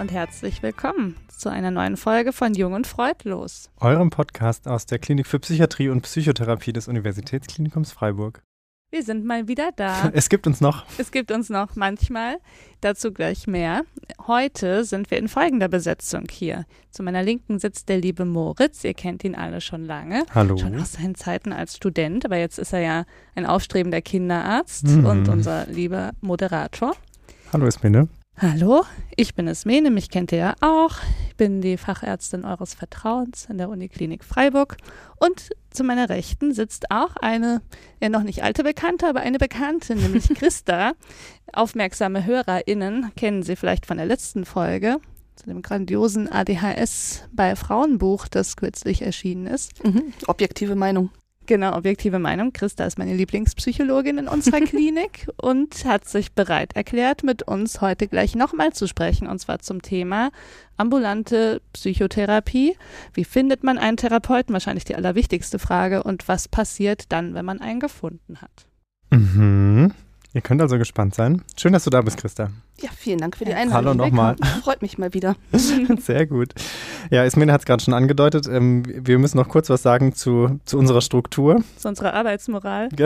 Und 0.00 0.12
herzlich 0.12 0.62
willkommen 0.62 1.14
zu 1.28 1.50
einer 1.50 1.70
neuen 1.70 1.98
Folge 1.98 2.32
von 2.32 2.54
Jung 2.54 2.72
und 2.72 2.86
Freudlos. 2.86 3.68
Eurem 3.80 4.08
Podcast 4.08 4.66
aus 4.66 4.86
der 4.86 4.98
Klinik 4.98 5.26
für 5.26 5.38
Psychiatrie 5.38 5.90
und 5.90 6.00
Psychotherapie 6.00 6.72
des 6.72 6.88
Universitätsklinikums 6.88 7.92
Freiburg. 7.92 8.42
Wir 8.90 9.02
sind 9.02 9.26
mal 9.26 9.46
wieder 9.46 9.72
da. 9.76 10.08
Es 10.14 10.30
gibt 10.30 10.46
uns 10.46 10.62
noch. 10.62 10.86
Es 10.96 11.10
gibt 11.10 11.30
uns 11.30 11.50
noch 11.50 11.76
manchmal. 11.76 12.38
Dazu 12.80 13.12
gleich 13.12 13.46
mehr. 13.46 13.82
Heute 14.26 14.84
sind 14.86 15.10
wir 15.10 15.18
in 15.18 15.28
folgender 15.28 15.68
Besetzung 15.68 16.28
hier. 16.30 16.64
Zu 16.90 17.02
meiner 17.02 17.22
Linken 17.22 17.58
sitzt 17.58 17.90
der 17.90 17.98
liebe 17.98 18.24
Moritz. 18.24 18.82
Ihr 18.84 18.94
kennt 18.94 19.22
ihn 19.22 19.34
alle 19.34 19.60
schon 19.60 19.84
lange. 19.84 20.24
Hallo. 20.34 20.56
Schon 20.56 20.80
aus 20.80 20.94
seinen 20.94 21.14
Zeiten 21.14 21.52
als 21.52 21.76
Student. 21.76 22.24
Aber 22.24 22.38
jetzt 22.38 22.58
ist 22.58 22.72
er 22.72 22.80
ja 22.80 23.04
ein 23.34 23.44
aufstrebender 23.44 24.00
Kinderarzt 24.00 24.86
mhm. 24.86 25.04
und 25.04 25.28
unser 25.28 25.66
lieber 25.66 26.12
Moderator. 26.22 26.94
Hallo 27.52 27.66
Esmene. 27.66 28.08
Hallo, 28.42 28.84
ich 29.16 29.34
bin 29.34 29.48
Esmene, 29.48 29.90
mich 29.90 30.08
kennt 30.08 30.32
ihr 30.32 30.38
ja 30.38 30.54
auch. 30.62 30.96
Ich 31.28 31.36
bin 31.36 31.60
die 31.60 31.76
Fachärztin 31.76 32.46
eures 32.46 32.72
Vertrauens 32.72 33.46
in 33.50 33.58
der 33.58 33.68
Uniklinik 33.68 34.24
Freiburg. 34.24 34.78
Und 35.16 35.50
zu 35.68 35.84
meiner 35.84 36.08
Rechten 36.08 36.54
sitzt 36.54 36.90
auch 36.90 37.16
eine, 37.16 37.60
ja 38.00 38.08
noch 38.08 38.22
nicht 38.22 38.42
alte 38.42 38.64
Bekannte, 38.64 39.06
aber 39.06 39.20
eine 39.20 39.36
Bekannte, 39.36 39.94
nämlich 39.94 40.26
Christa. 40.34 40.92
Aufmerksame 41.52 42.24
HörerInnen 42.24 43.12
kennen 43.14 43.42
sie 43.42 43.56
vielleicht 43.56 43.84
von 43.84 43.98
der 43.98 44.06
letzten 44.06 44.46
Folge, 44.46 45.00
zu 45.36 45.44
dem 45.44 45.60
grandiosen 45.60 46.26
ADHS 46.32 47.24
bei 47.32 47.54
Frauenbuch, 47.56 48.26
das 48.26 48.56
kürzlich 48.56 49.02
erschienen 49.02 49.48
ist. 49.48 49.84
Mhm. 49.84 50.14
Objektive 50.28 50.76
Meinung. 50.76 51.10
Genau, 51.46 51.76
objektive 51.76 52.18
Meinung. 52.18 52.52
Christa 52.52 52.84
ist 52.84 52.98
meine 52.98 53.14
Lieblingspsychologin 53.14 54.18
in 54.18 54.28
unserer 54.28 54.60
Klinik 54.60 55.28
und 55.36 55.84
hat 55.84 56.06
sich 56.06 56.32
bereit 56.32 56.76
erklärt, 56.76 57.24
mit 57.24 57.42
uns 57.42 57.80
heute 57.80 58.06
gleich 58.06 58.36
nochmal 58.36 58.72
zu 58.72 58.86
sprechen, 58.86 59.26
und 59.26 59.40
zwar 59.40 59.58
zum 59.58 59.82
Thema 59.82 60.30
ambulante 60.76 61.60
Psychotherapie. 61.72 62.76
Wie 63.14 63.24
findet 63.24 63.64
man 63.64 63.78
einen 63.78 63.96
Therapeuten? 63.96 64.52
Wahrscheinlich 64.52 64.84
die 64.84 64.94
allerwichtigste 64.94 65.58
Frage. 65.58 66.02
Und 66.02 66.28
was 66.28 66.46
passiert 66.46 67.10
dann, 67.10 67.34
wenn 67.34 67.44
man 67.44 67.60
einen 67.60 67.80
gefunden 67.80 68.40
hat? 68.40 68.66
Mhm. 69.10 69.92
Ihr 70.32 70.42
könnt 70.42 70.62
also 70.62 70.78
gespannt 70.78 71.14
sein. 71.14 71.42
Schön, 71.56 71.72
dass 71.72 71.82
du 71.82 71.90
da 71.90 72.02
bist, 72.02 72.16
Christa. 72.16 72.50
Ja, 72.80 72.90
vielen 72.96 73.18
Dank 73.18 73.36
für 73.36 73.44
die 73.44 73.52
Einladung. 73.52 73.88
Hallo 73.88 73.94
nochmal. 73.94 74.36
Freut 74.62 74.80
mich 74.80 74.96
mal 74.96 75.12
wieder. 75.12 75.34
Sehr 76.00 76.26
gut. 76.26 76.54
Ja, 77.10 77.24
Ismene 77.24 77.52
hat 77.52 77.62
es 77.62 77.66
gerade 77.66 77.82
schon 77.82 77.94
angedeutet. 77.94 78.46
Ähm, 78.46 78.84
wir 78.86 79.18
müssen 79.18 79.38
noch 79.38 79.48
kurz 79.48 79.68
was 79.70 79.82
sagen 79.82 80.14
zu, 80.14 80.60
zu 80.64 80.78
unserer 80.78 81.00
Struktur. 81.00 81.64
Zu 81.76 81.88
unserer 81.88 82.14
Arbeitsmoral. 82.14 82.90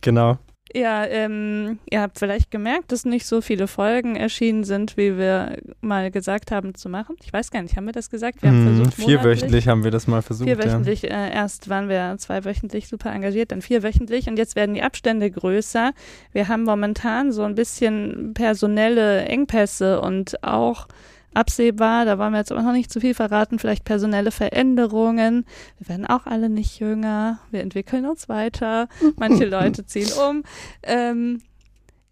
genau. 0.00 0.38
Ja, 0.74 1.06
ähm, 1.06 1.78
ihr 1.90 2.02
habt 2.02 2.18
vielleicht 2.18 2.50
gemerkt, 2.50 2.92
dass 2.92 3.04
nicht 3.04 3.26
so 3.26 3.40
viele 3.40 3.66
Folgen 3.66 4.16
erschienen 4.16 4.64
sind, 4.64 4.96
wie 4.96 5.16
wir 5.16 5.56
mal 5.80 6.10
gesagt 6.10 6.50
haben 6.50 6.74
zu 6.74 6.88
machen. 6.88 7.16
Ich 7.22 7.32
weiß 7.32 7.50
gar 7.50 7.62
nicht, 7.62 7.76
haben 7.76 7.86
wir 7.86 7.92
das 7.92 8.10
gesagt? 8.10 8.42
Wir 8.42 8.50
haben 8.50 8.66
hm, 8.66 8.76
versucht, 8.76 8.94
vierwöchentlich 8.94 9.66
haben 9.66 9.84
wir 9.84 9.90
das 9.90 10.06
mal 10.06 10.20
versucht. 10.20 10.48
Vierwöchentlich, 10.48 11.02
ja. 11.02 11.26
äh, 11.26 11.34
erst 11.34 11.68
waren 11.70 11.88
wir 11.88 12.16
zweiwöchentlich 12.18 12.88
super 12.88 13.10
engagiert, 13.12 13.52
dann 13.52 13.62
vierwöchentlich 13.62 14.28
und 14.28 14.38
jetzt 14.38 14.56
werden 14.56 14.74
die 14.74 14.82
Abstände 14.82 15.30
größer. 15.30 15.92
Wir 16.32 16.48
haben 16.48 16.64
momentan 16.64 17.32
so 17.32 17.42
ein 17.42 17.54
bisschen 17.54 18.34
personelle 18.34 19.24
Engpässe 19.24 20.00
und 20.00 20.44
auch 20.44 20.86
absehbar, 21.34 22.04
da 22.04 22.18
wollen 22.18 22.32
wir 22.32 22.38
jetzt 22.38 22.52
aber 22.52 22.62
noch 22.62 22.72
nicht 22.72 22.92
zu 22.92 23.00
viel 23.00 23.14
verraten, 23.14 23.58
vielleicht 23.58 23.84
personelle 23.84 24.30
Veränderungen. 24.30 25.44
Wir 25.78 25.88
werden 25.88 26.06
auch 26.06 26.26
alle 26.26 26.48
nicht 26.48 26.80
jünger, 26.80 27.38
wir 27.50 27.60
entwickeln 27.60 28.06
uns 28.06 28.28
weiter, 28.28 28.88
manche 29.16 29.44
Leute 29.48 29.86
ziehen 29.86 30.10
um. 30.28 30.42
Ähm, 30.82 31.40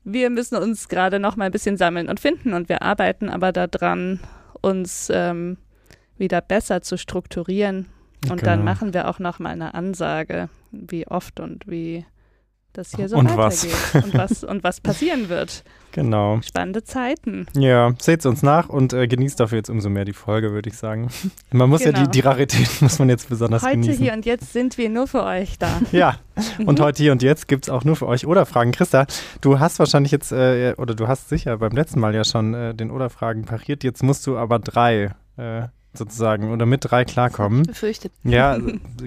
wir 0.05 0.31
müssen 0.31 0.57
uns 0.57 0.89
gerade 0.89 1.19
noch 1.19 1.37
mal 1.37 1.47
ein 1.47 1.53
bisschen 1.53 1.77
sammeln 1.77 2.09
und 2.09 2.21
finden 2.21 2.55
und 2.55 2.69
wir 2.69 2.83
arbeiten 2.83 3.29
aber 3.29 3.53
daran, 3.53 4.21
uns 4.61 5.11
ähm, 5.13 5.59
wieder 6.17 6.41
besser 6.41 6.83
zu 6.83 6.97
strukturieren. 6.97 7.87
Und 8.31 8.41
genau. 8.41 8.53
dann 8.53 8.65
machen 8.65 8.95
wir 8.95 9.09
auch 9.09 9.19
noch 9.19 9.39
mal 9.39 9.51
eine 9.51 9.75
Ansage, 9.75 10.49
wie 10.71 11.07
oft 11.07 11.41
und 11.41 11.67
wie 11.67 12.05
das 12.73 12.93
hier 12.95 13.09
so 13.09 13.17
und 13.17 13.37
weitergeht 13.37 13.73
was. 13.93 14.05
und 14.05 14.15
was 14.15 14.45
und 14.45 14.65
was 14.65 14.81
passieren 14.81 15.29
wird. 15.29 15.65
Genau. 15.97 16.41
Spannende 16.43 16.85
Zeiten. 16.85 17.47
Ja, 17.57 17.95
seht 17.99 18.27
uns 18.27 18.43
nach 18.43 18.69
und 18.69 18.93
äh, 18.93 19.09
genießt 19.09 19.41
dafür 19.41 19.57
jetzt 19.57 19.71
umso 19.71 19.89
mehr 19.89 20.05
die 20.05 20.13
Folge, 20.13 20.53
würde 20.53 20.69
ich 20.69 20.77
sagen. 20.77 21.09
Man 21.53 21.71
muss 21.71 21.81
genau. 21.81 21.93
ja 21.93 21.93
die, 21.93 22.01
genau. 22.03 22.11
die 22.11 22.21
Rarität 22.21 22.69
muss 22.83 22.99
man 22.99 23.09
jetzt 23.09 23.31
besonders 23.31 23.63
heute 23.63 23.73
genießen. 23.73 23.95
Heute 23.95 24.05
hier 24.05 24.13
und 24.13 24.27
jetzt 24.27 24.53
sind 24.53 24.77
wir 24.77 24.91
nur 24.91 25.07
für 25.07 25.25
euch 25.25 25.59
da. 25.59 25.69
Ja, 25.93 26.17
und 26.67 26.81
heute 26.81 27.03
hier 27.03 27.13
und 27.13 27.23
jetzt 27.23 27.49
gibt 27.49 27.65
es 27.65 27.71
auch 27.71 27.85
nur 27.85 27.97
für 27.97 28.07
euch 28.07 28.27
Oder-Fragen. 28.27 28.73
Christa, 28.73 29.07
du 29.41 29.59
hast 29.59 29.79
wahrscheinlich 29.79 30.13
jetzt, 30.13 30.33
äh, 30.33 30.75
oder 30.77 30.95
du 30.95 31.09
hast 31.09 31.31
sicher 31.31 31.57
beim 31.57 31.73
letzten 31.73 32.01
Mal 32.01 32.15
ja 32.15 32.25
schon 32.25 32.53
äh, 32.53 32.75
den 32.75 32.91
Oder-Fragen 32.91 33.45
pariert, 33.47 33.83
jetzt 33.83 34.03
musst 34.03 34.27
du 34.27 34.37
aber 34.37 34.59
drei 34.59 35.15
äh, 35.39 35.63
sozusagen 35.95 36.53
oder 36.53 36.67
mit 36.67 36.91
drei 36.91 37.07
klarkommen. 37.07 37.63
Befürchtet. 37.63 38.13
Ja, 38.23 38.59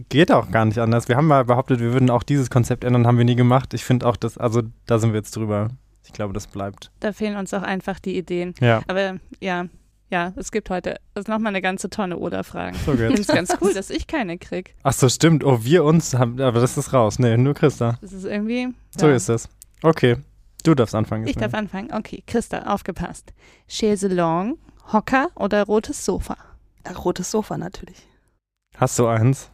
geht 0.09 0.31
auch 0.31 0.49
gar 0.49 0.65
nicht 0.65 0.79
anders. 0.79 1.07
Wir 1.07 1.17
haben 1.17 1.27
mal 1.27 1.45
behauptet, 1.45 1.79
wir 1.81 1.93
würden 1.93 2.09
auch 2.09 2.23
dieses 2.23 2.49
Konzept 2.49 2.83
ändern, 2.83 3.05
haben 3.05 3.19
wir 3.19 3.25
nie 3.25 3.35
gemacht. 3.35 3.75
Ich 3.75 3.83
finde 3.83 4.07
auch, 4.07 4.15
dass, 4.15 4.39
also 4.39 4.63
da 4.87 4.97
sind 4.97 5.11
wir 5.11 5.17
jetzt 5.17 5.35
drüber. 5.35 5.69
Ich 6.09 6.13
glaube, 6.13 6.33
das 6.33 6.47
bleibt. 6.47 6.91
Da 7.01 7.13
fehlen 7.13 7.37
uns 7.37 7.53
auch 7.53 7.61
einfach 7.61 7.99
die 7.99 8.17
Ideen. 8.17 8.55
Ja. 8.59 8.81
Aber 8.87 9.19
ja, 9.39 9.67
ja, 10.09 10.33
es 10.37 10.51
gibt 10.51 10.71
heute 10.71 10.95
nochmal 11.15 11.51
eine 11.51 11.61
ganze 11.61 11.91
Tonne 11.91 12.17
Oder-Fragen. 12.17 12.75
So 12.83 12.93
geht's. 12.93 13.01
Ich 13.01 13.07
finde 13.07 13.21
es 13.21 13.27
ganz 13.27 13.61
cool, 13.61 13.73
dass 13.75 13.91
ich 13.91 14.07
keine 14.07 14.39
krieg. 14.39 14.73
Ach 14.81 14.93
so, 14.93 15.07
stimmt. 15.07 15.43
Oh, 15.43 15.63
wir 15.63 15.83
uns 15.83 16.15
haben, 16.15 16.41
aber 16.41 16.59
das 16.61 16.77
ist 16.77 16.93
raus. 16.93 17.19
Nee, 17.19 17.37
nur 17.37 17.53
Christa. 17.53 17.99
Das 18.01 18.11
ist 18.11 18.25
irgendwie. 18.25 18.69
So 18.97 19.07
ja. 19.07 19.13
ist 19.13 19.29
es. 19.29 19.49
Okay. 19.83 20.17
Du 20.63 20.73
darfst 20.73 20.95
anfangen. 20.95 21.27
Ich 21.27 21.35
darf 21.35 21.53
anfangen. 21.53 21.93
Okay, 21.93 22.23
Christa, 22.25 22.63
aufgepasst. 22.63 23.33
Chaiselong, 23.67 24.57
Hocker 24.91 25.29
oder 25.35 25.63
rotes 25.65 26.03
Sofa? 26.03 26.37
rotes 27.05 27.29
Sofa 27.29 27.55
natürlich. 27.55 27.97
Hast 28.77 28.97
du 28.97 29.05
eins? 29.05 29.51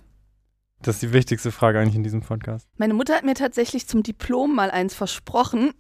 Das 0.82 0.96
ist 0.96 1.02
die 1.02 1.12
wichtigste 1.12 1.52
Frage 1.52 1.80
eigentlich 1.80 1.96
in 1.96 2.04
diesem 2.04 2.22
Podcast. 2.22 2.70
Meine 2.78 2.94
Mutter 2.94 3.16
hat 3.16 3.26
mir 3.26 3.34
tatsächlich 3.34 3.88
zum 3.88 4.04
Diplom 4.04 4.56
mal 4.56 4.72
eins 4.72 4.96
versprochen, 4.96 5.72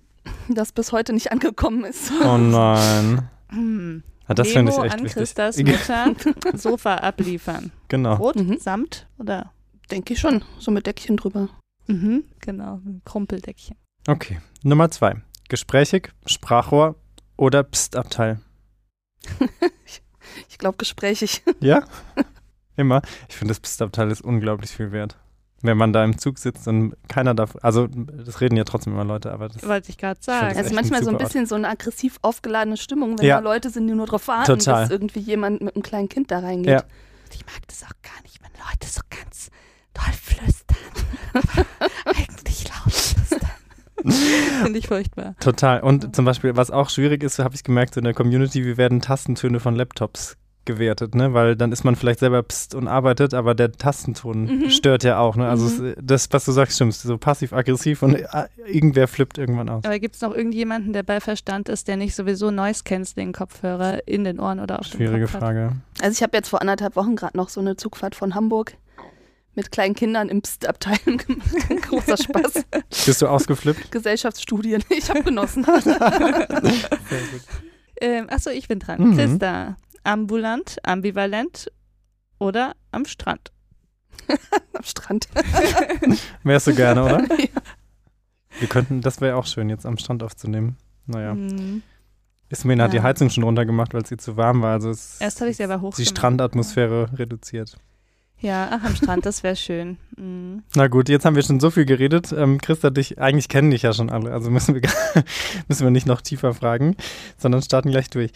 das 0.50 0.72
bis 0.72 0.92
heute 0.92 1.14
nicht 1.14 1.32
angekommen 1.32 1.86
ist. 1.86 2.12
Oh 2.24 2.38
nein. 2.38 3.30
Hm. 3.50 4.04
Ja, 4.28 4.34
das 4.36 4.48
finde 4.50 4.72
ich 4.72 4.78
echt 4.78 4.94
an 4.94 5.04
wichtig. 5.04 5.14
Christas 5.14 5.58
Mutter 5.64 6.14
Sofa 6.58 6.96
abliefern. 6.96 7.72
Genau. 7.88 8.16
Rot, 8.16 8.36
mhm. 8.36 8.58
Samt 8.58 9.08
oder? 9.18 9.52
Denke 9.92 10.14
ich 10.14 10.20
schon. 10.20 10.44
So 10.58 10.72
mit 10.72 10.88
Deckchen 10.88 11.18
drüber. 11.18 11.50
Mhm, 11.88 12.24
genau, 12.42 12.82
ein 12.86 13.02
Krumpeldäckchen. 13.06 13.78
Okay. 14.08 14.40
Nummer 14.64 14.90
zwei. 14.90 15.22
Gesprächig, 15.48 16.12
Sprachrohr 16.26 16.96
oder 17.38 17.64
Psst-Abteil? 17.64 18.40
Ich 20.50 20.58
glaube 20.58 20.78
gesprächig. 20.78 21.44
Ja? 21.60 21.86
Immer. 22.76 23.02
Ich 23.30 23.36
finde, 23.36 23.52
das 23.52 23.60
Pistabteil 23.60 24.12
ist 24.12 24.22
unglaublich 24.22 24.72
viel 24.72 24.92
wert. 24.92 25.18
Wenn 25.66 25.78
man 25.78 25.94
da 25.94 26.04
im 26.04 26.18
Zug 26.18 26.38
sitzt 26.40 26.68
und 26.68 26.96
keiner 27.08 27.34
darf, 27.34 27.58
also 27.62 27.88
das 27.88 28.42
reden 28.42 28.58
ja 28.58 28.64
trotzdem 28.64 28.94
immer 28.94 29.04
Leute, 29.04 29.32
aber 29.32 29.50
das 29.50 29.68
wollte 29.68 29.90
ich 29.90 29.98
gerade 29.98 30.20
sagen. 30.22 30.58
Also 30.58 30.74
manchmal 30.74 31.04
so 31.04 31.10
ein 31.10 31.18
bisschen 31.18 31.42
Ort. 31.42 31.50
so 31.50 31.56
eine 31.56 31.70
aggressiv 31.70 32.18
aufgeladene 32.22 32.78
Stimmung, 32.78 33.18
wenn 33.18 33.26
ja. 33.26 33.42
da 33.42 33.44
Leute 33.44 33.70
sind, 33.70 33.88
die 33.88 33.94
nur 33.94 34.06
darauf 34.06 34.28
warten, 34.28 34.60
Total. 34.60 34.84
dass 34.84 34.92
irgendwie 34.92 35.20
jemand 35.20 35.62
mit 35.62 35.76
einem 35.76 35.84
kleinen 35.84 36.10
Kind 36.10 36.32
da 36.32 36.40
reingeht. 36.40 36.72
Ja. 36.72 36.84
Ich 37.34 37.46
mag 37.46 37.68
das 37.68 37.84
auch 37.84 38.02
gar 38.02 38.22
nicht, 38.24 38.40
wenn 38.42 38.52
Leute 38.52 38.88
so 38.88 39.02
ganz 39.10 39.50
toll 39.94 40.14
flüstern. 40.14 40.78
eigentlich 42.06 42.70
laut 42.70 42.94
flüstern. 42.94 43.52
Finde 44.64 44.80
ich 44.80 44.88
furchtbar. 44.88 45.36
Total. 45.40 45.82
Und 45.82 46.16
zum 46.16 46.26
Beispiel, 46.26 46.56
was 46.56 46.72
auch 46.72 46.90
schwierig 46.90 47.24
ist, 47.24 47.40
habe 47.40 47.56
ich 47.56 47.64
gemerkt 47.64 47.98
in 47.98 48.04
der 48.04 48.14
Community, 48.14 48.64
wir 48.66 48.78
werden 48.78 49.02
Tastentöne 49.02 49.60
von 49.60 49.76
Laptops 49.76 50.38
gewertet, 50.66 51.16
ne? 51.16 51.34
Weil 51.34 51.56
dann 51.56 51.72
ist 51.72 51.84
man 51.84 51.96
vielleicht 51.96 52.20
selber 52.20 52.44
pst 52.44 52.76
und 52.76 52.88
arbeitet, 52.88 53.34
aber 53.34 53.56
der 53.56 53.72
Tastenton 53.72 54.46
mhm. 54.46 54.70
stört 54.70 55.04
ja 55.04 55.20
auch, 55.20 55.36
ne? 55.36 55.48
Also 55.48 55.66
mhm. 55.66 55.90
es, 55.90 55.96
das, 56.02 56.28
was 56.32 56.46
du 56.46 56.52
sagst, 56.52 56.76
stimmt, 56.76 56.94
so 56.94 57.18
passiv-aggressiv 57.18 58.04
und 58.04 58.16
äh, 58.16 58.26
irgendwer 58.66 59.08
flippt 59.08 59.38
irgendwann 59.38 59.70
aus. 59.70 59.84
Aber 59.86 60.00
gibt 60.00 60.16
es 60.16 60.22
noch 60.22 60.34
irgendjemanden, 60.34 60.94
der 60.94 61.04
bei 61.04 61.20
Verstand 61.20 61.70
ist, 61.70 61.88
der 61.88 61.98
nicht 61.98 62.16
sowieso 62.16 62.52
Noise 62.52 62.84
Canceling 62.84 63.34
Kopfhörer 63.34 64.08
in 64.08 64.24
den 64.24 64.40
Ohren 64.40 64.60
oder 64.60 64.80
auf 64.80 64.86
Schwierige 64.86 65.26
dem 65.26 65.32
Kopf 65.32 65.40
Frage. 65.40 65.66
Hat? 65.66 66.04
Also 66.04 66.14
ich 66.14 66.24
habe 66.24 66.36
jetzt 66.36 66.50
vor 66.50 66.62
anderthalb 66.62 66.96
Wochen 66.96 67.16
gerade 67.16 67.38
noch 67.38 67.50
so 67.50 67.62
eine 67.62 67.76
Zugfahrt 67.76 68.16
von 68.16 68.36
Hamburg 68.36 68.78
mit 69.56 69.72
kleinen 69.72 69.96
Kindern 69.96 70.30
im 70.30 70.42
Pst-Abteil 70.42 70.98
gemacht. 71.06 71.82
Großer 71.90 72.18
Spaß. 72.18 72.66
Bist 73.06 73.22
du 73.22 73.28
ausgeflippt? 73.28 73.92
Gesellschaftsstudien. 73.92 74.84
Ich 74.90 75.10
habe 75.10 75.24
genossen. 75.24 75.64
Sehr 75.84 76.00
gut. 76.00 77.42
Ähm, 78.02 78.28
achso, 78.30 78.50
ich 78.50 78.68
bin 78.68 78.80
dran. 78.80 79.02
Mhm. 79.02 79.18
Christa, 79.18 79.78
ambulant, 80.06 80.78
ambivalent 80.84 81.72
oder 82.40 82.76
am 82.92 83.06
Strand? 83.06 83.52
am 84.74 84.84
Strand. 84.84 85.28
Wärst 86.44 86.68
du 86.68 86.76
gerne, 86.76 87.04
oder? 87.04 87.28
Ja. 87.38 87.62
Wir 88.62 88.70
könnten, 88.70 89.02
das 89.02 89.20
wäre 89.20 89.36
auch 89.36 89.48
schön, 89.48 89.68
jetzt 89.68 89.86
am 89.86 89.98
Strand 89.98 90.24
aufzunehmen. 90.24 90.78
Naja. 91.08 91.34
Mhm. 91.34 91.82
Ismene 92.48 92.82
ja. 92.82 92.86
hat 92.86 92.94
die 92.94 93.02
Heizung 93.02 93.30
schon 93.30 93.44
runtergemacht, 93.44 93.94
weil 93.94 94.04
es 94.04 94.12
ihr 94.12 94.18
zu 94.18 94.38
warm 94.38 94.62
war. 94.62 94.74
Also 94.74 94.90
Erst 95.20 95.42
habe 95.42 95.52
ich 95.52 95.58
sie 95.58 95.64
aber 95.66 95.76
hochgemacht. 95.76 95.98
Die 95.98 96.06
Strandatmosphäre 96.06 97.10
reduziert. 97.20 97.76
Ja, 98.40 98.70
ach, 98.72 98.84
am 98.86 98.96
Strand, 98.96 99.26
das 99.26 99.44
wäre 99.44 99.56
schön. 99.56 99.98
Mhm. 100.18 100.64
Na 100.76 100.88
gut, 100.88 101.10
jetzt 101.10 101.26
haben 101.26 101.36
wir 101.36 101.44
schon 101.44 101.60
so 101.60 101.70
viel 101.70 101.86
geredet. 101.86 102.32
Ähm, 102.32 102.60
Christa, 102.62 102.92
dich, 102.92 103.20
eigentlich 103.20 103.50
kennen 103.50 103.72
dich 103.72 103.82
ja 103.82 103.92
schon 103.92 104.10
alle, 104.10 104.32
also 104.32 104.50
müssen 104.50 104.76
wir, 104.76 104.82
müssen 105.68 105.84
wir 105.84 105.92
nicht 105.92 106.08
noch 106.08 106.22
tiefer 106.22 106.54
fragen, 106.54 106.96
sondern 107.38 107.62
starten 107.62 107.92
gleich 107.92 108.10
durch. 108.10 108.32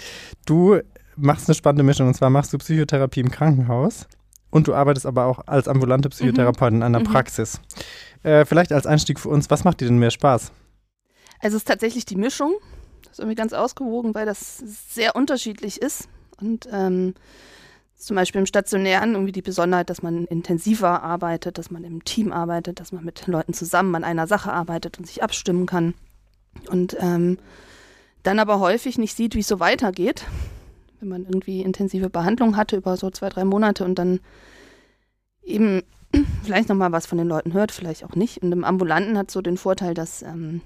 Du 0.45 0.80
machst 1.19 1.48
eine 1.48 1.56
spannende 1.56 1.83
Mischung 1.83 2.07
und 2.07 2.13
zwar 2.13 2.30
machst 2.30 2.54
du 2.54 2.57
Psychotherapie 2.57 3.19
im 3.19 3.31
Krankenhaus 3.31 4.07
und 4.50 4.68
du 4.68 4.74
arbeitest 4.74 5.06
aber 5.06 5.25
auch 5.25 5.39
als 5.48 5.68
ambulante 5.68 6.10
Psychotherapeutin 6.10 6.77
mhm. 6.77 6.81
in 6.81 6.95
einer 6.95 7.00
mhm. 7.00 7.12
Praxis. 7.12 7.60
Äh, 8.24 8.45
vielleicht 8.45 8.71
als 8.71 8.86
Einstieg 8.86 9.19
für 9.19 9.30
uns, 9.30 9.50
was 9.50 9.63
macht 9.63 9.81
dir 9.81 9.88
denn 9.88 10.00
mehr 10.00 10.12
Spaß? 10.12 10.51
Also 11.39 11.56
es 11.56 11.62
ist 11.62 11.68
tatsächlich 11.68 12.06
die 12.06 12.16
Mischung. 12.16 12.54
Das 13.04 13.13
ist 13.13 13.19
irgendwie 13.19 13.36
ganz 13.36 13.54
ausgewogen, 13.54 14.13
weil 14.13 14.25
das 14.25 14.57
sehr 14.57 15.16
unterschiedlich 15.16 15.81
ist. 15.81 16.10
Und 16.42 16.68
ähm, 16.71 17.13
zum 17.95 18.15
Beispiel 18.15 18.39
im 18.39 18.45
Stationären 18.45 19.13
irgendwie 19.13 19.31
die 19.31 19.42
Besonderheit, 19.42 19.89
dass 19.89 20.01
man 20.01 20.25
intensiver 20.25 21.04
arbeitet, 21.04 21.57
dass 21.57 21.69
man 21.69 21.83
im 21.83 22.04
Team 22.06 22.31
arbeitet, 22.31 22.80
dass 22.80 22.92
man 22.92 23.04
mit 23.04 23.27
Leuten 23.27 23.54
zusammen 23.54 23.95
an 23.95 24.04
einer 24.04 24.27
Sache 24.27 24.51
arbeitet 24.51 24.98
und 24.98 25.06
sich 25.06 25.22
abstimmen 25.22 25.65
kann. 25.65 25.94
Und 26.69 26.98
ähm, 27.00 27.38
dann 28.24 28.39
aber 28.39 28.60
häufig 28.60 28.98
nicht 28.98 29.15
sieht, 29.15 29.36
wie 29.36 29.39
es 29.39 29.48
so 29.48 29.60
weitergeht. 29.60 30.25
Wenn 31.00 31.10
man 31.10 31.25
irgendwie 31.25 31.62
intensive 31.62 32.10
Behandlung 32.10 32.57
hatte 32.57 32.78
über 32.78 32.98
so 32.98 33.10
zwei, 33.10 33.30
drei 33.30 33.46
Monate 33.46 33.86
und 33.86 33.96
dann 33.96 34.19
eben 35.44 35.81
vielleicht 36.44 36.69
nochmal 36.69 36.92
was 36.92 37.06
von 37.06 37.18
den 37.18 37.28
Leuten 37.28 37.54
hört, 37.54 37.72
vielleicht 37.72 38.04
auch 38.04 38.16
nicht. 38.16 38.42
Und 38.42 38.51
im 38.51 38.63
Ambulanten 38.63 39.18
hat 39.18 39.31
so 39.31 39.42
den 39.42 39.57
Vorteil, 39.57 39.94
dass, 39.94 40.22
ähm, 40.22 40.62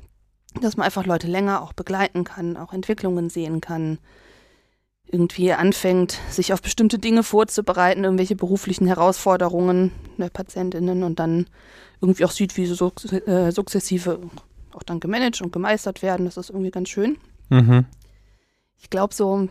dass 0.62 0.78
man 0.78 0.86
einfach 0.86 1.06
Leute 1.06 1.28
länger 1.28 1.62
auch 1.62 1.74
begleiten 1.74 2.24
kann, 2.24 2.58
auch 2.58 2.74
Entwicklungen 2.74 3.30
sehen 3.30 3.62
kann, 3.62 4.00
irgendwie 5.06 5.54
anfängt, 5.54 6.20
sich 6.30 6.54
auf 6.54 6.62
bestimmte 6.62 6.98
Dinge 6.98 7.24
vorzubereiten, 7.24 8.04
irgendwelche 8.04 8.36
beruflichen 8.36 8.88
Herausforderungen 8.88 9.92
der 10.18 10.30
Patientinnen 10.30 11.04
und 11.04 11.20
dann 11.20 11.46
irgendwie 12.02 12.26
auch 12.26 12.32
sieht, 12.32 12.58
wie 12.58 12.66
sie 12.66 12.74
so, 12.74 12.92
äh, 13.26 13.52
sukzessive 13.52 14.20
auch 14.74 14.84
dann 14.84 15.00
gemanagt 15.00 15.42
und 15.42 15.54
gemeistert 15.54 16.02
werden. 16.02 16.26
Das 16.26 16.38
ist 16.38 16.50
irgendwie 16.50 16.72
ganz 16.72 16.90
schön. 16.90 17.18
Mhm. 17.50 17.86
Ich 18.82 18.90
glaube 18.90 19.14
so, 19.14 19.48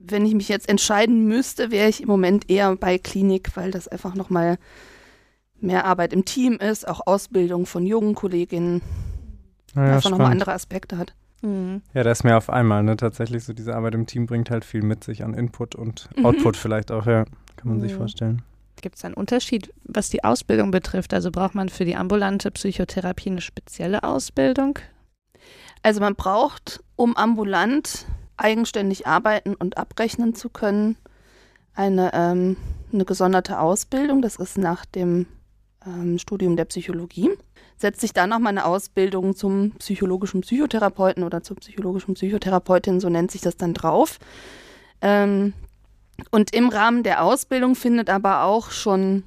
wenn 0.00 0.24
ich 0.24 0.34
mich 0.34 0.48
jetzt 0.48 0.68
entscheiden 0.68 1.26
müsste, 1.26 1.70
wäre 1.70 1.88
ich 1.88 2.02
im 2.02 2.08
Moment 2.08 2.50
eher 2.50 2.74
bei 2.76 2.98
Klinik, 2.98 3.56
weil 3.56 3.70
das 3.70 3.86
einfach 3.86 4.14
nochmal 4.14 4.58
mehr 5.60 5.84
Arbeit 5.84 6.12
im 6.12 6.24
Team 6.24 6.54
ist, 6.54 6.88
auch 6.88 7.06
Ausbildung 7.06 7.66
von 7.66 7.86
jungen 7.86 8.14
Kolleginnen, 8.14 8.80
ja, 9.74 9.96
einfach 9.96 10.10
nochmal 10.10 10.32
andere 10.32 10.52
Aspekte 10.52 10.96
hat. 10.96 11.14
Mhm. 11.42 11.82
Ja, 11.94 12.02
das 12.02 12.20
ist 12.20 12.24
mehr 12.24 12.38
auf 12.38 12.50
einmal, 12.50 12.82
ne? 12.82 12.96
Tatsächlich 12.96 13.44
so 13.44 13.52
diese 13.52 13.74
Arbeit 13.74 13.94
im 13.94 14.06
Team 14.06 14.26
bringt 14.26 14.50
halt 14.50 14.64
viel 14.64 14.82
mit 14.82 15.04
sich 15.04 15.22
an 15.22 15.34
Input 15.34 15.74
und 15.74 16.08
mhm. 16.16 16.26
Output 16.26 16.56
vielleicht 16.56 16.90
auch, 16.90 17.06
ja, 17.06 17.24
kann 17.56 17.68
man 17.68 17.76
mhm. 17.76 17.82
sich 17.82 17.94
vorstellen. 17.94 18.42
Gibt 18.80 18.96
es 18.96 19.04
einen 19.04 19.14
Unterschied, 19.14 19.72
was 19.84 20.08
die 20.08 20.24
Ausbildung 20.24 20.70
betrifft? 20.70 21.12
Also 21.12 21.30
braucht 21.30 21.54
man 21.54 21.68
für 21.68 21.84
die 21.84 21.96
ambulante 21.96 22.50
Psychotherapie 22.50 23.30
eine 23.30 23.42
spezielle 23.42 24.02
Ausbildung? 24.02 24.78
Also 25.82 26.00
man 26.00 26.14
braucht, 26.14 26.82
um 26.96 27.16
ambulant 27.16 28.06
eigenständig 28.40 29.06
arbeiten 29.06 29.54
und 29.54 29.76
abrechnen 29.76 30.34
zu 30.34 30.48
können, 30.48 30.96
eine, 31.74 32.10
ähm, 32.14 32.56
eine 32.92 33.04
gesonderte 33.04 33.60
Ausbildung. 33.60 34.22
Das 34.22 34.36
ist 34.36 34.58
nach 34.58 34.84
dem 34.84 35.26
ähm, 35.86 36.18
Studium 36.18 36.56
der 36.56 36.64
Psychologie 36.66 37.30
setzt 37.80 38.02
sich 38.02 38.12
dann 38.12 38.30
nochmal 38.30 38.50
eine 38.50 38.66
Ausbildung 38.66 39.34
zum 39.34 39.72
psychologischen 39.78 40.42
Psychotherapeuten 40.42 41.24
oder 41.24 41.42
zur 41.42 41.56
psychologischen 41.56 42.14
Psychotherapeutin, 42.14 43.00
so 43.00 43.08
nennt 43.08 43.30
sich 43.30 43.40
das 43.40 43.56
dann 43.56 43.72
drauf. 43.72 44.18
Ähm, 45.00 45.54
und 46.30 46.54
im 46.54 46.68
Rahmen 46.68 47.02
der 47.02 47.24
Ausbildung 47.24 47.74
findet 47.74 48.10
aber 48.10 48.44
auch 48.44 48.70
schon 48.70 49.22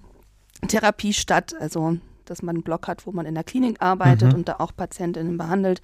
Therapie 0.67 1.13
statt, 1.13 1.55
also 1.59 1.97
dass 2.25 2.43
man 2.43 2.57
einen 2.57 2.63
Block 2.63 2.87
hat, 2.87 3.07
wo 3.07 3.11
man 3.11 3.25
in 3.25 3.33
der 3.33 3.43
Klinik 3.43 3.81
arbeitet 3.81 4.31
mhm. 4.31 4.39
und 4.39 4.47
da 4.47 4.57
auch 4.59 4.73
Patientinnen 4.75 5.37
behandelt 5.37 5.81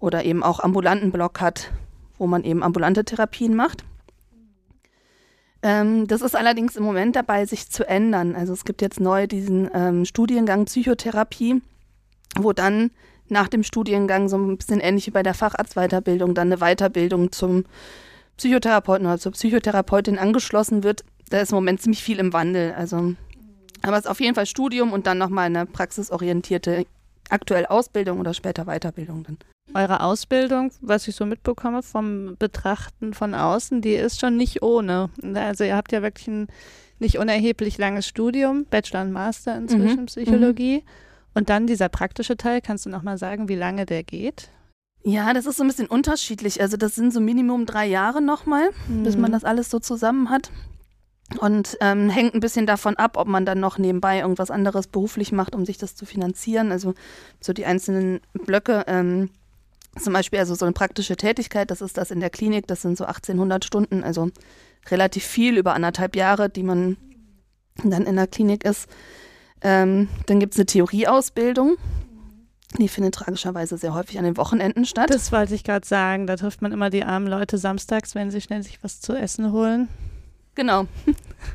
oder 0.00 0.24
eben 0.24 0.42
auch 0.42 0.58
ambulanten 0.58 1.12
Block 1.12 1.40
hat, 1.40 1.70
wo 2.20 2.26
man 2.26 2.44
eben 2.44 2.62
ambulante 2.62 3.04
Therapien 3.04 3.56
macht. 3.56 3.82
Ähm, 5.62 6.06
das 6.06 6.20
ist 6.20 6.36
allerdings 6.36 6.76
im 6.76 6.84
Moment 6.84 7.16
dabei, 7.16 7.44
sich 7.46 7.70
zu 7.70 7.88
ändern. 7.88 8.36
Also 8.36 8.52
es 8.52 8.64
gibt 8.64 8.82
jetzt 8.82 9.00
neu 9.00 9.26
diesen 9.26 9.68
ähm, 9.74 10.04
Studiengang 10.04 10.66
Psychotherapie, 10.66 11.62
wo 12.38 12.52
dann 12.52 12.90
nach 13.28 13.48
dem 13.48 13.62
Studiengang 13.62 14.28
so 14.28 14.36
ein 14.36 14.56
bisschen 14.56 14.80
ähnlich 14.80 15.06
wie 15.06 15.12
bei 15.12 15.22
der 15.22 15.34
Facharztweiterbildung 15.34 16.34
dann 16.34 16.52
eine 16.52 16.58
Weiterbildung 16.58 17.32
zum 17.32 17.64
Psychotherapeuten 18.36 19.06
oder 19.06 19.18
zur 19.18 19.32
Psychotherapeutin 19.32 20.18
angeschlossen 20.18 20.82
wird. 20.82 21.04
Da 21.30 21.40
ist 21.40 21.52
im 21.52 21.56
Moment 21.56 21.80
ziemlich 21.80 22.02
viel 22.02 22.18
im 22.18 22.32
Wandel. 22.32 22.72
Also, 22.72 23.14
aber 23.82 23.96
es 23.96 24.04
ist 24.04 24.10
auf 24.10 24.20
jeden 24.20 24.34
Fall 24.34 24.46
Studium 24.46 24.92
und 24.92 25.06
dann 25.06 25.18
nochmal 25.18 25.46
eine 25.46 25.66
praxisorientierte 25.66 26.86
aktuell 27.30 27.66
Ausbildung 27.66 28.18
oder 28.20 28.34
später 28.34 28.64
Weiterbildung 28.64 29.22
dann. 29.22 29.38
Eure 29.74 30.02
Ausbildung, 30.02 30.72
was 30.80 31.06
ich 31.08 31.14
so 31.14 31.26
mitbekomme 31.26 31.82
vom 31.82 32.36
Betrachten 32.38 33.14
von 33.14 33.34
außen, 33.34 33.80
die 33.80 33.94
ist 33.94 34.20
schon 34.20 34.36
nicht 34.36 34.62
ohne. 34.62 35.10
Also 35.34 35.64
ihr 35.64 35.76
habt 35.76 35.92
ja 35.92 36.02
wirklich 36.02 36.28
ein 36.28 36.48
nicht 36.98 37.18
unerheblich 37.18 37.78
langes 37.78 38.06
Studium, 38.06 38.66
Bachelor 38.66 39.02
und 39.02 39.12
Master 39.12 39.56
inzwischen 39.56 40.00
mhm. 40.00 40.06
Psychologie. 40.06 40.78
Mhm. 40.78 40.90
Und 41.34 41.48
dann 41.48 41.66
dieser 41.66 41.88
praktische 41.88 42.36
Teil, 42.36 42.60
kannst 42.60 42.86
du 42.86 42.90
nochmal 42.90 43.18
sagen, 43.18 43.48
wie 43.48 43.54
lange 43.54 43.86
der 43.86 44.02
geht? 44.02 44.50
Ja, 45.02 45.32
das 45.32 45.46
ist 45.46 45.56
so 45.56 45.64
ein 45.64 45.68
bisschen 45.68 45.86
unterschiedlich. 45.86 46.60
Also 46.60 46.76
das 46.76 46.94
sind 46.94 47.12
so 47.12 47.20
Minimum 47.20 47.64
drei 47.64 47.86
Jahre 47.86 48.20
nochmal, 48.20 48.70
mhm. 48.88 49.04
bis 49.04 49.16
man 49.16 49.30
mhm. 49.30 49.34
das 49.34 49.44
alles 49.44 49.70
so 49.70 49.78
zusammen 49.78 50.28
hat. 50.28 50.50
Und 51.38 51.78
ähm, 51.80 52.10
hängt 52.10 52.34
ein 52.34 52.40
bisschen 52.40 52.66
davon 52.66 52.96
ab, 52.96 53.16
ob 53.16 53.28
man 53.28 53.46
dann 53.46 53.60
noch 53.60 53.78
nebenbei 53.78 54.18
irgendwas 54.18 54.50
anderes 54.50 54.88
beruflich 54.88 55.30
macht, 55.30 55.54
um 55.54 55.64
sich 55.64 55.78
das 55.78 55.94
zu 55.94 56.04
finanzieren. 56.04 56.72
Also 56.72 56.94
so 57.40 57.52
die 57.52 57.64
einzelnen 57.64 58.20
Blöcke, 58.32 58.84
ähm, 58.88 59.30
zum 59.98 60.12
Beispiel 60.12 60.38
also 60.38 60.54
so 60.54 60.64
eine 60.64 60.72
praktische 60.72 61.16
Tätigkeit, 61.16 61.70
das 61.70 61.80
ist 61.80 61.96
das 61.96 62.10
in 62.10 62.20
der 62.20 62.30
Klinik, 62.30 62.66
das 62.66 62.82
sind 62.82 62.96
so 62.96 63.04
1800 63.04 63.64
Stunden, 63.64 64.04
also 64.04 64.30
relativ 64.88 65.24
viel 65.24 65.58
über 65.58 65.74
anderthalb 65.74 66.16
Jahre, 66.16 66.48
die 66.48 66.62
man 66.62 66.96
dann 67.82 68.06
in 68.06 68.16
der 68.16 68.26
Klinik 68.26 68.64
ist. 68.64 68.88
Ähm, 69.62 70.08
dann 70.26 70.40
gibt 70.40 70.54
es 70.54 70.58
eine 70.58 70.66
Theorieausbildung. 70.66 71.76
Die 72.78 72.88
findet 72.88 73.14
tragischerweise 73.14 73.76
sehr 73.76 73.94
häufig 73.94 74.18
an 74.18 74.24
den 74.24 74.36
Wochenenden 74.36 74.84
statt. 74.84 75.10
Das 75.10 75.32
wollte 75.32 75.54
ich 75.54 75.64
gerade 75.64 75.86
sagen. 75.86 76.26
Da 76.26 76.36
trifft 76.36 76.62
man 76.62 76.72
immer 76.72 76.88
die 76.88 77.04
armen 77.04 77.26
Leute 77.26 77.58
samstags, 77.58 78.14
wenn 78.14 78.30
sie 78.30 78.40
schnell 78.40 78.62
sich 78.62 78.82
was 78.82 79.00
zu 79.00 79.14
essen 79.14 79.50
holen. 79.50 79.88
Genau. 80.60 80.86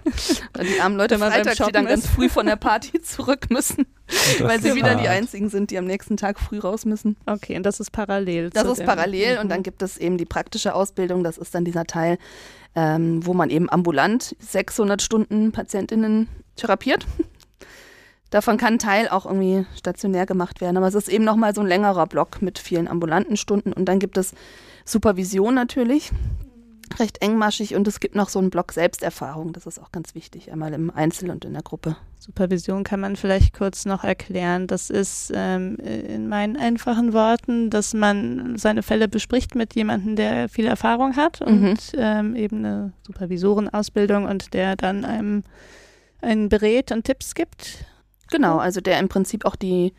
die 0.64 0.82
armen 0.82 0.98
Leute 0.98 1.20
freitags, 1.20 1.58
die 1.64 1.72
dann 1.72 1.86
ganz 1.86 2.08
früh 2.08 2.28
von 2.28 2.48
der 2.48 2.56
Party 2.56 3.00
zurück 3.04 3.52
müssen, 3.52 3.86
weil 4.40 4.60
sie 4.60 4.74
wieder 4.74 4.96
hart. 4.96 5.02
die 5.02 5.08
einzigen 5.08 5.50
sind, 5.50 5.70
die 5.70 5.78
am 5.78 5.86
nächsten 5.86 6.18
Tag 6.18 6.40
früh 6.40 6.58
raus 6.58 6.86
müssen. 6.86 7.16
Okay, 7.28 7.56
und 7.56 7.64
das 7.68 7.80
ist 7.80 7.92
parallel. 7.92 8.50
Das 8.50 8.66
ist 8.66 8.84
parallel 8.84 9.36
mhm. 9.36 9.42
und 9.42 9.50
dann 9.50 9.62
gibt 9.62 9.84
es 9.84 9.98
eben 9.98 10.18
die 10.18 10.26
praktische 10.26 10.74
Ausbildung. 10.74 11.24
Das 11.24 11.38
ist 11.38 11.54
dann 11.54 11.66
dieser 11.66 11.86
Teil, 11.86 12.18
ähm, 12.74 13.24
wo 13.24 13.36
man 13.36 13.52
eben 13.52 13.70
ambulant 13.70 14.36
600 14.40 15.04
Stunden 15.04 15.52
Patientinnen 15.52 16.28
therapiert. 16.56 17.06
Davon 18.32 18.58
kann 18.58 18.74
ein 18.74 18.80
Teil 18.80 19.08
auch 19.08 19.28
irgendwie 19.28 19.68
stationär 19.78 20.26
gemacht 20.26 20.62
werden, 20.62 20.78
aber 20.78 20.88
es 20.88 20.96
ist 20.96 21.10
eben 21.10 21.26
nochmal 21.26 21.54
so 21.54 21.62
ein 21.62 21.68
längerer 21.68 22.08
Block 22.08 22.42
mit 22.42 22.58
vielen 22.58 22.88
ambulanten 22.88 23.38
Stunden 23.38 23.72
und 23.72 23.86
dann 23.86 24.00
gibt 24.00 24.18
es 24.18 24.34
Supervision 24.84 25.54
natürlich, 25.54 26.12
recht 27.00 27.22
engmaschig 27.22 27.76
und 27.76 27.88
es 27.88 28.00
gibt 28.00 28.16
noch 28.16 28.30
so 28.30 28.40
einen 28.40 28.50
Block 28.50 28.72
Selbsterfahrung, 28.72 29.54
das 29.54 29.66
ist 29.66 29.80
auch 29.80 29.92
ganz 29.92 30.16
wichtig, 30.16 30.52
einmal 30.52 30.74
im 30.74 30.90
Einzel 30.90 31.30
und 31.30 31.46
in 31.46 31.54
der 31.54 31.64
Gruppe. 31.64 31.96
Supervision 32.20 32.84
kann 32.84 33.00
man 33.00 33.16
vielleicht 33.16 33.54
kurz 33.54 33.86
noch 33.86 34.04
erklären. 34.04 34.68
Das 34.68 34.90
ist 34.90 35.32
ähm, 35.36 35.76
in 35.78 36.28
meinen 36.28 36.58
einfachen 36.58 37.14
Worten, 37.14 37.70
dass 37.70 37.94
man 37.94 38.58
seine 38.58 38.82
Fälle 38.82 39.08
bespricht 39.08 39.56
mit 39.56 39.76
jemandem, 39.76 40.16
der 40.16 40.50
viel 40.50 40.66
Erfahrung 40.66 41.16
hat 41.16 41.42
und 41.42 41.62
mhm. 41.62 41.78
ähm, 41.98 42.36
eben 42.36 42.66
eine 42.66 42.94
Supervisorenausbildung 43.06 44.26
und 44.26 44.54
der 44.54 44.76
dann 44.76 45.06
einem 45.06 45.44
einen 46.22 46.50
berät 46.50 46.92
und 46.92 47.04
Tipps 47.04 47.36
gibt 47.36 47.86
Genau, 48.32 48.58
also 48.58 48.82
der 48.82 49.00
im 49.00 49.10
Prinzip 49.10 49.46
auch 49.46 49.56
die, 49.56 49.94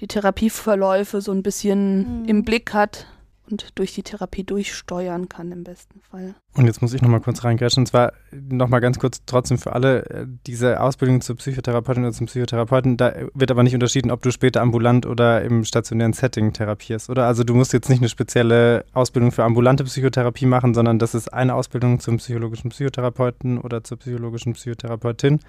die 0.00 0.06
Therapieverläufe 0.06 1.20
so 1.20 1.32
ein 1.32 1.42
bisschen 1.42 2.22
mhm. 2.22 2.24
im 2.26 2.44
Blick 2.44 2.72
hat 2.72 3.06
und 3.50 3.78
durch 3.78 3.94
die 3.94 4.02
Therapie 4.02 4.44
durchsteuern 4.44 5.28
kann 5.28 5.52
im 5.52 5.64
besten 5.64 6.00
Fall. 6.00 6.34
Und 6.54 6.66
jetzt 6.66 6.82
muss 6.82 6.92
ich 6.92 7.02
nochmal 7.02 7.20
kurz 7.20 7.44
reingrätschen, 7.44 7.82
und 7.82 7.86
zwar 7.86 8.12
nochmal 8.32 8.80
ganz 8.80 8.98
kurz 8.98 9.22
trotzdem 9.26 9.58
für 9.58 9.72
alle, 9.72 10.06
äh, 10.10 10.26
diese 10.46 10.80
Ausbildung 10.80 11.20
zur 11.20 11.36
Psychotherapeutin 11.36 12.04
oder 12.04 12.12
zum 12.12 12.26
Psychotherapeuten, 12.26 12.96
da 12.96 13.14
wird 13.34 13.50
aber 13.50 13.62
nicht 13.62 13.74
unterschieden, 13.74 14.10
ob 14.10 14.22
du 14.22 14.30
später 14.30 14.60
ambulant 14.60 15.06
oder 15.06 15.42
im 15.42 15.64
stationären 15.64 16.12
Setting 16.12 16.52
therapierst, 16.52 17.10
oder? 17.10 17.26
Also 17.26 17.44
du 17.44 17.54
musst 17.54 17.72
jetzt 17.72 17.88
nicht 17.88 18.00
eine 18.00 18.08
spezielle 18.08 18.84
Ausbildung 18.92 19.32
für 19.32 19.44
ambulante 19.44 19.84
Psychotherapie 19.84 20.46
machen, 20.46 20.74
sondern 20.74 20.98
das 20.98 21.14
ist 21.14 21.32
eine 21.32 21.54
Ausbildung 21.54 22.00
zum 22.00 22.18
psychologischen 22.18 22.70
Psychotherapeuten 22.70 23.58
oder 23.58 23.84
zur 23.84 23.98
psychologischen 23.98 24.52
Psychotherapeutin 24.54 25.40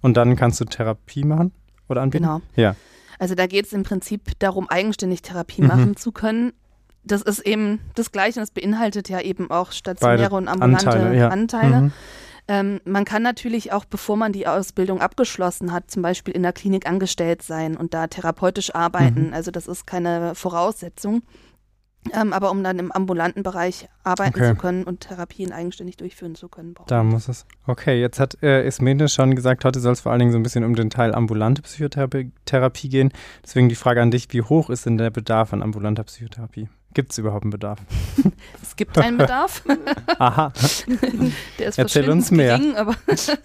und 0.00 0.16
dann 0.16 0.36
kannst 0.36 0.60
du 0.60 0.64
Therapie 0.64 1.24
machen? 1.24 1.52
oder 1.88 2.02
anbieten? 2.02 2.24
Genau. 2.24 2.40
Ja. 2.56 2.76
Also 3.18 3.34
da 3.34 3.46
geht 3.46 3.66
es 3.66 3.72
im 3.72 3.82
Prinzip 3.82 4.38
darum, 4.38 4.68
eigenständig 4.68 5.22
Therapie 5.22 5.62
mhm. 5.62 5.68
machen 5.68 5.96
zu 5.96 6.12
können. 6.12 6.52
Das 7.04 7.22
ist 7.22 7.40
eben 7.40 7.80
das 7.94 8.12
Gleiche 8.12 8.40
und 8.40 8.42
das 8.42 8.50
beinhaltet 8.50 9.08
ja 9.08 9.20
eben 9.20 9.50
auch 9.50 9.72
stationäre 9.72 10.30
Beide 10.30 10.34
und 10.34 10.48
ambulante 10.48 10.86
Anteile. 10.88 11.16
Ja. 11.16 11.28
Anteile. 11.28 11.80
Mhm. 11.80 11.92
Ähm, 12.50 12.80
man 12.84 13.04
kann 13.04 13.22
natürlich 13.22 13.72
auch, 13.72 13.84
bevor 13.84 14.16
man 14.16 14.32
die 14.32 14.46
Ausbildung 14.46 15.02
abgeschlossen 15.02 15.72
hat, 15.72 15.90
zum 15.90 16.02
Beispiel 16.02 16.34
in 16.34 16.42
der 16.42 16.54
Klinik 16.54 16.88
angestellt 16.88 17.42
sein 17.42 17.76
und 17.76 17.92
da 17.92 18.06
therapeutisch 18.06 18.74
arbeiten. 18.74 19.28
Mhm. 19.28 19.34
Also 19.34 19.50
das 19.50 19.68
ist 19.68 19.86
keine 19.86 20.34
Voraussetzung. 20.34 21.22
Ähm, 22.14 22.32
aber 22.32 22.50
um 22.50 22.62
dann 22.62 22.78
im 22.78 22.92
ambulanten 22.92 23.42
Bereich 23.42 23.88
arbeiten 24.02 24.38
okay. 24.38 24.50
zu 24.50 24.54
können 24.54 24.84
und 24.84 25.00
Therapien 25.00 25.52
eigenständig 25.52 25.96
durchführen 25.96 26.36
zu 26.36 26.48
können. 26.48 26.74
Da 26.86 27.02
muss 27.02 27.28
es. 27.28 27.44
Okay, 27.66 28.00
jetzt 28.00 28.18
hat 28.20 28.42
äh, 28.42 28.66
Ismene 28.66 29.08
schon 29.08 29.34
gesagt, 29.34 29.64
heute 29.64 29.80
soll 29.80 29.92
es 29.92 30.00
vor 30.00 30.12
allen 30.12 30.20
Dingen 30.20 30.32
so 30.32 30.38
ein 30.38 30.42
bisschen 30.42 30.64
um 30.64 30.74
den 30.74 30.90
Teil 30.90 31.14
ambulante 31.14 31.60
Psychotherapie 31.60 32.88
gehen. 32.88 33.12
Deswegen 33.44 33.68
die 33.68 33.74
Frage 33.74 34.00
an 34.00 34.10
dich, 34.10 34.28
wie 34.30 34.42
hoch 34.42 34.70
ist 34.70 34.86
denn 34.86 34.96
der 34.96 35.10
Bedarf 35.10 35.52
an 35.52 35.62
ambulanter 35.62 36.04
Psychotherapie? 36.04 36.68
Gibt 36.94 37.12
es 37.12 37.18
überhaupt 37.18 37.44
einen 37.44 37.50
Bedarf? 37.50 37.78
es 38.62 38.74
gibt 38.74 38.96
einen 38.98 39.18
Bedarf. 39.18 39.62
Aha. 40.18 40.52
Der 41.58 41.68
ist 41.68 41.78
Erzähl 41.78 42.08
uns 42.10 42.30
mehr. 42.30 42.58
Gering, 42.58 42.76
aber 42.76 42.96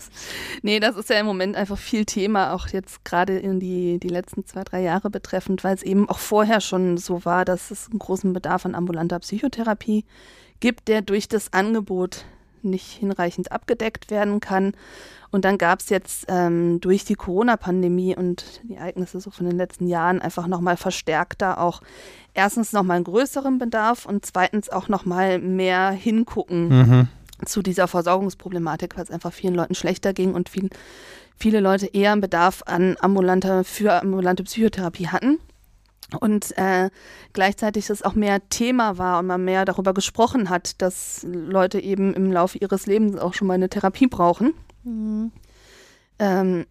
nee, 0.62 0.79
das 0.79 0.95
ist 0.95 1.09
ja 1.09 1.19
im 1.19 1.25
Moment 1.25 1.55
einfach 1.55 1.77
viel 1.77 2.05
Thema, 2.05 2.53
auch 2.53 2.67
jetzt 2.69 3.03
gerade 3.03 3.38
in 3.38 3.59
die, 3.59 4.00
die 4.00 4.07
letzten 4.07 4.45
zwei, 4.45 4.63
drei 4.63 4.81
Jahre 4.81 5.09
betreffend, 5.09 5.63
weil 5.63 5.75
es 5.75 5.83
eben 5.83 6.09
auch 6.09 6.19
vorher 6.19 6.62
schon 6.62 6.97
so 6.97 7.25
war, 7.25 7.43
dass 7.43 7.69
es 7.69 7.89
einen 7.89 8.00
großen 8.00 8.31
Bedarf 8.31 8.65
an 8.65 8.75
ambulanter 8.75 9.19
Psychotherapie 9.19 10.05
gibt, 10.62 10.88
der 10.88 11.01
durch 11.01 11.27
das 11.27 11.51
Angebot 11.51 12.25
nicht 12.63 12.91
hinreichend 12.91 13.51
abgedeckt 13.51 14.10
werden 14.12 14.39
kann. 14.39 14.74
Und 15.32 15.46
dann 15.46 15.58
gab 15.58 15.79
es 15.79 15.89
jetzt 15.89 16.25
ähm, 16.27 16.79
durch 16.79 17.05
die 17.05 17.15
Corona-Pandemie 17.15 18.15
und 18.15 18.62
die 18.63 18.75
Ereignisse 18.75 19.20
so 19.20 19.32
von 19.32 19.48
den 19.48 19.58
letzten 19.58 19.88
Jahren 19.88 20.22
einfach 20.22 20.46
nochmal 20.46 20.77
verstärkter 20.77 21.60
auch 21.60 21.82
erstens 22.36 22.72
nochmal 22.72 22.98
einen 22.98 23.05
größeren 23.05 23.58
Bedarf 23.58 24.05
und 24.05 24.25
zweitens 24.25 24.70
auch 24.70 24.89
nochmal 24.89 25.39
mehr 25.39 25.89
hingucken 25.89 26.67
mhm. 26.67 27.08
zu 27.46 27.63
dieser 27.63 27.88
Versorgungsproblematik, 27.88 28.96
weil 28.96 29.05
es 29.05 29.12
einfach 29.12 29.34
vielen 29.34 29.55
Leuten 29.55 29.74
schlechter 29.74 30.13
ging 30.13 30.36
und 30.36 30.50
viel, 30.50 30.70
viele 31.36 31.62
Leute 31.62 31.88
eher 31.88 32.12
einen 32.12 32.22
Bedarf 32.22 32.62
an 32.67 32.96
ambulanter, 33.00 33.63
für 33.63 34.01
ambulante 34.01 34.43
Psychotherapie 34.43 35.08
hatten. 35.08 35.39
Und 36.20 36.58
äh, 36.58 36.89
gleichzeitig 37.34 37.89
es 37.89 38.03
auch 38.03 38.15
mehr 38.15 38.48
Thema 38.50 38.98
war 38.98 39.20
und 39.20 39.27
man 39.27 39.43
mehr 39.43 39.65
darüber 39.65 39.93
gesprochen 39.93 40.50
hat, 40.50 40.82
dass 40.82 41.25
Leute 41.29 41.79
eben 41.79 42.13
im 42.13 42.32
Laufe 42.32 42.58
ihres 42.58 42.86
Lebens 42.86 43.17
auch 43.17 43.34
schon 43.34 43.48
mal 43.48 43.55
eine 43.55 43.70
Therapie 43.70 44.08
brauchen. 44.08 44.53
Mhm. 44.84 45.32
Ähm, 46.20 46.65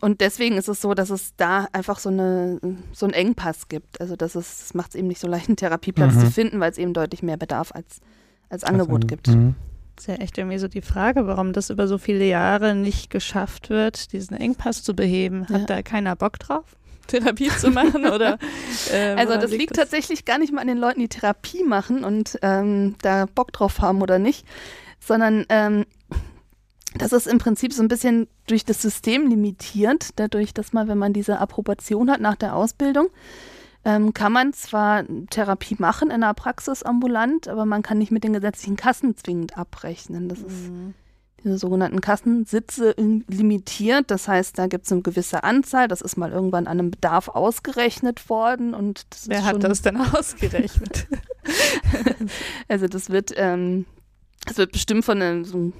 und 0.00 0.20
deswegen 0.20 0.56
ist 0.56 0.68
es 0.68 0.80
so, 0.80 0.94
dass 0.94 1.10
es 1.10 1.34
da 1.36 1.66
einfach 1.72 1.98
so, 1.98 2.08
eine, 2.08 2.60
so 2.92 3.06
einen 3.06 3.14
Engpass 3.14 3.68
gibt. 3.68 4.00
Also 4.00 4.16
das, 4.16 4.34
das 4.34 4.72
macht 4.74 4.90
es 4.90 4.94
eben 4.94 5.08
nicht 5.08 5.20
so 5.20 5.26
leicht, 5.26 5.48
einen 5.48 5.56
Therapieplatz 5.56 6.14
mhm. 6.14 6.20
zu 6.20 6.30
finden, 6.30 6.60
weil 6.60 6.70
es 6.70 6.78
eben 6.78 6.94
deutlich 6.94 7.22
mehr 7.22 7.36
Bedarf 7.36 7.72
als, 7.72 8.00
als 8.48 8.64
Angebot 8.64 9.04
also, 9.04 9.06
gibt. 9.06 9.28
Mhm. 9.28 9.56
Das 9.96 10.04
ist 10.04 10.08
ja 10.14 10.22
echt 10.22 10.38
irgendwie 10.38 10.58
so 10.58 10.68
die 10.68 10.80
Frage, 10.80 11.26
warum 11.26 11.52
das 11.52 11.70
über 11.70 11.88
so 11.88 11.98
viele 11.98 12.24
Jahre 12.24 12.76
nicht 12.76 13.10
geschafft 13.10 13.68
wird, 13.68 14.12
diesen 14.12 14.36
Engpass 14.36 14.84
zu 14.84 14.94
beheben. 14.94 15.48
Hat 15.48 15.62
ja. 15.62 15.66
da 15.66 15.82
keiner 15.82 16.14
Bock 16.14 16.38
drauf? 16.38 16.76
Therapie 17.08 17.48
zu 17.48 17.70
machen 17.70 18.06
oder 18.06 18.38
äh, 18.92 19.14
also 19.16 19.34
das 19.34 19.50
liegt 19.50 19.72
das? 19.72 19.84
tatsächlich 19.84 20.24
gar 20.24 20.38
nicht 20.38 20.52
mal 20.52 20.60
an 20.60 20.68
den 20.68 20.78
Leuten, 20.78 21.00
die 21.00 21.08
Therapie 21.08 21.64
machen 21.64 22.04
und 22.04 22.38
ähm, 22.42 22.94
da 23.02 23.26
Bock 23.26 23.52
drauf 23.52 23.80
haben 23.80 24.00
oder 24.02 24.18
nicht, 24.18 24.46
sondern 25.00 25.44
ähm, 25.48 25.84
das 26.96 27.12
ist 27.12 27.26
im 27.26 27.38
Prinzip 27.38 27.72
so 27.72 27.82
ein 27.82 27.88
bisschen 27.88 28.28
durch 28.46 28.64
das 28.64 28.80
System 28.80 29.28
limitiert, 29.28 30.10
dadurch, 30.16 30.54
dass 30.54 30.72
man, 30.72 30.88
wenn 30.88 30.98
man 30.98 31.12
diese 31.12 31.38
Approbation 31.38 32.10
hat 32.10 32.20
nach 32.20 32.36
der 32.36 32.54
Ausbildung, 32.54 33.08
ähm, 33.84 34.12
kann 34.14 34.32
man 34.32 34.52
zwar 34.52 35.04
Therapie 35.30 35.76
machen 35.78 36.10
in 36.10 36.22
der 36.22 36.34
Praxis 36.34 36.82
ambulant, 36.82 37.48
aber 37.48 37.66
man 37.66 37.82
kann 37.82 37.98
nicht 37.98 38.10
mit 38.10 38.24
den 38.24 38.32
gesetzlichen 38.32 38.76
Kassen 38.76 39.16
zwingend 39.16 39.56
abrechnen. 39.56 40.28
Das 40.28 40.40
mhm. 40.40 40.46
ist 40.46 40.70
diese 41.44 41.58
sogenannten 41.58 42.00
Kassensitze 42.00 42.94
limitiert. 42.96 44.10
Das 44.10 44.28
heißt, 44.28 44.58
da 44.58 44.66
gibt 44.66 44.86
es 44.86 44.92
eine 44.92 45.02
gewisse 45.02 45.44
Anzahl. 45.44 45.88
Das 45.88 46.00
ist 46.00 46.16
mal 46.16 46.32
irgendwann 46.32 46.66
an 46.66 46.78
einem 46.78 46.90
Bedarf 46.90 47.28
ausgerechnet 47.28 48.28
worden. 48.28 48.74
Und 48.74 49.04
Wer 49.26 49.44
hat 49.44 49.62
das 49.62 49.82
denn 49.82 49.96
ausgerechnet? 50.14 51.06
also 52.68 52.88
das 52.88 53.10
wird, 53.10 53.32
ähm, 53.36 53.86
das 54.46 54.58
wird 54.58 54.72
bestimmt 54.72 55.04
von 55.04 55.22
einem, 55.22 55.44
so 55.44 55.56
einem 55.56 55.72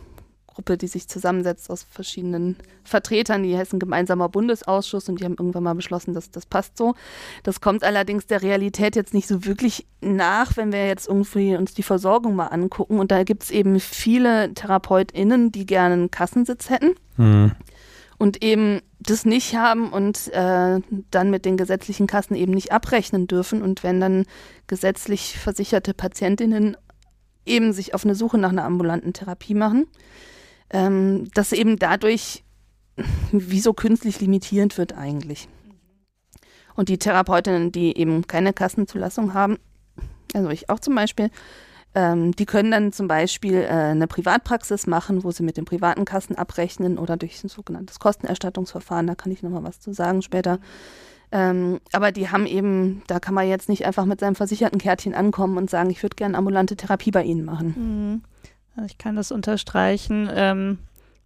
Gruppe, 0.58 0.76
die 0.76 0.88
sich 0.88 1.06
zusammensetzt 1.06 1.70
aus 1.70 1.86
verschiedenen 1.88 2.56
Vertretern. 2.82 3.44
Die 3.44 3.56
heißen 3.56 3.78
Gemeinsamer 3.78 4.28
Bundesausschuss 4.28 5.08
und 5.08 5.20
die 5.20 5.24
haben 5.24 5.36
irgendwann 5.38 5.62
mal 5.62 5.76
beschlossen, 5.76 6.14
dass 6.14 6.32
das 6.32 6.46
passt 6.46 6.76
so. 6.76 6.96
Das 7.44 7.60
kommt 7.60 7.84
allerdings 7.84 8.26
der 8.26 8.42
Realität 8.42 8.96
jetzt 8.96 9.14
nicht 9.14 9.28
so 9.28 9.44
wirklich 9.44 9.86
nach, 10.00 10.56
wenn 10.56 10.72
wir 10.72 10.88
jetzt 10.88 11.06
irgendwie 11.06 11.54
uns 11.54 11.74
die 11.74 11.84
Versorgung 11.84 12.34
mal 12.34 12.48
angucken. 12.48 12.98
Und 12.98 13.12
da 13.12 13.22
gibt 13.22 13.44
es 13.44 13.50
eben 13.52 13.78
viele 13.78 14.52
TherapeutInnen, 14.52 15.52
die 15.52 15.64
gerne 15.64 15.94
einen 15.94 16.10
Kassensitz 16.10 16.70
hätten. 16.70 16.96
Mhm. 17.16 17.52
Und 18.18 18.42
eben 18.42 18.80
das 18.98 19.24
nicht 19.24 19.54
haben 19.54 19.92
und 19.92 20.26
äh, 20.32 20.80
dann 21.12 21.30
mit 21.30 21.44
den 21.44 21.56
gesetzlichen 21.56 22.08
Kassen 22.08 22.34
eben 22.34 22.52
nicht 22.52 22.72
abrechnen 22.72 23.28
dürfen. 23.28 23.62
Und 23.62 23.84
wenn 23.84 24.00
dann 24.00 24.24
gesetzlich 24.66 25.38
versicherte 25.38 25.94
Patientinnen 25.94 26.76
eben 27.46 27.72
sich 27.72 27.94
auf 27.94 28.04
eine 28.04 28.16
Suche 28.16 28.38
nach 28.38 28.50
einer 28.50 28.64
ambulanten 28.64 29.12
Therapie 29.12 29.54
machen, 29.54 29.86
ähm, 30.70 31.28
das 31.34 31.52
eben 31.52 31.78
dadurch 31.78 32.44
wie 33.32 33.60
so 33.60 33.72
künstlich 33.72 34.20
limitierend 34.20 34.76
wird 34.78 34.92
eigentlich. 34.92 35.48
Und 36.74 36.88
die 36.88 36.98
Therapeutinnen, 36.98 37.72
die 37.72 37.96
eben 37.96 38.26
keine 38.26 38.52
Kassenzulassung 38.52 39.34
haben, 39.34 39.58
also 40.34 40.50
ich 40.50 40.70
auch 40.70 40.78
zum 40.78 40.94
Beispiel, 40.94 41.30
ähm, 41.94 42.32
die 42.32 42.46
können 42.46 42.70
dann 42.70 42.92
zum 42.92 43.08
Beispiel 43.08 43.54
äh, 43.54 43.68
eine 43.68 44.06
Privatpraxis 44.06 44.86
machen, 44.86 45.24
wo 45.24 45.30
sie 45.30 45.42
mit 45.42 45.56
den 45.56 45.64
privaten 45.64 46.04
Kassen 46.04 46.36
abrechnen 46.36 46.98
oder 46.98 47.16
durch 47.16 47.42
ein 47.42 47.48
sogenanntes 47.48 47.98
Kostenerstattungsverfahren, 47.98 49.06
da 49.06 49.14
kann 49.14 49.32
ich 49.32 49.42
nochmal 49.42 49.64
was 49.64 49.80
zu 49.80 49.92
sagen 49.92 50.22
später. 50.22 50.60
Ähm, 51.30 51.80
aber 51.92 52.12
die 52.12 52.30
haben 52.30 52.46
eben, 52.46 53.02
da 53.06 53.20
kann 53.20 53.34
man 53.34 53.48
jetzt 53.48 53.68
nicht 53.68 53.84
einfach 53.84 54.04
mit 54.04 54.20
seinem 54.20 54.34
versicherten 54.34 54.78
Kärtchen 54.78 55.14
ankommen 55.14 55.58
und 55.58 55.68
sagen, 55.68 55.90
ich 55.90 56.02
würde 56.02 56.16
gerne 56.16 56.38
ambulante 56.38 56.76
Therapie 56.76 57.10
bei 57.10 57.22
Ihnen 57.22 57.44
machen. 57.44 57.74
Mhm. 57.76 58.22
Ich 58.86 58.98
kann 58.98 59.16
das 59.16 59.32
unterstreichen, 59.32 60.28
ähm, 60.34 60.78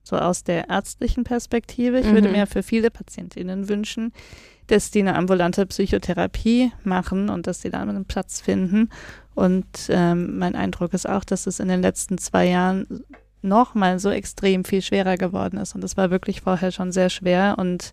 so 0.03 0.17
aus 0.17 0.45
der 0.45 0.69
ärztlichen 0.69 1.25
Perspektive. 1.25 2.01
Ich 2.01 2.07
mhm. 2.07 2.15
würde 2.15 2.29
mir 2.29 2.47
für 2.47 2.63
viele 2.63 2.91
Patientinnen 2.91 3.69
wünschen, 3.69 4.13
dass 4.67 4.91
die 4.91 5.01
eine 5.01 5.15
ambulante 5.15 5.67
Psychotherapie 5.67 6.73
machen 6.85 7.29
und 7.29 7.47
dass 7.47 7.63
sie 7.63 7.71
da 7.71 7.81
einen 7.81 8.05
Platz 8.05 8.41
finden. 8.41 8.91
Und 9.35 9.67
ähm, 9.89 10.39
mein 10.39 10.57
Eindruck 10.57 10.93
ist 10.93 11.09
auch, 11.09 11.25
dass 11.25 11.47
es 11.47 11.61
in 11.61 11.69
den 11.69 11.83
letzten 11.83 12.19
zwei 12.19 12.49
Jahren 12.49 13.05
nochmal 13.43 13.99
so 13.99 14.11
extrem 14.11 14.65
viel 14.65 14.83
schwerer 14.83 15.17
geworden 15.17 15.59
ist. 15.59 15.75
Und 15.75 15.83
das 15.83 15.97
war 15.97 16.11
wirklich 16.11 16.43
vorher 16.43 16.71
schon 16.71 16.93
sehr 16.93 17.11
schwer. 17.11 17.57
Und 17.59 17.93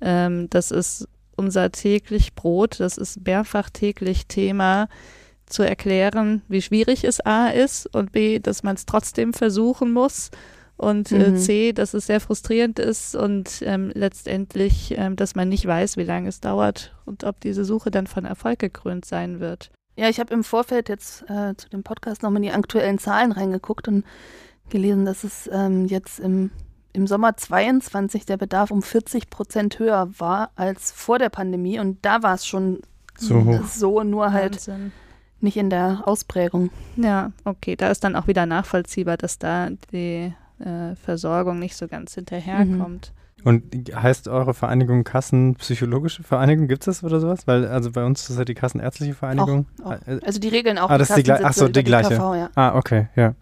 ähm, 0.00 0.48
das 0.50 0.70
ist 0.70 1.08
unser 1.36 1.72
täglich 1.72 2.34
Brot, 2.34 2.78
das 2.80 2.98
ist 2.98 3.24
mehrfach 3.24 3.70
täglich 3.70 4.26
Thema 4.26 4.88
zu 5.46 5.62
erklären, 5.62 6.42
wie 6.48 6.62
schwierig 6.62 7.04
es 7.04 7.20
A 7.20 7.48
ist 7.48 7.86
und 7.94 8.12
B, 8.12 8.38
dass 8.38 8.62
man 8.62 8.76
es 8.76 8.86
trotzdem 8.86 9.32
versuchen 9.32 9.92
muss 9.92 10.30
und 10.76 11.12
äh, 11.12 11.30
mhm. 11.30 11.36
C, 11.36 11.72
dass 11.72 11.94
es 11.94 12.06
sehr 12.06 12.20
frustrierend 12.20 12.78
ist 12.78 13.14
und 13.14 13.62
ähm, 13.64 13.92
letztendlich, 13.94 14.94
ähm, 14.96 15.16
dass 15.16 15.34
man 15.34 15.48
nicht 15.48 15.66
weiß, 15.66 15.96
wie 15.96 16.02
lange 16.04 16.28
es 16.28 16.40
dauert 16.40 16.94
und 17.04 17.24
ob 17.24 17.40
diese 17.40 17.64
Suche 17.64 17.90
dann 17.90 18.06
von 18.06 18.24
Erfolg 18.24 18.58
gekrönt 18.58 19.04
sein 19.04 19.40
wird. 19.40 19.70
Ja, 19.96 20.08
ich 20.08 20.18
habe 20.18 20.32
im 20.32 20.42
Vorfeld 20.42 20.88
jetzt 20.88 21.22
äh, 21.28 21.54
zu 21.56 21.68
dem 21.68 21.82
Podcast 21.82 22.22
nochmal 22.22 22.38
in 22.38 22.48
die 22.48 22.52
aktuellen 22.52 22.98
Zahlen 22.98 23.30
reingeguckt 23.30 23.88
und 23.88 24.04
gelesen, 24.70 25.04
dass 25.04 25.22
es 25.22 25.50
ähm, 25.52 25.86
jetzt 25.86 26.18
im, 26.18 26.50
im 26.94 27.06
Sommer 27.06 27.36
22 27.36 28.24
der 28.24 28.38
Bedarf 28.38 28.70
um 28.70 28.82
40 28.82 29.28
Prozent 29.28 29.78
höher 29.78 30.08
war 30.18 30.50
als 30.56 30.90
vor 30.92 31.18
der 31.18 31.28
Pandemie 31.28 31.78
und 31.78 31.98
da 32.02 32.22
war 32.22 32.34
es 32.34 32.46
schon 32.46 32.80
so, 33.18 33.60
so 33.70 34.02
nur 34.02 34.32
halt 34.32 34.54
Wahnsinn 34.54 34.92
nicht 35.42 35.56
in 35.56 35.70
der 35.70 36.02
Ausprägung. 36.06 36.70
Ja, 36.96 37.32
okay, 37.44 37.76
da 37.76 37.90
ist 37.90 38.04
dann 38.04 38.16
auch 38.16 38.26
wieder 38.26 38.46
nachvollziehbar, 38.46 39.16
dass 39.16 39.38
da 39.38 39.70
die 39.92 40.32
äh, 40.58 40.94
Versorgung 40.96 41.58
nicht 41.58 41.76
so 41.76 41.88
ganz 41.88 42.14
hinterherkommt. 42.14 43.12
Mhm. 43.14 43.22
Und 43.44 43.64
heißt 43.94 44.28
eure 44.28 44.54
Vereinigung 44.54 45.02
Kassenpsychologische 45.02 46.22
Vereinigung? 46.22 46.68
Gibt 46.68 46.82
es 46.82 46.98
das 46.98 47.04
oder 47.04 47.18
sowas? 47.18 47.46
Weil, 47.46 47.66
also 47.66 47.90
bei 47.90 48.04
uns 48.04 48.30
ist 48.30 48.38
ja 48.38 48.44
die 48.44 48.54
Kassenärztliche 48.54 49.14
Vereinigung. 49.14 49.66
Auch, 49.82 49.92
auch. 49.92 49.98
Also 50.24 50.38
die 50.38 50.48
regeln 50.48 50.78
auch 50.78 50.90
ah, 50.90 50.98
das 50.98 51.12
die, 51.14 51.24
die 51.24 51.32
Ach 51.32 51.52
so, 51.52 51.66
die 51.66 51.82
gleiche. 51.82 52.14
KV, 52.14 52.34
ja. 52.36 52.50
Ah, 52.54 52.76
okay, 52.76 53.08
ja. 53.16 53.34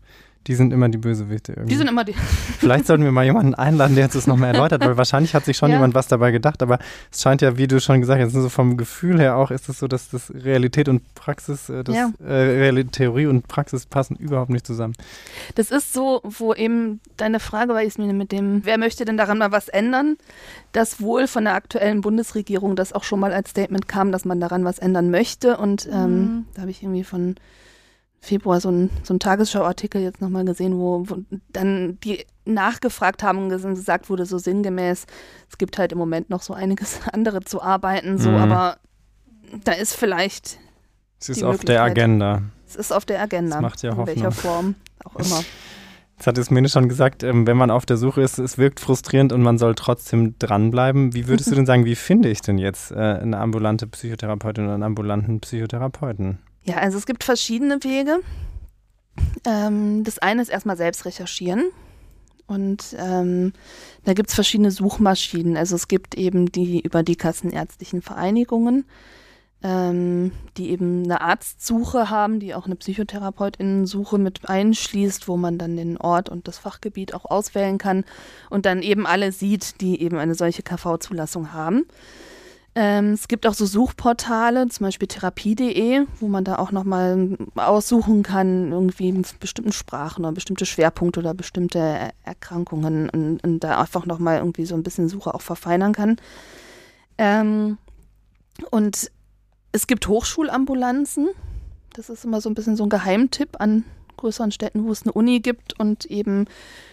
Die 0.47 0.55
sind 0.55 0.73
immer 0.73 0.89
die 0.89 0.97
Bösewichte 0.97 1.53
irgendwie. 1.53 1.69
Die 1.69 1.77
sind 1.77 1.89
immer 1.89 2.05
die. 2.05 2.15
Vielleicht 2.59 2.87
sollten 2.87 3.05
wir 3.05 3.13
mal 3.13 3.25
jemanden 3.25 3.55
einladen, 3.55 3.95
der 3.95 4.05
uns 4.05 4.15
das 4.15 4.27
nochmal 4.27 4.55
erläutert, 4.55 4.85
weil 4.85 4.97
wahrscheinlich 4.97 5.35
hat 5.35 5.45
sich 5.45 5.57
schon 5.57 5.71
ja. 5.71 5.77
jemand 5.77 5.95
was 5.95 6.09
dabei 6.09 6.31
gedacht, 6.31 6.63
aber 6.63 6.79
es 7.13 7.21
scheint 7.21 7.43
ja, 7.43 7.59
wie 7.59 7.67
du 7.67 7.81
schon 7.81 8.01
gesagt 8.01 8.23
hast, 8.23 8.33
so 8.33 8.49
vom 8.49 8.77
Gefühl 8.77 9.21
her 9.21 9.37
auch 9.37 9.51
ist 9.51 9.69
es 9.69 9.79
so, 9.79 9.87
dass 9.87 10.09
das 10.09 10.33
Realität 10.33 10.89
und 10.89 11.15
Praxis, 11.15 11.69
äh, 11.69 11.85
das, 11.85 11.95
ja. 11.95 12.11
äh, 12.27 12.85
Theorie 12.85 13.27
und 13.27 13.49
Praxis 13.49 13.85
passen 13.85 14.17
überhaupt 14.17 14.51
nicht 14.51 14.67
zusammen. 14.67 14.95
Das 15.57 15.71
ist 15.71 15.93
so, 15.93 16.21
wo 16.25 16.55
eben 16.55 17.01
deine 17.19 17.39
Frage 17.39 17.75
war, 17.75 17.83
Ismine, 17.83 18.15
mit 18.15 18.33
dem, 18.33 18.65
wer 18.65 18.79
möchte 18.79 19.05
denn 19.05 19.19
daran 19.19 19.39
mal 19.39 19.53
was 19.53 19.69
ändern, 19.69 20.17
dass 20.73 21.01
wohl 21.01 21.27
von 21.27 21.45
der 21.45 21.55
aktuellen 21.55 22.01
Bundesregierung 22.01 22.77
das 22.77 22.93
auch 22.93 23.05
schon 23.05 23.21
mal 23.21 23.33
als 23.33 23.51
Statement 23.51 23.89
kam, 23.89 24.11
dass 24.11 24.25
man 24.25 24.41
daran 24.41 24.65
was 24.65 24.79
ändern 24.79 25.11
möchte 25.11 25.59
und 25.59 25.89
ähm, 25.93 26.11
mhm. 26.11 26.45
da 26.55 26.63
habe 26.63 26.71
ich 26.71 26.83
irgendwie 26.83 27.05
von 27.05 27.37
Februar 28.21 28.61
so 28.61 28.71
ein, 28.71 28.91
so 29.03 29.15
ein 29.15 29.19
Tagesschau-Artikel 29.19 30.03
jetzt 30.03 30.21
nochmal 30.21 30.45
gesehen, 30.45 30.79
wo, 30.79 31.05
wo 31.09 31.19
dann 31.53 31.99
die 32.05 32.27
nachgefragt 32.45 33.23
haben 33.23 33.39
und 33.39 33.49
gesagt 33.49 34.11
wurde, 34.11 34.27
so 34.27 34.39
sinngemäß, 34.39 35.07
es 35.49 35.59
gibt 35.59 35.79
halt 35.79 35.93
im 35.93 35.99
Moment 35.99 36.29
noch 36.29 36.43
so 36.43 36.53
einiges 36.53 37.01
andere 37.13 37.41
zu 37.43 37.63
arbeiten, 37.63 38.19
so, 38.19 38.31
mhm. 38.31 38.37
aber 38.37 38.77
da 39.65 39.73
ist 39.73 39.95
vielleicht. 39.95 40.59
Es 41.19 41.31
ist 41.31 41.43
auf 41.43 41.61
der 41.61 41.83
Agenda. 41.83 42.43
Es 42.67 42.77
ist 42.77 42.93
auf 42.93 43.05
der 43.05 43.21
Agenda. 43.21 43.57
Das 43.57 43.63
macht 43.63 43.83
ja 43.83 43.91
Hoffnung. 43.91 44.09
In 44.09 44.23
welcher 44.23 44.33
Form 44.33 44.75
auch 45.05 45.17
immer. 45.17 45.43
Jetzt 46.17 46.27
hat 46.27 46.37
es 46.37 46.51
mir 46.51 46.69
schon 46.69 46.91
gesagt, 46.91 47.23
ähm, 47.23 47.47
wenn 47.47 47.57
man 47.57 47.71
auf 47.71 47.87
der 47.87 47.97
Suche 47.97 48.21
ist, 48.21 48.39
es 48.39 48.59
wirkt 48.59 48.79
frustrierend 48.79 49.33
und 49.33 49.41
man 49.41 49.57
soll 49.57 49.75
trotzdem 49.75 50.39
dranbleiben. 50.39 51.15
Wie 51.15 51.29
würdest 51.29 51.51
du 51.51 51.55
denn 51.57 51.65
sagen, 51.65 51.87
wie 51.87 51.97
finde 51.97 52.29
ich 52.29 52.43
denn 52.43 52.59
jetzt 52.59 52.91
äh, 52.91 52.97
eine 52.97 53.39
ambulante 53.39 53.87
Psychotherapeutin 53.87 54.65
oder 54.65 54.75
einen 54.75 54.83
ambulanten 54.83 55.41
Psychotherapeuten? 55.41 56.39
Ja, 56.65 56.77
also 56.77 56.99
es 56.99 57.07
gibt 57.07 57.25
verschiedene 57.25 57.83
Wege. 57.83 58.21
Ähm, 59.45 60.05
das 60.05 60.19
eine 60.19 60.43
ist 60.43 60.49
erstmal 60.49 60.77
selbst 60.77 61.05
recherchieren. 61.05 61.65
Und 62.47 62.97
ähm, 62.99 63.53
da 64.05 64.13
gibt 64.13 64.29
es 64.29 64.35
verschiedene 64.35 64.73
Suchmaschinen. 64.73 65.57
Also 65.57 65.77
es 65.77 65.87
gibt 65.87 66.17
eben 66.17 66.51
die 66.51 66.81
über 66.81 67.05
die 67.05 67.15
kassenärztlichen 67.15 68.03
Vereinigungen, 68.03 68.87
ähm, 69.63 70.33
die 70.57 70.71
eben 70.71 71.05
eine 71.05 71.21
Arztsuche 71.21 72.11
haben, 72.11 72.41
die 72.41 72.55
auch 72.55 72.67
eine 72.67 72.75
Psychotherapeutinnensuche 72.75 74.19
mit 74.19 74.49
einschließt, 74.49 75.29
wo 75.29 75.37
man 75.37 75.59
dann 75.59 75.77
den 75.77 75.97
Ort 75.97 76.29
und 76.29 76.49
das 76.49 76.59
Fachgebiet 76.59 77.15
auch 77.15 77.25
auswählen 77.25 77.79
kann 77.79 78.05
und 78.49 78.67
dann 78.67 78.83
eben 78.83 79.07
alle 79.07 79.31
sieht, 79.31 79.81
die 79.81 80.03
eben 80.03 80.19
eine 80.19 80.35
solche 80.35 80.63
KV-Zulassung 80.63 81.53
haben. 81.53 81.87
Ähm, 82.77 83.13
es 83.13 83.27
gibt 83.27 83.47
auch 83.47 83.55
so 83.55 83.67
Suchportale, 83.67 84.69
zum 84.69 84.87
Beispiel 84.87 85.09
therapie.de, 85.09 86.07
wo 86.21 86.29
man 86.29 86.45
da 86.45 86.57
auch 86.57 86.71
nochmal 86.71 87.37
aussuchen 87.57 88.23
kann, 88.23 88.71
irgendwie 88.71 89.09
in 89.09 89.25
bestimmten 89.41 89.73
Sprachen 89.73 90.25
oder 90.25 90.33
bestimmte 90.33 90.67
Schwerpunkte 90.67 91.19
oder 91.19 91.35
bestimmte 91.35 92.11
Erkrankungen 92.23 93.11
und, 93.11 93.43
und 93.43 93.61
da 93.61 93.81
einfach 93.81 94.07
nochmal 94.07 94.39
irgendwie 94.39 94.67
so 94.67 94.77
ein 94.77 94.85
bisschen 94.85 95.09
Suche 95.09 95.35
auch 95.35 95.43
verfeinern 95.43 95.93
kann. 95.93 96.17
Ähm, 97.19 97.79
und 98.71 99.11
es 99.73 99.87
gibt 99.89 100.07
Hochschulambulanzen. 100.07 101.29
Das 101.95 102.09
ist 102.09 102.25
immer 102.25 102.41
so 102.41 102.49
ein 102.49 102.55
bisschen 102.55 102.77
so 102.77 102.85
ein 102.85 102.89
Geheimtipp 102.89 103.61
an 103.61 103.85
größeren 104.21 104.53
Städten, 104.53 104.85
wo 104.85 104.93
es 104.93 105.03
eine 105.03 105.13
Uni 105.13 105.41
gibt 105.41 105.79
und 105.79 106.05
eben 106.07 106.47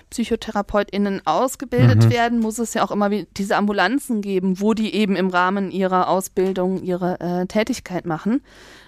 PsychotherapeutInnen 0.09 1.25
ausgebildet 1.25 2.05
mhm. 2.05 2.09
werden, 2.09 2.39
muss 2.39 2.59
es 2.59 2.73
ja 2.73 2.83
auch 2.83 2.91
immer 2.91 3.09
diese 3.09 3.57
Ambulanzen 3.57 4.21
geben, 4.21 4.59
wo 4.59 4.73
die 4.73 4.93
eben 4.93 5.15
im 5.15 5.29
Rahmen 5.29 5.69
ihrer 5.69 6.09
Ausbildung 6.09 6.81
ihre 6.81 7.19
äh, 7.19 7.45
Tätigkeit 7.45 8.05
machen. 8.05 8.41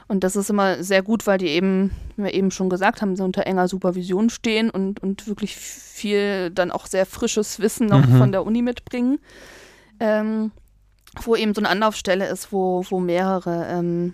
Und 0.08 0.24
das 0.24 0.36
ist 0.36 0.50
immer 0.50 0.84
sehr 0.84 1.04
gut, 1.04 1.28
weil 1.28 1.38
die 1.38 1.50
eben, 1.50 1.92
wie 2.16 2.24
wir 2.24 2.34
eben 2.34 2.52
schon 2.52 2.70
gesagt 2.70 3.02
haben, 3.02 3.16
so 3.16 3.24
unter 3.24 3.46
enger 3.46 3.68
Supervision 3.68 4.30
stehen 4.30 4.70
und, 4.70 5.04
und 5.04 5.28
wirklich 5.28 5.56
viel 5.56 6.50
dann 6.50 6.72
auch 6.72 6.88
sehr 6.88 7.06
frisches 7.06 7.60
Wissen 7.60 7.88
noch 7.88 8.08
mhm. 8.08 8.18
von 8.18 8.32
der 8.32 8.46
Uni 8.46 8.62
mitbringen. 8.62 9.20
Ähm, 10.00 10.52
wo 11.22 11.36
eben 11.36 11.54
so 11.54 11.62
eine 11.62 11.70
Anlaufstelle 11.70 12.28
ist, 12.28 12.52
wo, 12.52 12.86
wo 12.90 13.00
mehrere, 13.00 13.68
ähm, 13.70 14.14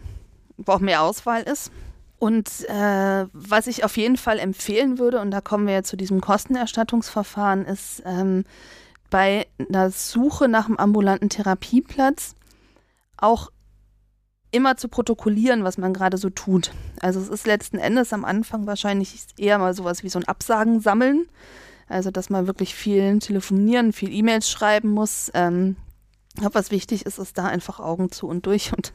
wo 0.58 0.74
auch 0.74 0.80
mehr 0.80 1.02
Auswahl 1.02 1.44
ist. 1.44 1.72
Und 2.18 2.50
äh, 2.70 3.26
was 3.34 3.68
ich 3.68 3.84
auf 3.84 3.98
jeden 3.98 4.18
Fall 4.18 4.40
empfehlen 4.40 5.00
würde, 5.00 5.20
und 5.20 5.32
da 5.32 5.42
kommen 5.42 5.68
wir 5.68 5.74
ja 5.74 5.84
zu 5.84 5.98
diesem 5.98 6.22
Kostenerstattungsverfahren, 6.22 7.66
ist 7.66 8.02
ähm, 8.06 8.46
bei 9.10 9.48
einer 9.70 9.92
Suche 9.92 10.48
nach 10.48 10.68
einem 10.68 10.78
ambulanten 10.78 11.30
Therapieplatz 11.30 12.36
auch 13.18 13.52
immer 14.52 14.78
zu 14.78 14.88
protokollieren, 14.88 15.64
was 15.64 15.78
man 15.78 15.94
gerade 15.94 16.18
so 16.18 16.30
tut. 16.30 16.72
Also 17.02 17.20
es 17.20 17.28
ist 17.28 17.46
letzten 17.46 17.78
Endes 17.78 18.14
am 18.14 18.24
Anfang 18.24 18.66
wahrscheinlich 18.68 19.16
eher 19.38 19.58
mal 19.60 19.74
sowas 19.74 20.04
wie 20.04 20.10
so 20.10 20.18
ein 20.20 20.28
Absagen 20.28 20.80
sammeln. 20.80 21.28
Also 21.88 22.10
dass 22.10 22.30
man 22.30 22.48
wirklich 22.48 22.74
viel 22.74 23.20
telefonieren, 23.20 23.94
viel 23.94 24.12
E-Mails 24.12 24.50
schreiben 24.50 24.90
muss. 24.90 25.30
Ähm, 25.34 25.76
was 26.38 26.72
wichtig 26.72 27.06
ist, 27.06 27.20
ist 27.20 27.38
da 27.38 27.46
einfach 27.46 27.80
Augen 27.80 28.12
zu 28.12 28.28
und 28.28 28.46
durch 28.46 28.74
und 28.74 28.94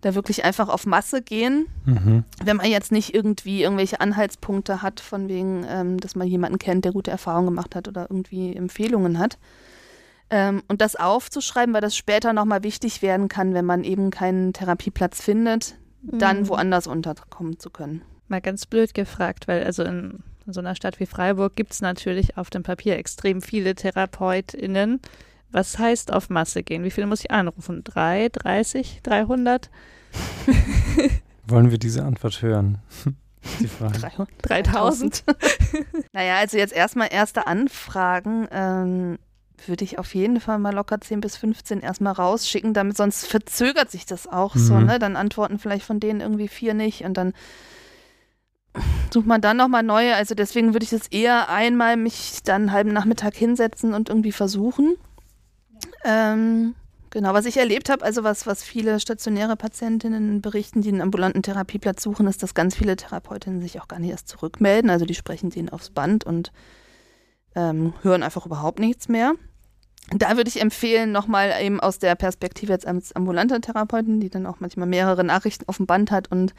da 0.00 0.14
wirklich 0.14 0.44
einfach 0.44 0.68
auf 0.68 0.86
Masse 0.86 1.22
gehen. 1.22 1.66
Mhm. 1.84 2.24
Wenn 2.42 2.56
man 2.56 2.70
jetzt 2.70 2.92
nicht 2.92 3.14
irgendwie 3.14 3.62
irgendwelche 3.62 4.00
Anhaltspunkte 4.00 4.82
hat, 4.82 5.00
von 5.00 5.28
wegen, 5.28 5.64
ähm, 5.68 5.98
dass 5.98 6.14
man 6.14 6.28
jemanden 6.28 6.58
kennt, 6.58 6.84
der 6.84 6.92
gute 6.92 7.10
Erfahrungen 7.10 7.48
gemacht 7.48 7.74
hat 7.74 7.88
oder 7.88 8.02
irgendwie 8.08 8.54
Empfehlungen 8.54 9.18
hat. 9.18 9.38
Ähm, 10.30 10.62
und 10.68 10.80
das 10.80 10.94
aufzuschreiben, 10.94 11.74
weil 11.74 11.80
das 11.80 11.96
später 11.96 12.32
nochmal 12.32 12.62
wichtig 12.62 13.02
werden 13.02 13.28
kann, 13.28 13.54
wenn 13.54 13.64
man 13.64 13.82
eben 13.82 14.10
keinen 14.10 14.52
Therapieplatz 14.52 15.22
findet, 15.22 15.76
mhm. 16.02 16.18
dann 16.18 16.48
woanders 16.48 16.86
unterkommen 16.86 17.58
zu 17.58 17.70
können. 17.70 18.02
Mal 18.28 18.40
ganz 18.40 18.66
blöd 18.66 18.94
gefragt, 18.94 19.48
weil 19.48 19.64
also 19.64 19.82
in, 19.84 20.22
in 20.46 20.52
so 20.52 20.60
einer 20.60 20.74
Stadt 20.74 21.00
wie 21.00 21.06
Freiburg 21.06 21.56
gibt 21.56 21.72
es 21.72 21.80
natürlich 21.80 22.36
auf 22.36 22.50
dem 22.50 22.62
Papier 22.62 22.98
extrem 22.98 23.40
viele 23.40 23.74
TherapeutInnen. 23.74 25.00
Was 25.50 25.78
heißt 25.78 26.12
auf 26.12 26.28
Masse 26.30 26.62
gehen? 26.62 26.84
Wie 26.84 26.90
viele 26.90 27.06
muss 27.06 27.20
ich 27.20 27.30
anrufen? 27.30 27.82
Drei, 27.84 28.28
30, 28.30 29.00
300? 29.02 29.70
Wollen 31.46 31.70
wir 31.70 31.78
diese 31.78 32.04
Antwort 32.04 32.42
hören? 32.42 32.78
Die 33.60 33.68
Frage. 33.68 34.26
3000. 34.42 35.24
naja, 36.12 36.36
also 36.36 36.58
jetzt 36.58 36.74
erstmal 36.74 37.08
erste 37.10 37.46
Anfragen. 37.46 38.48
Ähm, 38.50 39.18
würde 39.66 39.84
ich 39.84 39.98
auf 39.98 40.14
jeden 40.14 40.40
Fall 40.40 40.58
mal 40.58 40.72
locker 40.72 41.00
10 41.00 41.20
bis 41.20 41.36
15 41.36 41.80
erstmal 41.80 42.12
rausschicken, 42.12 42.74
damit 42.74 42.96
sonst 42.96 43.26
verzögert 43.26 43.90
sich 43.90 44.06
das 44.06 44.28
auch 44.28 44.54
mhm. 44.54 44.60
so, 44.60 44.78
ne? 44.78 44.98
Dann 45.00 45.16
antworten 45.16 45.58
vielleicht 45.58 45.84
von 45.84 45.98
denen 45.98 46.20
irgendwie 46.20 46.46
vier 46.46 46.74
nicht 46.74 47.02
und 47.02 47.16
dann 47.16 47.32
sucht 49.10 49.26
man 49.26 49.40
dann 49.40 49.56
nochmal 49.56 49.82
neue. 49.82 50.14
Also 50.14 50.34
deswegen 50.34 50.74
würde 50.74 50.84
ich 50.84 50.90
das 50.90 51.08
eher 51.08 51.48
einmal 51.48 51.96
mich 51.96 52.42
dann 52.44 52.62
einen 52.62 52.72
halben 52.72 52.92
Nachmittag 52.92 53.34
hinsetzen 53.34 53.94
und 53.94 54.08
irgendwie 54.08 54.32
versuchen. 54.32 54.96
Ähm, 56.04 56.74
genau, 57.10 57.34
was 57.34 57.46
ich 57.46 57.56
erlebt 57.56 57.90
habe, 57.90 58.04
also 58.04 58.24
was, 58.24 58.46
was 58.46 58.62
viele 58.62 59.00
stationäre 59.00 59.56
Patientinnen 59.56 60.40
berichten, 60.40 60.82
die 60.82 60.88
einen 60.88 61.02
ambulanten 61.02 61.42
Therapieplatz 61.42 62.02
suchen, 62.02 62.26
ist, 62.26 62.42
dass 62.42 62.54
ganz 62.54 62.76
viele 62.76 62.96
Therapeutinnen 62.96 63.60
sich 63.60 63.80
auch 63.80 63.88
gar 63.88 63.98
nicht 63.98 64.10
erst 64.10 64.28
zurückmelden. 64.28 64.90
Also 64.90 65.04
die 65.04 65.14
sprechen 65.14 65.50
denen 65.50 65.68
aufs 65.68 65.90
Band 65.90 66.24
und 66.24 66.52
ähm, 67.54 67.94
hören 68.02 68.22
einfach 68.22 68.46
überhaupt 68.46 68.78
nichts 68.78 69.08
mehr. 69.08 69.34
Da 70.10 70.36
würde 70.36 70.48
ich 70.48 70.60
empfehlen, 70.60 71.12
nochmal 71.12 71.52
eben 71.60 71.80
aus 71.80 71.98
der 71.98 72.14
Perspektive 72.14 72.72
jetzt 72.72 72.86
als 72.86 73.12
ambulanter 73.14 73.60
Therapeutin, 73.60 74.20
die 74.20 74.30
dann 74.30 74.46
auch 74.46 74.60
manchmal 74.60 74.88
mehrere 74.88 75.22
Nachrichten 75.22 75.68
auf 75.68 75.76
dem 75.76 75.86
Band 75.86 76.10
hat 76.10 76.30
und 76.30 76.54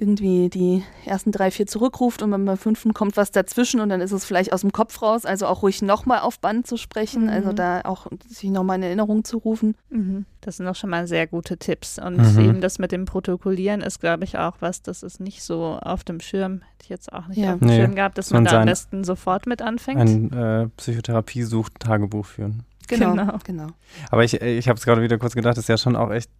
irgendwie 0.00 0.48
die 0.48 0.84
ersten 1.04 1.32
drei, 1.32 1.50
vier 1.50 1.66
zurückruft 1.66 2.22
und 2.22 2.30
beim 2.30 2.56
fünften 2.56 2.94
kommt 2.94 3.16
was 3.16 3.30
dazwischen 3.30 3.80
und 3.80 3.88
dann 3.88 4.00
ist 4.00 4.12
es 4.12 4.24
vielleicht 4.24 4.52
aus 4.52 4.60
dem 4.62 4.72
Kopf 4.72 5.02
raus. 5.02 5.24
Also 5.24 5.46
auch 5.46 5.62
ruhig 5.62 5.82
nochmal 5.82 6.20
auf 6.20 6.38
Band 6.40 6.66
zu 6.66 6.76
sprechen, 6.76 7.24
mhm. 7.24 7.30
also 7.30 7.52
da 7.52 7.82
auch 7.82 8.06
sich 8.26 8.50
nochmal 8.50 8.76
in 8.76 8.84
Erinnerung 8.84 9.24
zu 9.24 9.38
rufen. 9.38 9.74
Mhm. 9.90 10.24
Das 10.40 10.58
sind 10.58 10.68
auch 10.68 10.76
schon 10.76 10.90
mal 10.90 11.06
sehr 11.06 11.26
gute 11.26 11.56
Tipps. 11.56 11.98
Und 11.98 12.16
mhm. 12.16 12.38
eben 12.40 12.60
das 12.60 12.78
mit 12.78 12.92
dem 12.92 13.04
Protokollieren 13.04 13.80
ist, 13.80 14.00
glaube 14.00 14.24
ich, 14.24 14.38
auch 14.38 14.56
was, 14.60 14.82
das 14.82 15.02
ist 15.02 15.20
nicht 15.20 15.42
so 15.42 15.78
auf 15.82 16.04
dem 16.04 16.20
Schirm, 16.20 16.62
hätte 16.62 16.84
ich 16.84 16.88
jetzt 16.88 17.12
auch 17.12 17.26
nicht 17.28 17.38
ja. 17.38 17.54
auf 17.54 17.58
dem 17.58 17.68
nee. 17.68 17.76
Schirm 17.76 17.94
gehabt, 17.94 18.18
dass 18.18 18.30
man 18.30 18.44
da 18.44 18.60
am 18.60 18.66
besten 18.66 19.04
sofort 19.04 19.46
mit 19.46 19.62
anfängt. 19.62 20.00
Ein 20.00 20.32
äh, 20.32 20.68
Psychotherapie-Sucht-Tagebuch 20.76 22.24
führen. 22.24 22.64
Genau, 22.88 23.12
genau. 23.12 23.38
genau. 23.44 23.66
Aber 24.10 24.24
ich, 24.24 24.40
ich 24.40 24.68
habe 24.68 24.78
es 24.78 24.84
gerade 24.84 25.02
wieder 25.02 25.18
kurz 25.18 25.34
gedacht, 25.34 25.56
das 25.56 25.64
ist 25.64 25.68
ja 25.68 25.76
schon 25.76 25.96
auch 25.96 26.10
echt 26.10 26.30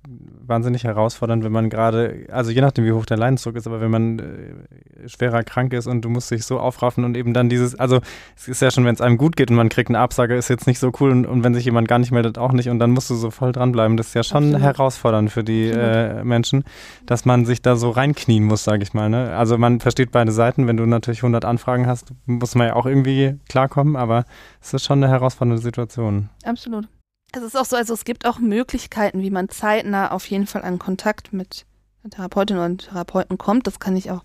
wahnsinnig 0.47 0.85
herausfordernd, 0.85 1.45
wenn 1.45 1.53
man 1.53 1.71
gerade, 1.71 2.27
also 2.31 2.51
je 2.51 2.61
nachdem, 2.61 2.85
wie 2.85 2.93
hoch 2.93 3.07
der 3.07 3.19
Leidensdruck 3.19 3.57
ist, 3.57 3.67
aber 3.67 3.81
wenn 3.81 3.91
man 3.91 4.19
äh, 4.19 5.09
schwerer 5.09 5.43
krank 5.43 5.73
ist 5.73 5.87
und 5.87 6.03
du 6.03 6.09
musst 6.09 6.31
dich 6.31 6.45
so 6.45 6.59
aufraffen 6.59 7.05
und 7.05 7.17
eben 7.17 7.35
dann 7.35 7.49
dieses, 7.49 7.75
also 7.75 8.01
es 8.37 8.49
ist 8.49 8.63
ja 8.63 8.71
schon, 8.71 8.85
wenn 8.85 8.95
es 8.95 9.01
einem 9.01 9.19
gut 9.19 9.37
geht 9.37 9.51
und 9.51 9.57
man 9.57 9.69
kriegt 9.69 9.91
eine 9.91 9.99
Absage, 9.99 10.37
ist 10.37 10.49
jetzt 10.49 10.67
nicht 10.67 10.79
so 10.79 10.91
cool 11.01 11.11
und, 11.11 11.27
und 11.27 11.45
wenn 11.45 11.55
sich 11.55 11.65
jemand 11.65 11.87
gar 11.87 11.99
nicht 11.99 12.13
meldet, 12.13 12.39
auch 12.39 12.53
nicht 12.53 12.69
und 12.69 12.79
dann 12.79 12.91
musst 12.91 13.11
du 13.11 13.15
so 13.15 13.31
voll 13.31 13.53
dranbleiben. 13.53 13.97
Das 13.97 14.09
ist 14.09 14.15
ja 14.15 14.23
schon 14.23 14.55
Absolut. 14.55 14.63
herausfordernd 14.63 15.31
für 15.31 15.45
die 15.45 15.69
äh, 15.69 16.25
Menschen, 16.25 16.65
dass 17.07 17.25
man 17.25 17.45
sich 17.45 17.61
da 17.61 17.77
so 17.77 17.91
reinknien 17.91 18.45
muss, 18.45 18.65
sage 18.65 18.83
ich 18.83 18.95
mal. 18.95 19.11
Ne? 19.11 19.37
Also 19.37 19.59
man 19.59 19.81
versteht 19.81 20.11
beide 20.11 20.33
Seiten, 20.33 20.67
wenn 20.67 20.77
du 20.77 20.87
natürlich 20.87 21.21
100 21.21 21.45
Anfragen 21.45 21.87
hast, 21.87 22.13
muss 22.27 22.55
man 22.55 22.69
ja 22.69 22.77
auch 22.77 22.87
irgendwie 22.87 23.37
klarkommen, 23.49 23.97
aber 23.97 24.25
es 24.63 24.73
ist 24.73 24.85
schon 24.85 25.03
eine 25.03 25.13
herausfordernde 25.13 25.63
Situation. 25.63 26.31
Absolut. 26.49 26.89
Es 27.33 27.43
ist 27.43 27.57
auch 27.57 27.67
so, 27.67 27.77
also 27.77 27.93
es 27.93 28.05
gibt 28.05 28.27
auch 28.27 28.39
Möglichkeiten, 28.39 29.21
wie 29.21 29.31
man 29.31 29.51
zeitnah 29.51 30.13
auf 30.13 30.27
jeden 30.27 30.47
Fall 30.47 30.63
an 30.63 30.79
Kontakt 30.79 31.33
mit 31.33 31.67
einer 32.03 32.11
Therapeutin 32.11 32.57
oder 32.57 32.65
einem 32.65 32.79
Therapeuten 32.79 33.37
kommt. 33.37 33.67
Das 33.67 33.81
kann 33.81 33.97
ich 33.97 34.11
auch 34.11 34.25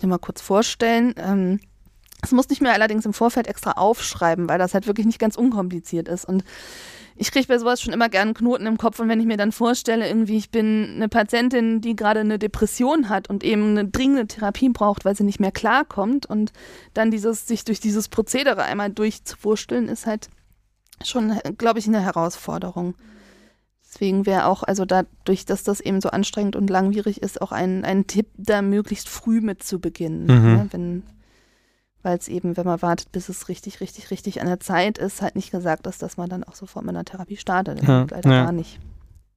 dir 0.00 0.08
mal 0.08 0.18
kurz 0.18 0.40
vorstellen. 0.40 1.14
Ähm, 1.18 1.60
das 2.20 2.32
muss 2.32 2.48
nicht 2.48 2.60
mehr 2.60 2.72
allerdings 2.72 3.06
im 3.06 3.12
Vorfeld 3.12 3.46
extra 3.46 3.72
aufschreiben, 3.72 4.48
weil 4.48 4.58
das 4.58 4.74
halt 4.74 4.86
wirklich 4.86 5.06
nicht 5.06 5.18
ganz 5.18 5.36
unkompliziert 5.36 6.08
ist. 6.08 6.24
Und 6.24 6.44
ich 7.14 7.30
kriege 7.30 7.46
bei 7.46 7.58
sowas 7.58 7.80
schon 7.80 7.92
immer 7.92 8.08
gerne 8.08 8.34
Knoten 8.34 8.66
im 8.66 8.78
Kopf 8.78 8.98
und 8.98 9.08
wenn 9.08 9.20
ich 9.20 9.26
mir 9.26 9.36
dann 9.36 9.52
vorstelle, 9.52 10.08
irgendwie, 10.08 10.38
ich 10.38 10.50
bin 10.50 10.94
eine 10.96 11.08
Patientin, 11.08 11.80
die 11.80 11.94
gerade 11.94 12.20
eine 12.20 12.38
Depression 12.38 13.08
hat 13.08 13.28
und 13.28 13.44
eben 13.44 13.70
eine 13.70 13.86
dringende 13.86 14.26
Therapie 14.26 14.70
braucht, 14.70 15.04
weil 15.04 15.14
sie 15.14 15.24
nicht 15.24 15.40
mehr 15.40 15.52
klarkommt 15.52 16.26
und 16.26 16.52
dann 16.94 17.10
dieses, 17.10 17.46
sich 17.46 17.64
durch 17.64 17.80
dieses 17.80 18.08
Prozedere 18.08 18.62
einmal 18.62 18.90
durchzuwursteln, 18.90 19.88
ist 19.88 20.06
halt 20.06 20.28
schon, 21.08 21.38
glaube 21.58 21.78
ich, 21.78 21.86
eine 21.86 22.00
Herausforderung. 22.00 22.94
Deswegen 23.84 24.24
wäre 24.24 24.46
auch, 24.46 24.62
also 24.62 24.84
dadurch, 24.84 25.44
dass 25.44 25.64
das 25.64 25.80
eben 25.80 26.00
so 26.00 26.08
anstrengend 26.08 26.56
und 26.56 26.70
langwierig 26.70 27.20
ist, 27.22 27.42
auch 27.42 27.52
ein, 27.52 27.84
ein 27.84 28.06
Tipp, 28.06 28.26
da 28.36 28.62
möglichst 28.62 29.08
früh 29.08 29.40
mit 29.40 29.62
zu 29.62 29.80
beginnen. 29.80 30.22
Mhm. 30.22 30.28
Ne? 30.28 30.68
Wenn, 30.70 31.02
weil 32.02 32.16
es 32.16 32.28
eben, 32.28 32.56
wenn 32.56 32.64
man 32.64 32.80
wartet, 32.80 33.12
bis 33.12 33.28
es 33.28 33.48
richtig, 33.48 33.80
richtig, 33.80 34.10
richtig 34.10 34.40
an 34.40 34.46
der 34.46 34.60
Zeit 34.60 34.96
ist, 34.96 35.20
halt 35.20 35.36
nicht 35.36 35.50
gesagt 35.50 35.86
ist, 35.86 36.02
dass 36.02 36.16
man 36.16 36.30
dann 36.30 36.42
auch 36.42 36.54
sofort 36.54 36.84
mit 36.84 36.94
einer 36.94 37.04
Therapie 37.04 37.36
startet. 37.36 37.80
Das 37.80 37.86
Ja, 37.86 38.00
geht 38.02 38.10
leider 38.12 38.30
ja. 38.30 38.44
gar 38.44 38.52
nicht. 38.52 38.80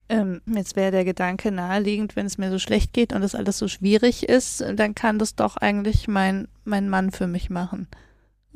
Ähm, 0.07 0.41
jetzt 0.45 0.75
wäre 0.75 0.91
der 0.91 1.03
Gedanke 1.03 1.51
naheliegend, 1.51 2.15
wenn 2.15 2.27
es 2.27 2.37
mir 2.37 2.51
so 2.51 2.59
schlecht 2.59 2.93
geht 2.93 3.11
und 3.11 3.21
das 3.21 3.35
alles 3.35 3.57
so 3.57 3.67
schwierig 3.67 4.29
ist, 4.29 4.63
dann 4.75 4.95
kann 4.95 5.19
das 5.19 5.35
doch 5.35 5.57
eigentlich 5.57 6.07
mein, 6.07 6.47
mein 6.63 6.89
Mann 6.89 7.11
für 7.11 7.27
mich 7.27 7.49
machen. 7.49 7.87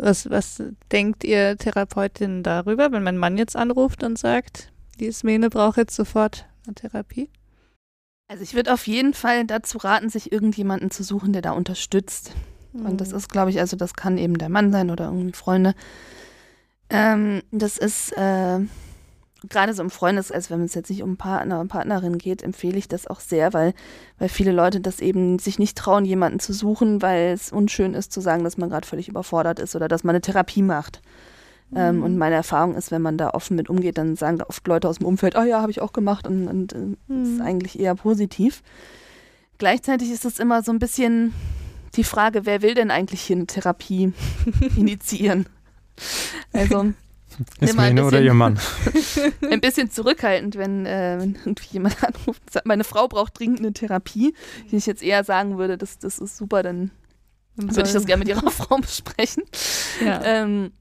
Was, 0.01 0.29
was 0.29 0.63
denkt 0.93 1.25
ihr 1.25 1.57
Therapeutin 1.57 2.41
darüber, 2.41 2.91
wenn 2.93 3.03
mein 3.03 3.17
Mann 3.17 3.37
jetzt 3.37 3.57
anruft 3.57 4.01
und 4.01 4.17
sagt, 4.17 4.71
die 4.97 5.07
Ismene 5.07 5.49
braucht 5.49 5.75
jetzt 5.75 5.95
sofort 5.95 6.47
eine 6.65 6.73
Therapie? 6.73 7.29
Also 8.29 8.43
ich 8.43 8.53
würde 8.53 8.73
auf 8.73 8.87
jeden 8.87 9.13
Fall 9.13 9.45
dazu 9.45 9.77
raten, 9.77 10.09
sich 10.09 10.31
irgendjemanden 10.31 10.89
zu 10.89 11.03
suchen, 11.03 11.33
der 11.33 11.41
da 11.41 11.51
unterstützt. 11.51 12.31
Und 12.73 13.01
das 13.01 13.11
ist, 13.11 13.29
glaube 13.29 13.49
ich, 13.49 13.59
also 13.59 13.75
das 13.75 13.93
kann 13.93 14.17
eben 14.17 14.37
der 14.37 14.49
Mann 14.49 14.71
sein 14.71 14.89
oder 14.89 15.05
irgendwie 15.05 15.33
Freunde. 15.33 15.73
Ähm, 16.89 17.41
das 17.51 17.77
ist 17.77 18.15
äh, 18.15 18.59
gerade 19.47 19.73
so 19.73 19.81
im 19.81 19.89
Freundes, 19.89 20.31
also 20.31 20.49
wenn 20.51 20.63
es 20.63 20.73
jetzt 20.73 20.89
nicht 20.89 21.03
um 21.03 21.15
Partner 21.17 21.59
und 21.59 21.67
Partnerin 21.69 22.17
geht, 22.17 22.41
empfehle 22.43 22.77
ich 22.77 22.87
das 22.87 23.07
auch 23.07 23.19
sehr, 23.19 23.53
weil, 23.53 23.73
weil 24.17 24.27
viele 24.29 24.51
Leute 24.51 24.81
das 24.81 24.99
eben 24.99 25.39
sich 25.39 25.59
nicht 25.59 25.77
trauen, 25.77 26.03
jemanden 26.05 26.39
zu 26.39 26.51
suchen, 26.53 27.01
weil 27.01 27.31
es 27.33 27.51
unschön 27.51 27.93
ist 27.93 28.11
zu 28.11 28.19
sagen, 28.21 28.43
dass 28.43 28.57
man 28.57 28.69
gerade 28.69 28.87
völlig 28.87 29.07
überfordert 29.07 29.59
ist 29.59 29.75
oder 29.75 29.87
dass 29.87 30.03
man 30.03 30.15
eine 30.15 30.21
Therapie 30.21 30.61
macht. 30.61 31.01
Ähm, 31.75 31.97
Mhm. 31.97 32.03
und 32.03 32.17
meine 32.17 32.33
Erfahrung 32.35 32.73
ist, 32.75 32.89
wenn 32.89 33.01
man 33.03 33.17
da 33.17 33.29
offen 33.29 33.55
mit 33.55 33.69
umgeht, 33.69 33.97
dann 33.99 34.15
sagen 34.15 34.41
oft 34.41 34.67
Leute 34.67 34.89
aus 34.89 34.97
dem 34.97 35.05
Umfeld, 35.05 35.35
ah 35.35 35.45
ja, 35.45 35.61
habe 35.61 35.69
ich 35.71 35.81
auch 35.81 35.93
gemacht 35.93 36.25
und, 36.25 36.47
und 36.47 36.73
äh, 36.73 36.77
das 37.07 37.27
ist 37.27 37.35
Mhm. 37.35 37.41
eigentlich 37.41 37.79
eher 37.79 37.93
positiv. 37.95 38.63
Gleichzeitig 39.59 40.09
ist 40.11 40.25
es 40.25 40.39
immer 40.39 40.63
so 40.63 40.71
ein 40.71 40.79
bisschen 40.79 41.33
die 41.95 42.03
Frage, 42.03 42.45
wer 42.45 42.61
will 42.61 42.73
denn 42.73 42.91
eigentlich 42.91 43.21
hier 43.21 43.35
eine 43.35 43.45
Therapie 43.45 44.13
initiieren? 44.75 45.45
Also 46.53 46.91
Ismene 47.59 48.01
oder 48.01 48.11
bisschen- 48.11 48.25
ihr 48.25 48.33
Mann? 48.33 48.59
ein 49.51 49.61
bisschen 49.61 49.89
zurückhaltend, 49.91 50.55
wenn, 50.57 50.85
äh, 50.85 51.17
wenn 51.19 51.35
irgendwie 51.35 51.67
jemand 51.71 52.03
anruft 52.03 52.41
und 52.45 52.51
sagt, 52.51 52.65
meine 52.65 52.83
Frau 52.83 53.07
braucht 53.07 53.37
dringend 53.39 53.59
eine 53.59 53.73
Therapie. 53.73 54.33
Wenn 54.69 54.79
ich 54.79 54.85
jetzt 54.85 55.03
eher 55.03 55.23
sagen 55.23 55.57
würde, 55.57 55.77
das, 55.77 55.97
das 55.99 56.19
ist 56.19 56.37
super, 56.37 56.63
dann 56.63 56.91
würde 57.55 57.81
ich 57.87 57.93
das 57.93 58.05
gerne 58.05 58.19
mit 58.19 58.27
ihrer 58.29 58.49
Frau 58.51 58.77
besprechen. 58.77 59.43
Ja. 60.03 60.21
Ähm, 60.23 60.71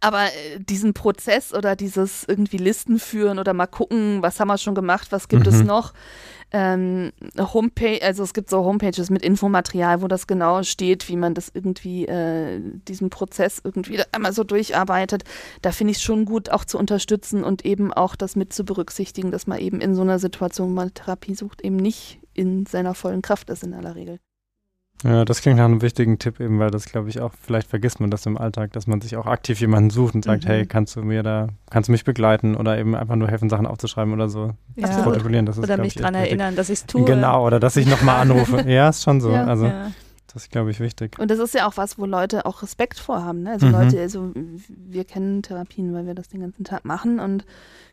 aber 0.00 0.24
äh, 0.24 0.58
diesen 0.58 0.94
Prozess 0.94 1.52
oder 1.54 1.76
dieses 1.76 2.24
irgendwie 2.24 2.56
Listen 2.56 2.98
führen 2.98 3.38
oder 3.38 3.52
mal 3.54 3.66
gucken, 3.66 4.22
was 4.22 4.40
haben 4.40 4.48
wir 4.48 4.58
schon 4.58 4.74
gemacht, 4.74 5.08
was 5.10 5.28
gibt 5.28 5.46
es 5.46 5.60
Mhm. 5.60 5.66
noch. 5.66 5.92
Ähm, 6.52 7.10
Homepage, 7.38 8.00
also 8.02 8.22
es 8.22 8.32
gibt 8.32 8.48
so 8.48 8.64
Homepages 8.64 9.10
mit 9.10 9.22
Infomaterial, 9.22 10.02
wo 10.02 10.08
das 10.08 10.26
genau 10.26 10.62
steht, 10.62 11.08
wie 11.08 11.16
man 11.16 11.34
das 11.34 11.50
irgendwie, 11.52 12.06
äh, 12.06 12.60
diesen 12.86 13.10
Prozess 13.10 13.60
irgendwie 13.64 14.00
einmal 14.12 14.32
so 14.32 14.44
durcharbeitet. 14.44 15.24
Da 15.62 15.72
finde 15.72 15.90
ich 15.92 15.96
es 15.96 16.02
schon 16.04 16.24
gut, 16.26 16.50
auch 16.50 16.64
zu 16.64 16.78
unterstützen 16.78 17.42
und 17.42 17.64
eben 17.64 17.92
auch 17.92 18.14
das 18.14 18.36
mit 18.36 18.52
zu 18.52 18.64
berücksichtigen, 18.64 19.30
dass 19.32 19.46
man 19.48 19.58
eben 19.58 19.80
in 19.80 19.94
so 19.96 20.02
einer 20.02 20.18
Situation, 20.20 20.68
wo 20.68 20.72
man 20.74 20.94
Therapie 20.94 21.34
sucht, 21.34 21.62
eben 21.62 21.76
nicht 21.76 22.20
in 22.34 22.66
seiner 22.66 22.94
vollen 22.94 23.22
Kraft 23.22 23.50
ist 23.50 23.64
in 23.64 23.74
aller 23.74 23.96
Regel. 23.96 24.18
Ja, 25.02 25.24
das 25.26 25.42
klingt 25.42 25.58
nach 25.58 25.66
einem 25.66 25.82
wichtigen 25.82 26.18
Tipp 26.18 26.40
eben, 26.40 26.58
weil 26.58 26.70
das 26.70 26.86
glaube 26.86 27.10
ich 27.10 27.20
auch, 27.20 27.32
vielleicht 27.42 27.68
vergisst 27.68 28.00
man 28.00 28.10
das 28.10 28.24
im 28.24 28.38
Alltag, 28.38 28.72
dass 28.72 28.86
man 28.86 29.02
sich 29.02 29.16
auch 29.16 29.26
aktiv 29.26 29.60
jemanden 29.60 29.90
sucht 29.90 30.14
und 30.14 30.24
sagt, 30.24 30.44
Mhm. 30.44 30.48
hey, 30.48 30.66
kannst 30.66 30.96
du 30.96 31.02
mir 31.02 31.22
da, 31.22 31.48
kannst 31.70 31.88
du 31.88 31.92
mich 31.92 32.04
begleiten 32.04 32.54
oder 32.56 32.78
eben 32.78 32.94
einfach 32.94 33.16
nur 33.16 33.28
helfen, 33.28 33.50
Sachen 33.50 33.66
aufzuschreiben 33.66 34.14
oder 34.14 34.28
so. 34.30 34.52
Ja. 34.76 34.90
zu 34.90 35.02
protokollieren. 35.02 35.44
Das 35.44 35.58
ist, 35.58 35.64
Oder 35.64 35.76
mich 35.76 35.88
ich, 35.88 35.94
daran 36.00 36.14
erinnern, 36.14 36.56
dass 36.56 36.70
ich 36.70 36.78
es 36.80 36.86
tue. 36.86 37.04
Genau, 37.04 37.46
oder 37.46 37.60
dass 37.60 37.76
ich 37.76 37.86
nochmal 37.86 38.22
anrufe. 38.22 38.62
ja, 38.70 38.88
ist 38.88 39.02
schon 39.02 39.20
so. 39.20 39.30
Ja. 39.30 39.44
also, 39.44 39.66
Ja. 39.66 39.90
Das 40.34 40.42
ist, 40.44 40.50
glaube 40.50 40.70
ich, 40.70 40.80
wichtig. 40.80 41.18
Und 41.18 41.30
das 41.30 41.38
ist 41.38 41.54
ja 41.54 41.66
auch 41.66 41.76
was, 41.76 41.98
wo 41.98 42.04
Leute 42.06 42.44
auch 42.44 42.62
Respekt 42.62 42.98
vorhaben. 42.98 43.44
Ne? 43.44 43.52
Also 43.52 43.66
Mhm. 43.66 43.72
Leute, 43.72 44.00
also 44.00 44.32
wir 44.34 45.04
kennen 45.04 45.42
Therapien, 45.42 45.94
weil 45.94 46.06
wir 46.06 46.14
das 46.14 46.28
den 46.28 46.40
ganzen 46.40 46.64
Tag 46.64 46.84
machen. 46.84 47.20
Und 47.20 47.44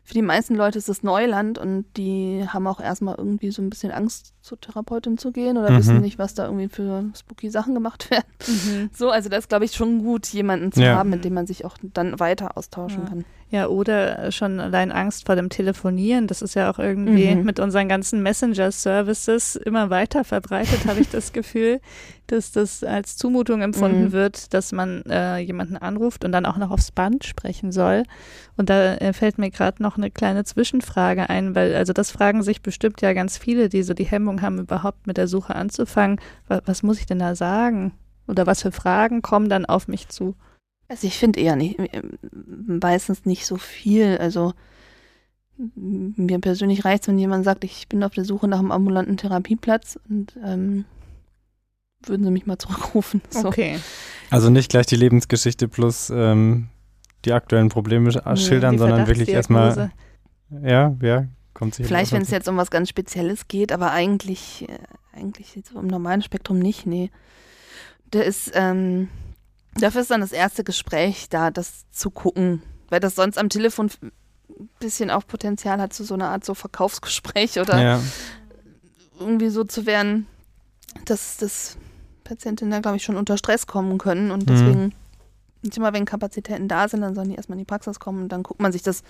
für 0.04 0.14
die 0.14 0.22
meisten 0.22 0.56
Leute 0.56 0.76
ist 0.78 0.88
es 0.88 1.02
Neuland 1.04 1.58
und 1.58 1.84
die 1.96 2.44
haben 2.48 2.66
auch 2.66 2.80
erstmal 2.80 3.14
irgendwie 3.16 3.52
so 3.52 3.62
ein 3.62 3.70
bisschen 3.70 3.92
Angst, 3.92 4.34
zur 4.42 4.60
Therapeutin 4.60 5.18
zu 5.18 5.30
gehen 5.30 5.56
oder 5.56 5.70
Mhm. 5.70 5.76
wissen 5.78 6.00
nicht, 6.00 6.18
was 6.18 6.34
da 6.34 6.46
irgendwie 6.46 6.68
für 6.68 7.04
spooky 7.16 7.48
Sachen 7.48 7.74
gemacht 7.74 8.10
werden. 8.10 8.26
Mhm. 8.48 8.90
So, 8.92 9.10
also 9.10 9.28
das 9.28 9.40
ist, 9.44 9.48
glaube 9.48 9.64
ich, 9.64 9.72
schon 9.72 10.00
gut, 10.02 10.26
jemanden 10.26 10.72
zu 10.72 10.82
Ja. 10.82 10.96
haben, 10.96 11.10
mit 11.10 11.24
dem 11.24 11.34
man 11.34 11.46
sich 11.46 11.64
auch 11.64 11.76
dann 11.80 12.18
weiter 12.18 12.56
austauschen 12.58 13.04
Ja. 13.04 13.08
kann. 13.08 13.24
Ja, 13.52 13.66
oder 13.66 14.32
schon 14.32 14.60
allein 14.60 14.90
Angst 14.90 15.26
vor 15.26 15.36
dem 15.36 15.50
Telefonieren. 15.50 16.26
Das 16.26 16.40
ist 16.40 16.54
ja 16.54 16.70
auch 16.70 16.78
irgendwie 16.78 17.34
Mhm. 17.34 17.44
mit 17.44 17.60
unseren 17.60 17.86
ganzen 17.86 18.22
Messenger-Services 18.22 19.56
immer 19.56 19.90
weiter 19.90 20.24
verbreitet, 20.24 20.86
habe 20.86 21.00
ich 21.00 21.10
das 21.10 21.32
Gefühl, 21.34 21.80
dass 22.28 22.50
das 22.52 22.82
als 22.82 23.18
Zumutung 23.18 23.60
empfunden 23.60 24.04
Mhm. 24.04 24.12
wird, 24.12 24.54
dass 24.54 24.72
man 24.72 25.02
äh, 25.02 25.36
jemanden 25.36 25.76
anruft 25.76 26.24
und 26.24 26.32
dann 26.32 26.46
auch 26.46 26.56
noch 26.56 26.70
aufs 26.70 26.92
Band 26.92 27.24
sprechen 27.24 27.72
soll. 27.72 28.04
Und 28.56 28.70
da 28.70 28.94
äh, 28.94 29.12
fällt 29.12 29.36
mir 29.36 29.50
gerade 29.50 29.82
noch 29.82 29.98
eine 29.98 30.10
kleine 30.10 30.44
Zwischenfrage 30.44 31.28
ein, 31.28 31.54
weil 31.54 31.74
also 31.74 31.92
das 31.92 32.10
fragen 32.10 32.42
sich 32.42 32.62
bestimmt 32.62 33.02
ja 33.02 33.12
ganz 33.12 33.36
viele, 33.36 33.68
die 33.68 33.82
so 33.82 33.92
die 33.92 34.04
Hemmung 34.04 34.40
haben, 34.40 34.60
überhaupt 34.60 35.06
mit 35.06 35.18
der 35.18 35.28
Suche 35.28 35.54
anzufangen. 35.54 36.18
Was, 36.48 36.62
was 36.64 36.82
muss 36.82 36.98
ich 36.98 37.04
denn 37.06 37.18
da 37.18 37.34
sagen? 37.34 37.92
Oder 38.28 38.46
was 38.46 38.62
für 38.62 38.72
Fragen 38.72 39.20
kommen 39.20 39.50
dann 39.50 39.66
auf 39.66 39.88
mich 39.88 40.08
zu? 40.08 40.36
Also 40.88 41.06
ich 41.06 41.18
finde 41.18 41.40
eher 41.40 41.56
nicht, 41.56 41.78
äh, 41.78 42.02
meistens 42.46 43.24
nicht 43.24 43.46
so 43.46 43.56
viel. 43.56 44.18
Also 44.18 44.52
mir 45.74 46.38
persönlich 46.40 46.84
reicht 46.84 47.02
es, 47.02 47.08
wenn 47.08 47.18
jemand 47.18 47.44
sagt, 47.44 47.64
ich 47.64 47.88
bin 47.88 48.02
auf 48.02 48.12
der 48.12 48.24
Suche 48.24 48.48
nach 48.48 48.58
einem 48.58 48.72
ambulanten 48.72 49.16
Therapieplatz 49.16 49.98
und 50.08 50.36
ähm, 50.44 50.84
würden 52.04 52.24
sie 52.24 52.30
mich 52.30 52.46
mal 52.46 52.58
zurückrufen. 52.58 53.22
So. 53.30 53.48
Okay. 53.48 53.78
Also 54.30 54.50
nicht 54.50 54.70
gleich 54.70 54.86
die 54.86 54.96
Lebensgeschichte 54.96 55.68
plus 55.68 56.10
ähm, 56.10 56.68
die 57.24 57.32
aktuellen 57.32 57.68
Probleme 57.68 58.10
Nee, 58.10 58.36
schildern, 58.36 58.78
sondern 58.78 59.06
wirklich 59.06 59.28
erstmal, 59.28 59.92
ja, 60.62 60.96
ja, 61.00 61.26
kommt 61.54 61.74
sicher. 61.74 61.86
Vielleicht, 61.86 62.12
wenn 62.12 62.22
es 62.22 62.30
jetzt 62.30 62.48
um 62.48 62.56
was 62.56 62.70
ganz 62.70 62.88
Spezielles 62.88 63.46
geht, 63.48 63.72
aber 63.72 63.92
eigentlich, 63.92 64.68
äh, 64.68 64.78
eigentlich 65.16 65.54
jetzt 65.54 65.72
im 65.72 65.86
normalen 65.86 66.22
Spektrum 66.22 66.58
nicht, 66.58 66.86
nee. 66.86 67.10
Der 68.12 68.24
ist, 68.24 68.52
ähm, 68.54 69.08
dafür 69.74 70.00
ist 70.02 70.10
dann 70.10 70.20
das 70.20 70.32
erste 70.32 70.64
Gespräch 70.64 71.28
da, 71.28 71.50
das 71.50 71.84
zu 71.90 72.10
gucken, 72.10 72.62
weil 72.88 73.00
das 73.00 73.14
sonst 73.14 73.38
am 73.38 73.48
Telefon 73.48 73.90
ein 74.02 74.68
bisschen 74.78 75.10
auch 75.10 75.26
Potenzial 75.26 75.80
hat 75.80 75.92
zu 75.92 76.04
so 76.04 76.14
einer 76.14 76.28
Art 76.28 76.44
so 76.44 76.54
Verkaufsgespräch 76.54 77.58
oder 77.58 77.80
Ja, 77.82 78.02
irgendwie 79.18 79.48
so 79.48 79.64
zu 79.64 79.86
werden, 79.86 80.26
dass, 81.04 81.36
dass 81.36 81.76
Patientinnen 82.24 82.70
da, 82.70 82.80
glaube 82.80 82.96
ich, 82.96 83.04
schon 83.04 83.16
unter 83.16 83.36
Stress 83.36 83.66
kommen 83.66 83.98
können. 83.98 84.30
Und 84.30 84.48
Mhm. 84.48 84.92
Nicht 85.62 85.76
immer, 85.76 85.92
wenn 85.92 86.04
Kapazitäten 86.04 86.68
da 86.68 86.88
sind, 86.88 87.00
dann 87.00 87.14
sollen 87.14 87.28
die 87.28 87.36
erstmal 87.36 87.56
in 87.56 87.60
die 87.60 87.68
Praxis 87.68 88.00
kommen 88.00 88.22
und 88.22 88.28
dann 88.30 88.42
guckt 88.42 88.60
man 88.60 88.72
sich 88.72 88.82
das, 88.82 89.02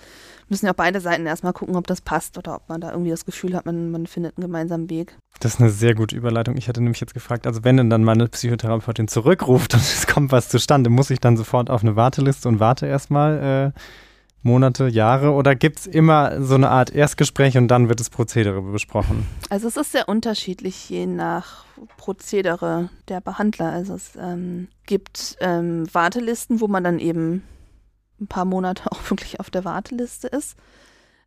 müssen 0.49 0.65
ja 0.65 0.71
auch 0.71 0.75
beide 0.75 1.01
Seiten 1.01 1.25
erstmal 1.25 1.53
gucken, 1.53 1.75
ob 1.75 1.87
das 1.87 2.01
passt 2.01 2.37
oder 2.37 2.55
ob 2.55 2.69
man 2.69 2.81
da 2.81 2.91
irgendwie 2.91 3.11
das 3.11 3.25
Gefühl 3.25 3.55
hat, 3.55 3.65
man, 3.65 3.91
man 3.91 4.07
findet 4.07 4.37
einen 4.37 4.45
gemeinsamen 4.45 4.89
Weg. 4.89 5.17
das 5.39 5.55
ist 5.55 5.61
eine 5.61 5.69
sehr 5.69 5.95
gute 5.95 6.15
Überleitung. 6.15 6.57
Ich 6.57 6.67
hätte 6.67 6.81
nämlich 6.81 7.01
jetzt 7.01 7.13
gefragt, 7.13 7.47
also 7.47 7.63
wenn 7.63 7.77
denn 7.77 7.89
dann 7.89 8.03
meine 8.03 8.27
Psychotherapeutin 8.27 9.07
zurückruft 9.07 9.73
und 9.73 9.81
es 9.81 10.07
kommt 10.07 10.31
was 10.31 10.49
zustande, 10.49 10.89
muss 10.89 11.09
ich 11.09 11.19
dann 11.19 11.37
sofort 11.37 11.69
auf 11.69 11.81
eine 11.81 11.95
Warteliste 11.95 12.47
und 12.47 12.59
warte 12.59 12.85
erstmal 12.85 13.73
äh, 13.75 13.79
Monate, 14.43 14.87
Jahre 14.87 15.31
oder 15.31 15.55
gibt 15.55 15.79
es 15.79 15.87
immer 15.87 16.41
so 16.41 16.55
eine 16.55 16.69
Art 16.69 16.93
Erstgespräch 16.93 17.57
und 17.57 17.69
dann 17.69 17.87
wird 17.89 17.99
das 17.99 18.09
Prozedere 18.09 18.61
besprochen? 18.61 19.25
Also 19.49 19.67
es 19.67 19.77
ist 19.77 19.93
sehr 19.93 20.09
unterschiedlich 20.09 20.89
je 20.89 21.05
nach 21.05 21.63
Prozedere 21.97 22.89
der 23.07 23.21
Behandler. 23.21 23.71
Also 23.71 23.95
es 23.95 24.11
ähm, 24.19 24.67
gibt 24.85 25.37
ähm, 25.39 25.87
Wartelisten, 25.93 26.59
wo 26.59 26.67
man 26.67 26.83
dann 26.83 26.99
eben 26.99 27.43
ein 28.19 28.27
paar 28.27 28.45
Monate 28.45 28.83
auch 28.91 29.09
wirklich 29.09 29.39
auf 29.39 29.49
der 29.49 29.63
Warteliste 29.65 30.27
ist. 30.27 30.55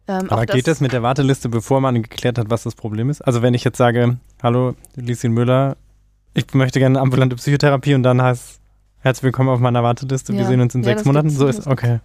Ähm, 0.08 0.30
Aber 0.30 0.46
geht 0.46 0.66
das 0.68 0.80
mit 0.80 0.92
der 0.92 1.02
Warteliste, 1.02 1.48
bevor 1.48 1.80
man 1.80 2.00
geklärt 2.02 2.38
hat, 2.38 2.50
was 2.50 2.62
das 2.62 2.74
Problem 2.74 3.10
ist? 3.10 3.22
Also 3.22 3.42
wenn 3.42 3.54
ich 3.54 3.64
jetzt 3.64 3.78
sage, 3.78 4.18
hallo, 4.42 4.74
Lieschen 4.94 5.32
Müller, 5.32 5.76
ich 6.34 6.52
möchte 6.54 6.78
gerne 6.78 7.00
ambulante 7.00 7.34
Psychotherapie 7.36 7.94
und 7.94 8.02
dann 8.02 8.20
heißt 8.22 8.60
herzlich 9.00 9.24
willkommen 9.24 9.48
auf 9.48 9.58
meiner 9.58 9.82
Warteliste, 9.82 10.32
wir 10.34 10.42
Ja. 10.42 10.46
sehen 10.46 10.60
uns 10.60 10.74
in 10.74 10.82
Ja, 10.82 10.90
sechs 10.90 11.04
Monaten. 11.04 11.30
So 11.30 11.46
ist, 11.46 11.66
okay. 11.66 12.00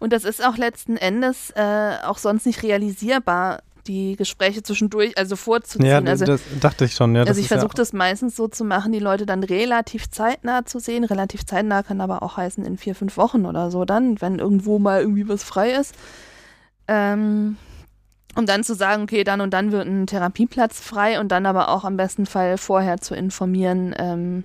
Und 0.00 0.12
das 0.12 0.24
ist 0.24 0.44
auch 0.44 0.56
letzten 0.56 0.96
Endes 0.96 1.50
äh, 1.54 1.96
auch 2.04 2.18
sonst 2.18 2.46
nicht 2.46 2.62
realisierbar, 2.62 3.60
die 3.86 4.16
Gespräche 4.16 4.62
zwischendurch, 4.62 5.16
also 5.16 5.34
vorzuziehen. 5.34 5.86
Ja, 5.86 5.98
also, 6.00 6.26
das 6.26 6.42
dachte 6.60 6.84
ich 6.84 6.94
schon. 6.94 7.14
Ja, 7.14 7.22
also 7.22 7.38
ich 7.38 7.46
ist 7.46 7.50
ja- 7.50 7.56
versuche 7.56 7.74
das 7.76 7.92
meistens 7.92 8.36
so 8.36 8.46
zu 8.46 8.64
machen, 8.64 8.92
die 8.92 8.98
Leute 8.98 9.24
dann 9.24 9.42
relativ 9.42 10.10
zeitnah 10.10 10.66
zu 10.66 10.78
sehen. 10.78 11.04
Relativ 11.04 11.46
zeitnah 11.46 11.82
kann 11.82 12.00
aber 12.00 12.22
auch 12.22 12.36
heißen 12.36 12.64
in 12.64 12.76
vier, 12.76 12.94
fünf 12.94 13.16
Wochen 13.16 13.46
oder 13.46 13.70
so 13.70 13.84
dann, 13.84 14.20
wenn 14.20 14.38
irgendwo 14.38 14.78
mal 14.78 15.00
irgendwie 15.00 15.28
was 15.28 15.42
frei 15.42 15.70
ist. 15.72 15.94
Ähm, 16.86 17.56
um 18.36 18.46
dann 18.46 18.62
zu 18.62 18.74
sagen, 18.74 19.02
okay, 19.02 19.24
dann 19.24 19.40
und 19.40 19.50
dann 19.52 19.72
wird 19.72 19.86
ein 19.86 20.06
Therapieplatz 20.06 20.80
frei 20.80 21.18
und 21.18 21.28
dann 21.32 21.46
aber 21.46 21.70
auch 21.70 21.84
am 21.84 21.96
besten 21.96 22.26
Fall 22.26 22.58
vorher 22.58 22.98
zu 22.98 23.14
informieren, 23.14 23.94
ähm, 23.98 24.44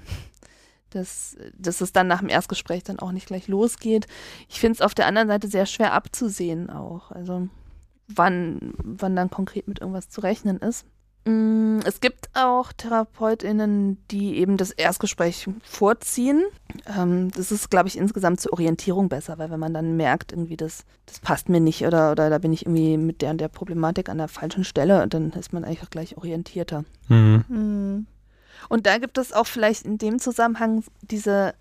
dass, 0.95 1.35
dass 1.57 1.81
es 1.81 1.93
dann 1.93 2.07
nach 2.07 2.19
dem 2.19 2.29
Erstgespräch 2.29 2.83
dann 2.83 2.99
auch 2.99 3.11
nicht 3.11 3.27
gleich 3.27 3.47
losgeht. 3.47 4.07
Ich 4.49 4.59
finde 4.59 4.75
es 4.75 4.81
auf 4.81 4.93
der 4.93 5.07
anderen 5.07 5.27
Seite 5.27 5.47
sehr 5.47 5.65
schwer 5.65 5.93
abzusehen 5.93 6.69
auch. 6.69 7.11
Also 7.11 7.47
wann, 8.07 8.73
wann 8.83 9.15
dann 9.15 9.29
konkret 9.29 9.67
mit 9.67 9.79
irgendwas 9.79 10.09
zu 10.09 10.21
rechnen 10.21 10.59
ist. 10.59 10.85
Mm, 11.25 11.79
es 11.85 12.01
gibt 12.01 12.29
auch 12.33 12.73
TherapeutInnen, 12.73 13.97
die 14.11 14.37
eben 14.37 14.57
das 14.57 14.71
Erstgespräch 14.71 15.47
vorziehen. 15.63 16.43
Ähm, 16.85 17.31
das 17.31 17.51
ist, 17.51 17.69
glaube 17.69 17.87
ich, 17.87 17.97
insgesamt 17.97 18.41
zur 18.41 18.53
Orientierung 18.53 19.07
besser, 19.07 19.37
weil 19.37 19.49
wenn 19.49 19.59
man 19.59 19.73
dann 19.73 19.95
merkt, 19.95 20.33
irgendwie, 20.33 20.57
das, 20.57 20.83
das 21.05 21.19
passt 21.19 21.47
mir 21.47 21.61
nicht 21.61 21.85
oder, 21.85 22.11
oder 22.11 22.29
da 22.29 22.39
bin 22.39 22.51
ich 22.51 22.65
irgendwie 22.65 22.97
mit 22.97 23.21
der 23.21 23.31
und 23.31 23.39
der 23.39 23.47
Problematik 23.47 24.09
an 24.09 24.17
der 24.17 24.27
falschen 24.27 24.65
Stelle, 24.65 25.07
dann 25.07 25.31
ist 25.31 25.53
man 25.53 25.63
einfach 25.63 25.89
gleich 25.89 26.17
orientierter. 26.17 26.83
Mhm. 27.07 27.45
Mhm. 27.47 28.07
Und 28.69 28.85
da 28.85 28.97
gibt 28.97 29.17
es 29.17 29.33
auch 29.33 29.47
vielleicht 29.47 29.85
in 29.85 29.97
dem 29.97 30.19
Zusammenhang 30.19 30.83
diese 31.01 31.53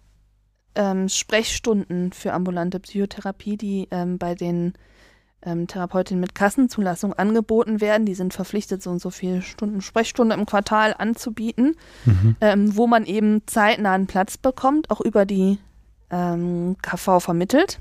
ähm, 0.74 1.08
Sprechstunden 1.08 2.12
für 2.12 2.32
ambulante 2.32 2.80
Psychotherapie, 2.80 3.56
die 3.56 3.88
ähm, 3.90 4.18
bei 4.18 4.34
den 4.34 4.72
ähm, 5.44 5.66
Therapeutinnen 5.66 6.20
mit 6.20 6.34
Kassenzulassung 6.34 7.12
angeboten 7.12 7.80
werden. 7.80 8.06
Die 8.06 8.14
sind 8.14 8.32
verpflichtet, 8.32 8.82
so 8.82 8.90
und 8.90 9.00
so 9.00 9.10
viele 9.10 9.42
Stunden 9.42 9.80
Sprechstunde 9.80 10.34
im 10.34 10.46
Quartal 10.46 10.94
anzubieten, 10.96 11.76
Mhm. 12.04 12.36
ähm, 12.40 12.76
wo 12.76 12.86
man 12.86 13.04
eben 13.04 13.42
zeitnah 13.46 13.92
einen 13.92 14.06
Platz 14.06 14.38
bekommt, 14.38 14.90
auch 14.90 15.00
über 15.00 15.26
die 15.26 15.58
ähm, 16.10 16.76
KV 16.82 17.20
vermittelt. 17.20 17.78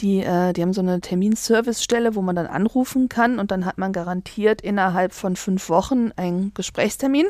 Die, 0.00 0.20
äh, 0.20 0.52
die 0.52 0.62
haben 0.62 0.74
so 0.74 0.82
eine 0.82 1.00
Terminservicestelle, 1.00 2.14
wo 2.14 2.22
man 2.22 2.36
dann 2.36 2.46
anrufen 2.46 3.08
kann 3.08 3.38
und 3.38 3.50
dann 3.50 3.64
hat 3.64 3.78
man 3.78 3.92
garantiert 3.92 4.60
innerhalb 4.60 5.12
von 5.12 5.36
fünf 5.36 5.68
Wochen 5.70 6.12
einen 6.16 6.52
Gesprächstermin, 6.52 7.26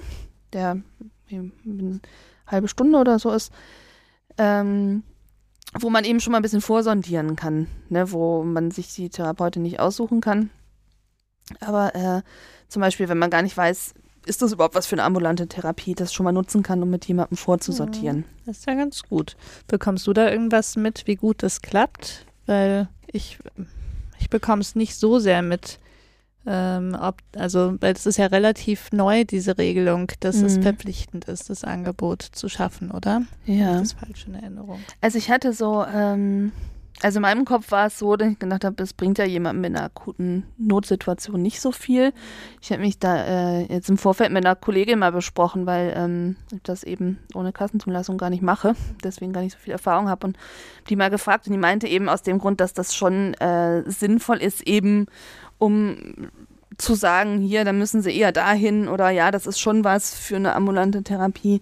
der 0.52 0.78
eine 1.30 2.00
halbe 2.46 2.68
Stunde 2.68 2.98
oder 2.98 3.18
so 3.18 3.30
ist, 3.30 3.52
ähm, 4.38 5.04
wo 5.78 5.90
man 5.90 6.04
eben 6.04 6.20
schon 6.20 6.32
mal 6.32 6.38
ein 6.38 6.42
bisschen 6.42 6.60
vorsondieren 6.60 7.36
kann, 7.36 7.68
ne, 7.88 8.10
wo 8.10 8.42
man 8.42 8.70
sich 8.70 8.94
die 8.94 9.10
Therapeutin 9.10 9.62
nicht 9.62 9.78
aussuchen 9.78 10.20
kann. 10.20 10.50
Aber 11.60 11.94
äh, 11.94 12.22
zum 12.68 12.80
Beispiel, 12.80 13.08
wenn 13.08 13.18
man 13.18 13.30
gar 13.30 13.42
nicht 13.42 13.56
weiß, 13.56 13.94
ist 14.26 14.42
das 14.42 14.52
überhaupt 14.52 14.74
was 14.74 14.86
für 14.86 14.96
eine 14.96 15.04
ambulante 15.04 15.46
Therapie, 15.46 15.94
das 15.94 16.12
schon 16.12 16.24
mal 16.24 16.32
nutzen 16.32 16.62
kann, 16.62 16.82
um 16.82 16.90
mit 16.90 17.06
jemandem 17.06 17.36
vorzusortieren. 17.36 18.24
Das 18.44 18.58
ist 18.58 18.66
ja 18.66 18.74
ganz 18.74 19.04
gut. 19.04 19.36
Bekommst 19.68 20.06
du 20.06 20.12
da 20.12 20.28
irgendwas 20.28 20.74
mit, 20.74 21.06
wie 21.06 21.14
gut 21.14 21.44
das 21.44 21.62
klappt? 21.62 22.26
Weil 22.46 22.88
ich, 23.06 23.38
ich 24.18 24.30
bekomme 24.30 24.60
es 24.62 24.74
nicht 24.74 24.94
so 24.96 25.18
sehr 25.18 25.42
mit. 25.42 25.78
Ähm, 26.48 26.96
ob, 27.00 27.16
also, 27.34 27.74
weil 27.80 27.92
es 27.94 28.06
ist 28.06 28.18
ja 28.18 28.26
relativ 28.26 28.92
neu, 28.92 29.24
diese 29.24 29.58
Regelung, 29.58 30.12
dass 30.20 30.36
es 30.42 30.58
Mhm. 30.58 30.62
verpflichtend 30.62 31.24
ist, 31.24 31.50
das 31.50 31.64
Angebot 31.64 32.22
zu 32.22 32.48
schaffen, 32.48 32.92
oder? 32.92 33.22
Ja. 33.46 33.72
Das 33.74 33.82
ist 33.82 33.98
falsch 33.98 34.26
in 34.28 34.34
Erinnerung. 34.36 34.78
Also 35.00 35.18
ich 35.18 35.28
hatte 35.28 35.52
so, 35.52 35.84
ähm, 35.92 36.52
also 37.02 37.18
in 37.18 37.22
meinem 37.22 37.44
Kopf 37.44 37.70
war 37.70 37.86
es 37.86 37.98
so, 37.98 38.16
dass 38.16 38.30
ich 38.30 38.38
gedacht 38.38 38.64
habe, 38.64 38.82
es 38.82 38.94
bringt 38.94 39.18
ja 39.18 39.24
jemandem 39.24 39.64
in 39.64 39.76
einer 39.76 39.84
akuten 39.84 40.44
Notsituation 40.56 41.42
nicht 41.42 41.60
so 41.60 41.70
viel. 41.70 42.12
Ich 42.62 42.72
habe 42.72 42.80
mich 42.80 42.98
da 42.98 43.24
äh, 43.24 43.72
jetzt 43.72 43.90
im 43.90 43.98
Vorfeld 43.98 44.32
mit 44.32 44.44
einer 44.46 44.56
Kollegin 44.56 44.98
mal 44.98 45.12
besprochen, 45.12 45.66
weil 45.66 45.92
ähm, 45.94 46.36
ich 46.52 46.62
das 46.62 46.84
eben 46.84 47.18
ohne 47.34 47.52
Kassenzulassung 47.52 48.16
gar 48.16 48.30
nicht 48.30 48.42
mache, 48.42 48.74
deswegen 49.04 49.32
gar 49.32 49.42
nicht 49.42 49.52
so 49.52 49.58
viel 49.58 49.72
Erfahrung 49.72 50.08
habe 50.08 50.26
und 50.26 50.38
die 50.88 50.96
mal 50.96 51.10
gefragt 51.10 51.46
und 51.46 51.52
die 51.52 51.58
meinte 51.58 51.86
eben 51.86 52.08
aus 52.08 52.22
dem 52.22 52.38
Grund, 52.38 52.60
dass 52.60 52.72
das 52.72 52.94
schon 52.94 53.34
äh, 53.34 53.82
sinnvoll 53.90 54.38
ist, 54.38 54.66
eben 54.66 55.06
um 55.58 56.30
zu 56.78 56.94
sagen, 56.94 57.40
hier, 57.40 57.64
da 57.64 57.72
müssen 57.72 58.02
sie 58.02 58.16
eher 58.16 58.32
dahin 58.32 58.88
oder 58.88 59.10
ja, 59.10 59.30
das 59.30 59.46
ist 59.46 59.58
schon 59.58 59.84
was 59.84 60.14
für 60.14 60.36
eine 60.36 60.54
ambulante 60.54 61.02
Therapie. 61.02 61.60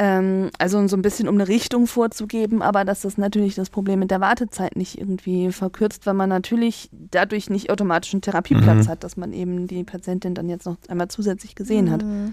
Ähm, 0.00 0.50
also 0.58 0.86
so 0.86 0.96
ein 0.96 1.02
bisschen 1.02 1.26
um 1.28 1.34
eine 1.34 1.48
Richtung 1.48 1.88
vorzugeben, 1.88 2.62
aber 2.62 2.84
dass 2.84 3.00
das 3.00 3.18
natürlich 3.18 3.56
das 3.56 3.68
Problem 3.68 3.98
mit 3.98 4.12
der 4.12 4.20
Wartezeit 4.20 4.76
nicht 4.76 4.96
irgendwie 4.96 5.50
verkürzt, 5.50 6.06
weil 6.06 6.14
man 6.14 6.28
natürlich 6.28 6.88
dadurch 6.92 7.50
nicht 7.50 7.70
automatisch 7.70 8.14
einen 8.14 8.22
Therapieplatz 8.22 8.86
Mhm. 8.86 8.90
hat, 8.90 9.02
dass 9.02 9.16
man 9.16 9.32
eben 9.32 9.66
die 9.66 9.82
Patientin 9.82 10.34
dann 10.34 10.48
jetzt 10.48 10.66
noch 10.66 10.76
einmal 10.88 11.08
zusätzlich 11.08 11.56
gesehen 11.56 11.90
hat. 11.90 12.04
Mhm. 12.04 12.32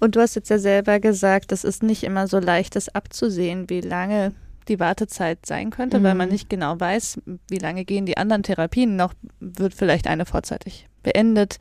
Und 0.00 0.16
du 0.16 0.20
hast 0.20 0.34
jetzt 0.34 0.50
ja 0.50 0.58
selber 0.58 0.98
gesagt, 1.00 1.52
das 1.52 1.62
ist 1.64 1.82
nicht 1.84 2.02
immer 2.02 2.26
so 2.26 2.38
leicht, 2.40 2.74
das 2.76 2.88
abzusehen, 2.88 3.70
wie 3.70 3.80
lange 3.80 4.32
die 4.68 4.80
Wartezeit 4.80 5.46
sein 5.46 5.70
könnte, 5.70 6.02
weil 6.02 6.14
Mhm. 6.14 6.18
man 6.18 6.28
nicht 6.28 6.50
genau 6.50 6.78
weiß, 6.80 7.20
wie 7.48 7.58
lange 7.58 7.84
gehen 7.84 8.04
die 8.06 8.16
anderen 8.16 8.42
Therapien 8.42 8.96
noch, 8.96 9.14
wird 9.38 9.72
vielleicht 9.72 10.08
eine 10.08 10.26
vorzeitig 10.26 10.88
beendet. 11.04 11.58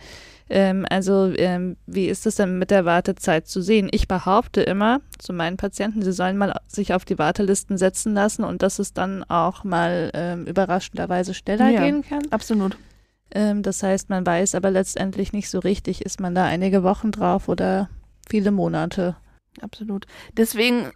Ähm, 0.50 0.86
also 0.90 1.34
ähm, 1.36 1.76
wie 1.88 2.06
ist 2.08 2.26
es 2.28 2.36
denn 2.36 2.60
mit 2.60 2.70
der 2.72 2.86
Wartezeit 2.86 3.48
zu 3.48 3.62
sehen? 3.62 3.90
Ich 3.92 4.08
behaupte 4.08 4.62
immer 4.62 5.02
zu 5.18 5.34
meinen 5.34 5.58
Patienten, 5.58 6.04
sie 6.04 6.12
sollen 6.14 6.38
mal 6.38 6.54
sich 6.68 6.94
auf 6.94 7.04
die 7.06 7.18
Wartelisten 7.18 7.78
setzen 7.78 8.14
lassen 8.14 8.44
und 8.44 8.62
dass 8.62 8.78
es 8.80 8.94
dann 8.94 9.24
auch 9.24 9.64
mal 9.64 10.12
ähm, 10.14 10.46
überraschenderweise 10.46 11.34
schneller 11.34 11.70
Ja. 11.70 11.84
gehen 11.84 12.04
kann. 12.04 12.22
Absolut. 12.30 12.78
Ähm, 13.32 13.64
das 13.64 13.82
heißt, 13.82 14.10
man 14.10 14.26
weiß 14.26 14.54
aber 14.56 14.70
letztendlich 14.70 15.34
nicht 15.34 15.50
so 15.50 15.60
richtig, 15.60 16.06
ist 16.06 16.20
man 16.20 16.36
da 16.36 16.46
einige 16.46 16.84
Wochen 16.84 17.12
drauf 17.12 17.50
oder 17.50 17.90
viele 18.30 18.52
Monate. 18.52 19.16
Absolut. 19.62 20.06
Deswegen 20.38 20.92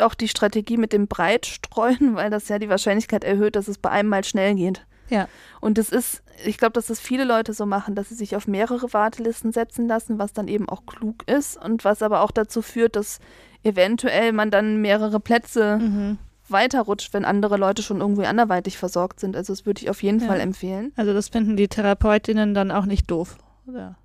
auch 0.00 0.14
die 0.14 0.28
Strategie 0.28 0.76
mit 0.76 0.92
dem 0.92 1.08
Breitstreuen, 1.08 2.14
weil 2.16 2.30
das 2.30 2.48
ja 2.48 2.58
die 2.58 2.68
Wahrscheinlichkeit 2.68 3.24
erhöht, 3.24 3.54
dass 3.56 3.68
es 3.68 3.76
bei 3.78 3.90
einem 3.90 4.08
mal 4.08 4.24
schnell 4.24 4.54
geht. 4.54 4.86
Ja. 5.10 5.28
Und 5.60 5.78
das 5.78 5.88
ist, 5.90 6.22
ich 6.44 6.58
glaube, 6.58 6.72
dass 6.72 6.86
das 6.86 7.00
viele 7.00 7.24
Leute 7.24 7.52
so 7.52 7.66
machen, 7.66 7.94
dass 7.94 8.08
sie 8.10 8.14
sich 8.14 8.36
auf 8.36 8.46
mehrere 8.46 8.92
Wartelisten 8.92 9.52
setzen 9.52 9.88
lassen, 9.88 10.18
was 10.18 10.32
dann 10.32 10.48
eben 10.48 10.68
auch 10.68 10.86
klug 10.86 11.16
ist 11.26 11.56
und 11.62 11.84
was 11.84 12.02
aber 12.02 12.20
auch 12.22 12.30
dazu 12.30 12.62
führt, 12.62 12.96
dass 12.96 13.18
eventuell 13.62 14.32
man 14.32 14.50
dann 14.50 14.80
mehrere 14.80 15.20
Plätze 15.20 15.78
Mhm. 15.80 16.18
weiterrutscht, 16.48 17.12
wenn 17.12 17.24
andere 17.24 17.56
Leute 17.56 17.82
schon 17.82 18.00
irgendwie 18.00 18.26
anderweitig 18.26 18.78
versorgt 18.78 19.20
sind. 19.20 19.36
Also 19.36 19.52
das 19.52 19.66
würde 19.66 19.82
ich 19.82 19.90
auf 19.90 20.02
jeden 20.02 20.20
Ja. 20.20 20.26
Fall 20.28 20.40
empfehlen. 20.40 20.92
Also 20.96 21.12
das 21.12 21.28
finden 21.28 21.56
die 21.56 21.68
Therapeutinnen 21.68 22.54
dann 22.54 22.70
auch 22.70 22.86
nicht 22.86 23.10
doof. 23.10 23.36
Oder 23.66 23.96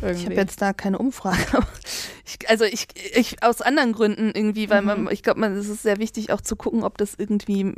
irgendwie. 0.00 0.20
Ich 0.20 0.24
habe 0.26 0.34
jetzt 0.36 0.62
da 0.62 0.72
keine 0.72 0.98
Umfrage. 0.98 1.36
ich, 2.24 2.48
also 2.48 2.64
ich, 2.64 2.86
ich 3.14 3.42
aus 3.42 3.60
anderen 3.60 3.92
Gründen 3.92 4.30
irgendwie, 4.34 4.70
weil 4.70 4.80
man, 4.82 5.02
Mhm. 5.02 5.08
ich 5.10 5.22
glaube, 5.22 5.40
man 5.40 5.52
es 5.54 5.68
ist 5.68 5.82
sehr 5.82 5.98
wichtig 5.98 6.32
auch 6.32 6.40
zu 6.40 6.56
gucken, 6.56 6.82
ob 6.82 6.96
das 6.96 7.14
irgendwie 7.18 7.74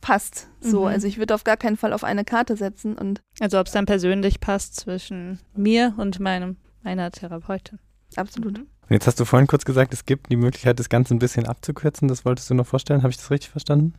passt. 0.00 0.48
So, 0.60 0.82
Mhm. 0.82 0.86
also 0.88 1.06
ich 1.06 1.18
würde 1.18 1.34
auf 1.34 1.44
gar 1.44 1.56
keinen 1.56 1.76
Fall 1.76 1.92
auf 1.92 2.04
eine 2.04 2.24
Karte 2.24 2.56
setzen 2.56 2.96
und 2.96 3.20
also 3.40 3.58
ob 3.58 3.66
es 3.66 3.72
dann 3.72 3.86
persönlich 3.86 4.40
passt 4.40 4.76
zwischen 4.76 5.38
mir 5.54 5.94
und 5.96 6.20
meinem 6.20 6.56
meiner 6.82 7.10
Therapeutin. 7.10 7.78
absolut. 8.16 8.60
Jetzt 8.90 9.06
hast 9.06 9.20
du 9.20 9.26
vorhin 9.26 9.46
kurz 9.46 9.66
gesagt, 9.66 9.92
es 9.92 10.06
gibt 10.06 10.30
die 10.30 10.36
Möglichkeit, 10.36 10.78
das 10.80 10.88
Ganze 10.88 11.14
ein 11.14 11.18
bisschen 11.18 11.44
abzukürzen. 11.44 12.08
Das 12.08 12.24
wolltest 12.24 12.48
du 12.48 12.54
noch 12.54 12.66
vorstellen. 12.66 13.02
Habe 13.02 13.10
ich 13.10 13.18
das 13.18 13.30
richtig 13.30 13.50
verstanden? 13.50 13.92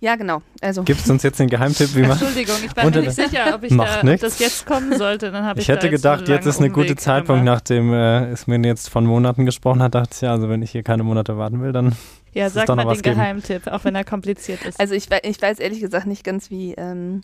Ja, 0.00 0.16
genau. 0.16 0.42
Also 0.60 0.82
Gibst 0.82 1.06
du 1.08 1.12
uns 1.12 1.22
jetzt 1.22 1.38
den 1.38 1.48
Geheimtipp, 1.48 1.94
wie 1.94 2.00
man. 2.02 2.10
Entschuldigung, 2.20 2.56
ich 2.66 2.76
war 2.76 2.90
mir 2.90 3.02
nicht 3.02 3.12
sicher, 3.12 3.54
ob 3.54 3.62
ich 3.62 3.76
da, 3.76 4.02
nichts. 4.02 4.22
das 4.22 4.40
jetzt 4.40 4.66
kommen 4.66 4.98
sollte. 4.98 5.30
Dann 5.30 5.44
habe 5.44 5.60
ich, 5.60 5.66
Ich 5.66 5.68
hätte 5.72 5.88
gedacht, 5.90 6.26
jetzt 6.28 6.46
ist 6.46 6.60
ein 6.60 6.72
guter 6.72 6.96
Zeitpunkt, 6.96 7.42
gemacht. 7.44 7.60
nachdem 7.68 7.92
äh, 7.92 8.30
es 8.30 8.48
mir 8.48 8.58
jetzt 8.66 8.88
von 8.90 9.06
Monaten 9.06 9.46
gesprochen 9.46 9.80
hat, 9.80 9.94
dachte 9.94 10.10
ich, 10.12 10.20
ja, 10.22 10.32
also 10.32 10.48
wenn 10.48 10.60
ich 10.60 10.72
hier 10.72 10.82
keine 10.82 11.04
Monate 11.04 11.38
warten 11.38 11.62
will, 11.62 11.70
dann 11.70 11.94
Ja, 12.32 12.48
sag 12.50 12.68
mal 12.68 12.84
den 12.84 13.02
geben. 13.02 13.16
Geheimtipp, 13.16 13.66
auch 13.66 13.84
wenn 13.84 13.94
er 13.94 14.04
kompliziert 14.04 14.62
ist. 14.66 14.80
Also 14.80 14.94
ich, 14.94 15.08
ich 15.22 15.42
weiß 15.42 15.58
ehrlich 15.58 15.80
gesagt 15.80 16.06
nicht 16.06 16.24
ganz, 16.24 16.50
wie, 16.50 16.74
ähm, 16.74 17.22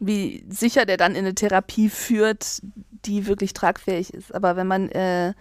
wie 0.00 0.44
sicher 0.48 0.84
der 0.84 0.96
dann 0.96 1.12
in 1.12 1.18
eine 1.18 1.34
Therapie 1.34 1.88
führt, 1.88 2.60
die 3.04 3.26
wirklich 3.26 3.52
tragfähig 3.52 4.12
ist. 4.12 4.34
Aber 4.34 4.56
wenn 4.56 4.66
man 4.66 4.88
äh, 4.90 5.32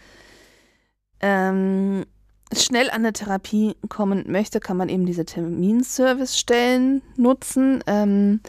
ähm, 1.20 2.06
schnell 2.56 2.90
an 2.90 2.98
eine 2.98 3.14
Therapie 3.14 3.76
kommen 3.90 4.26
möchte, 4.28 4.60
kann 4.60 4.78
man 4.78 4.90
eben 4.90 5.06
diese 5.06 5.26
Terminservicestellen 5.26 7.02
nutzen. 7.18 7.84
Ähm, 7.88 8.42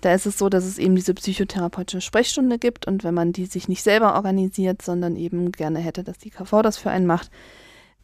da 0.00 0.12
ist 0.12 0.26
es 0.26 0.38
so, 0.38 0.48
dass 0.48 0.64
es 0.64 0.78
eben 0.78 0.96
diese 0.96 1.14
psychotherapeutische 1.14 2.00
Sprechstunde 2.00 2.58
gibt 2.58 2.86
und 2.86 3.04
wenn 3.04 3.14
man 3.14 3.32
die 3.32 3.46
sich 3.46 3.68
nicht 3.68 3.82
selber 3.82 4.14
organisiert, 4.14 4.82
sondern 4.82 5.16
eben 5.16 5.52
gerne 5.52 5.78
hätte, 5.78 6.04
dass 6.04 6.18
die 6.18 6.30
KV 6.30 6.62
das 6.62 6.76
für 6.76 6.90
einen 6.90 7.06
macht, 7.06 7.30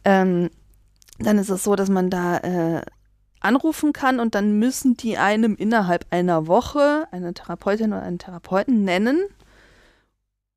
ähm, 0.03 0.49
dann 1.19 1.37
ist 1.37 1.49
es 1.49 1.63
so, 1.63 1.75
dass 1.75 1.89
man 1.89 2.09
da 2.09 2.37
äh, 2.37 2.81
anrufen 3.39 3.93
kann 3.93 4.19
und 4.19 4.35
dann 4.35 4.59
müssen 4.59 4.95
die 4.97 5.17
einem 5.17 5.55
innerhalb 5.55 6.05
einer 6.11 6.47
Woche 6.47 7.07
eine 7.11 7.33
Therapeutin 7.33 7.93
oder 7.93 8.03
einen 8.03 8.19
Therapeuten 8.19 8.83
nennen. 8.83 9.19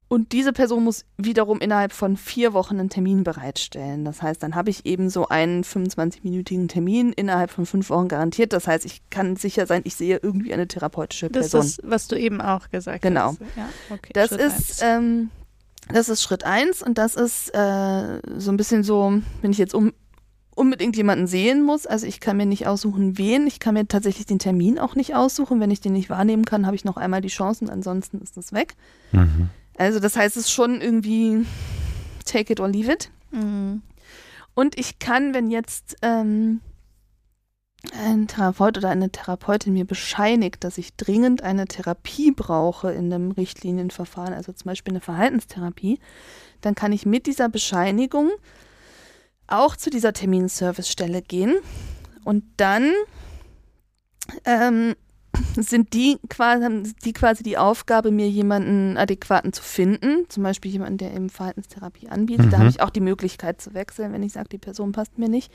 Und 0.06 0.32
diese 0.32 0.52
Person 0.52 0.84
muss 0.84 1.06
wiederum 1.16 1.58
innerhalb 1.60 1.90
von 1.92 2.16
vier 2.16 2.52
Wochen 2.52 2.78
einen 2.78 2.90
Termin 2.90 3.24
bereitstellen. 3.24 4.04
Das 4.04 4.22
heißt, 4.22 4.42
dann 4.42 4.54
habe 4.54 4.70
ich 4.70 4.84
eben 4.86 5.08
so 5.10 5.28
einen 5.28 5.64
25-minütigen 5.64 6.68
Termin 6.68 7.12
innerhalb 7.12 7.50
von 7.50 7.66
fünf 7.66 7.88
Wochen 7.90 8.06
garantiert. 8.06 8.52
Das 8.52 8.68
heißt, 8.68 8.84
ich 8.84 9.00
kann 9.10 9.34
sicher 9.36 9.66
sein, 9.66 9.80
ich 9.84 9.96
sehe 9.96 10.20
irgendwie 10.22 10.52
eine 10.52 10.68
therapeutische 10.68 11.30
das 11.30 11.50
Person. 11.50 11.66
ist, 11.66 11.80
was 11.84 12.06
du 12.06 12.16
eben 12.16 12.40
auch 12.40 12.70
gesagt 12.70 13.02
Genau. 13.02 13.28
hast. 13.28 13.40
Ja, 13.56 13.68
okay, 13.90 14.10
Das 14.12 14.28
Schritt 14.28 14.40
ist, 14.40 14.82
ähm, 14.84 15.30
das 15.90 16.08
ist 16.08 16.22
Schritt 16.22 16.44
eins 16.44 16.82
und 16.82 16.98
das 16.98 17.14
ist 17.16 17.48
äh, 17.54 18.20
so 18.36 18.52
ein 18.52 18.56
bisschen 18.56 18.84
so, 18.84 19.20
wenn 19.40 19.50
ich 19.50 19.58
jetzt 19.58 19.74
um, 19.74 19.92
unbedingt 20.54 20.96
jemanden 20.96 21.26
sehen 21.26 21.62
muss, 21.62 21.86
also 21.86 22.06
ich 22.06 22.20
kann 22.20 22.36
mir 22.36 22.46
nicht 22.46 22.66
aussuchen, 22.66 23.18
wen, 23.18 23.46
ich 23.46 23.60
kann 23.60 23.74
mir 23.74 23.86
tatsächlich 23.86 24.26
den 24.26 24.38
Termin 24.38 24.78
auch 24.78 24.94
nicht 24.94 25.14
aussuchen. 25.14 25.60
Wenn 25.60 25.70
ich 25.70 25.80
den 25.80 25.92
nicht 25.92 26.10
wahrnehmen 26.10 26.44
kann, 26.44 26.66
habe 26.66 26.76
ich 26.76 26.84
noch 26.84 26.96
einmal 26.96 27.20
die 27.20 27.28
Chancen, 27.28 27.68
ansonsten 27.68 28.20
ist 28.20 28.36
das 28.36 28.52
weg. 28.52 28.74
Mhm. 29.12 29.50
Also 29.76 30.00
das 30.00 30.16
heißt, 30.16 30.36
es 30.36 30.44
ist 30.44 30.52
schon 30.52 30.80
irgendwie 30.80 31.44
take 32.24 32.52
it 32.52 32.60
or 32.60 32.68
leave 32.68 32.92
it. 32.92 33.10
Mhm. 33.30 33.82
Und 34.54 34.78
ich 34.78 34.98
kann, 35.00 35.34
wenn 35.34 35.50
jetzt 35.50 35.96
ähm, 36.02 36.60
ein 37.92 38.28
Therapeut 38.28 38.78
oder 38.78 38.88
eine 38.88 39.10
Therapeutin 39.10 39.72
mir 39.72 39.84
bescheinigt, 39.84 40.64
dass 40.64 40.78
ich 40.78 40.96
dringend 40.96 41.42
eine 41.42 41.66
Therapie 41.66 42.30
brauche 42.30 42.92
in 42.92 43.12
einem 43.12 43.32
Richtlinienverfahren, 43.32 44.32
also 44.32 44.52
zum 44.52 44.66
Beispiel 44.66 44.92
eine 44.92 45.00
Verhaltenstherapie, 45.00 45.98
dann 46.60 46.74
kann 46.74 46.92
ich 46.92 47.04
mit 47.04 47.26
dieser 47.26 47.48
Bescheinigung 47.48 48.30
auch 49.46 49.76
zu 49.76 49.90
dieser 49.90 50.12
Terminservicestelle 50.12 51.22
gehen 51.22 51.54
und 52.24 52.44
dann 52.56 52.90
ähm, 54.44 54.94
sind 55.56 55.92
die 55.94 56.18
quasi, 56.28 56.92
die 57.04 57.12
quasi 57.12 57.42
die 57.42 57.58
Aufgabe, 57.58 58.10
mir 58.10 58.28
jemanden 58.28 58.96
adäquaten 58.96 59.52
zu 59.52 59.62
finden, 59.62 60.26
zum 60.28 60.42
Beispiel 60.42 60.70
jemanden, 60.70 60.98
der 60.98 61.14
eben 61.14 61.30
Verhaltenstherapie 61.30 62.08
anbietet. 62.08 62.46
Mhm. 62.46 62.50
Da 62.50 62.58
habe 62.58 62.68
ich 62.68 62.80
auch 62.80 62.90
die 62.90 63.00
Möglichkeit 63.00 63.60
zu 63.60 63.74
wechseln, 63.74 64.12
wenn 64.12 64.22
ich 64.22 64.32
sage, 64.32 64.48
die 64.48 64.58
Person 64.58 64.92
passt 64.92 65.18
mir 65.18 65.28
nicht. 65.28 65.52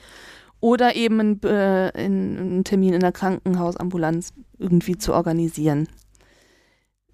Oder 0.60 0.94
eben 0.94 1.20
einen, 1.20 1.42
äh, 1.44 1.90
einen 1.94 2.64
Termin 2.64 2.92
in 2.92 3.00
der 3.00 3.12
Krankenhausambulanz 3.12 4.34
irgendwie 4.58 4.98
zu 4.98 5.14
organisieren. 5.14 5.88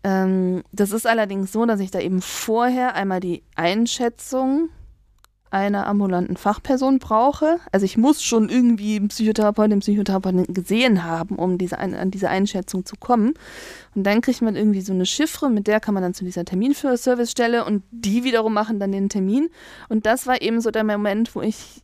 Ähm, 0.02 0.64
das 0.72 0.90
ist 0.90 1.06
allerdings 1.06 1.52
so, 1.52 1.64
dass 1.64 1.78
ich 1.78 1.92
da 1.92 2.00
eben 2.00 2.20
vorher 2.20 2.96
einmal 2.96 3.20
die 3.20 3.44
Einschätzung 3.54 4.68
einer 5.50 5.86
ambulanten 5.86 6.36
Fachperson 6.36 6.98
brauche. 6.98 7.58
Also 7.72 7.84
ich 7.84 7.96
muss 7.96 8.22
schon 8.22 8.48
irgendwie 8.48 8.96
einen 8.96 9.08
Psychotherapeutin, 9.08 9.80
Psychotherapeutin 9.80 10.44
gesehen 10.52 11.04
haben, 11.04 11.36
um 11.36 11.58
diese, 11.58 11.78
an 11.78 12.10
diese 12.10 12.28
Einschätzung 12.28 12.84
zu 12.84 12.96
kommen. 12.96 13.34
Und 13.94 14.04
dann 14.04 14.20
kriegt 14.20 14.42
man 14.42 14.56
irgendwie 14.56 14.80
so 14.80 14.92
eine 14.92 15.06
Chiffre, 15.06 15.48
mit 15.48 15.66
der 15.66 15.80
kann 15.80 15.94
man 15.94 16.02
dann 16.02 16.14
zu 16.14 16.24
dieser 16.24 16.44
Terminservicestelle 16.44 17.64
und 17.64 17.82
die 17.90 18.24
wiederum 18.24 18.52
machen 18.54 18.80
dann 18.80 18.92
den 18.92 19.08
Termin. 19.08 19.48
Und 19.88 20.06
das 20.06 20.26
war 20.26 20.42
eben 20.42 20.60
so 20.60 20.70
der 20.70 20.84
Moment, 20.84 21.34
wo 21.34 21.42
ich 21.42 21.82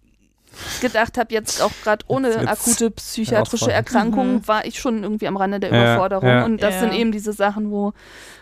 gedacht 0.80 1.18
habe, 1.18 1.32
jetzt 1.32 1.62
auch 1.62 1.72
gerade 1.82 2.04
ohne 2.08 2.48
akute 2.48 2.90
psychiatrische 2.90 3.72
Erkrankung 3.72 4.34
mhm. 4.34 4.48
war 4.48 4.64
ich 4.64 4.78
schon 4.78 5.02
irgendwie 5.02 5.26
am 5.26 5.36
Rande 5.36 5.60
der 5.60 5.70
Überforderung. 5.70 6.28
Ja, 6.28 6.38
ja. 6.38 6.44
Und 6.44 6.62
das 6.62 6.74
ja. 6.74 6.80
sind 6.80 6.92
eben 6.94 7.12
diese 7.12 7.32
Sachen, 7.32 7.70
wo, 7.70 7.92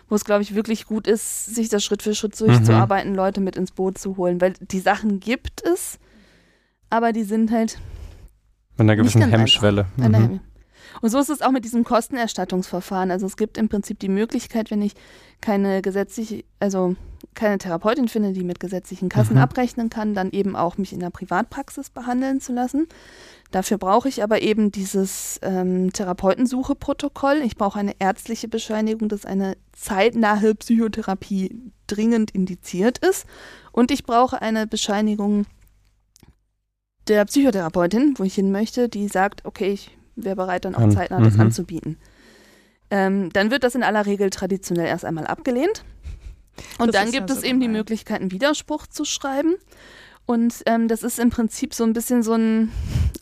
wo 0.08 0.14
es, 0.14 0.24
glaube 0.24 0.42
ich, 0.42 0.54
wirklich 0.54 0.86
gut 0.86 1.06
ist, 1.06 1.54
sich 1.54 1.68
das 1.68 1.84
Schritt 1.84 2.02
für 2.02 2.14
Schritt 2.14 2.38
durchzuarbeiten, 2.40 3.10
mhm. 3.10 3.16
Leute 3.16 3.40
mit 3.40 3.56
ins 3.56 3.72
Boot 3.72 3.98
zu 3.98 4.16
holen. 4.16 4.40
Weil 4.40 4.54
die 4.60 4.80
Sachen 4.80 5.20
gibt 5.20 5.62
es, 5.64 5.98
aber 6.88 7.12
die 7.12 7.24
sind 7.24 7.50
halt. 7.50 7.78
Mit 8.72 8.80
einer 8.80 8.96
gewissen 8.96 9.22
Hemmschwelle. 9.22 9.86
Mhm. 9.96 10.40
Und 11.00 11.10
so 11.10 11.18
ist 11.18 11.30
es 11.30 11.42
auch 11.42 11.50
mit 11.50 11.64
diesem 11.64 11.84
Kostenerstattungsverfahren. 11.84 13.10
Also 13.10 13.26
es 13.26 13.36
gibt 13.36 13.58
im 13.58 13.68
Prinzip 13.68 13.98
die 13.98 14.08
Möglichkeit, 14.08 14.70
wenn 14.70 14.82
ich 14.82 14.94
keine 15.40 15.82
gesetzliche, 15.82 16.44
also 16.58 16.96
keine 17.34 17.58
Therapeutin 17.58 18.08
finde, 18.08 18.32
die 18.32 18.44
mit 18.44 18.60
gesetzlichen 18.60 19.08
Kassen 19.08 19.34
mhm. 19.34 19.42
abrechnen 19.42 19.90
kann, 19.90 20.14
dann 20.14 20.30
eben 20.30 20.56
auch 20.56 20.78
mich 20.78 20.92
in 20.92 21.00
der 21.00 21.10
Privatpraxis 21.10 21.90
behandeln 21.90 22.40
zu 22.40 22.52
lassen. 22.52 22.88
Dafür 23.50 23.78
brauche 23.78 24.08
ich 24.08 24.22
aber 24.22 24.42
eben 24.42 24.70
dieses 24.70 25.38
ähm, 25.42 25.92
Therapeutensuche-Protokoll. 25.92 27.42
Ich 27.44 27.56
brauche 27.56 27.78
eine 27.78 27.94
ärztliche 27.98 28.48
Bescheinigung, 28.48 29.08
dass 29.08 29.24
eine 29.24 29.56
zeitnahe 29.72 30.54
Psychotherapie 30.54 31.72
dringend 31.86 32.30
indiziert 32.30 32.98
ist. 32.98 33.26
Und 33.72 33.90
ich 33.90 34.04
brauche 34.04 34.40
eine 34.40 34.66
Bescheinigung 34.66 35.46
der 37.08 37.24
Psychotherapeutin, 37.24 38.14
wo 38.18 38.24
ich 38.24 38.34
hin 38.34 38.52
möchte, 38.52 38.88
die 38.88 39.08
sagt, 39.08 39.44
okay, 39.44 39.72
ich 39.72 39.90
wäre 40.24 40.36
bereit, 40.36 40.64
dann 40.64 40.74
auch 40.74 40.88
zeitnah 40.90 41.20
mhm. 41.20 41.24
das 41.24 41.38
anzubieten. 41.38 41.96
Ähm, 42.90 43.30
dann 43.32 43.50
wird 43.50 43.64
das 43.64 43.74
in 43.74 43.82
aller 43.82 44.06
Regel 44.06 44.30
traditionell 44.30 44.86
erst 44.86 45.04
einmal 45.04 45.26
abgelehnt. 45.26 45.84
Und 46.78 46.88
das 46.88 47.02
dann 47.02 47.12
gibt 47.12 47.30
es 47.30 47.42
eben 47.42 47.60
die 47.60 47.68
Möglichkeit, 47.68 48.20
einen 48.20 48.32
Widerspruch 48.32 48.86
zu 48.86 49.04
schreiben. 49.04 49.54
Und 50.26 50.62
ähm, 50.66 50.86
das 50.86 51.02
ist 51.02 51.18
im 51.18 51.30
Prinzip 51.30 51.74
so 51.74 51.82
ein 51.82 51.92
bisschen 51.92 52.22
so 52.22 52.34
ein, 52.34 52.70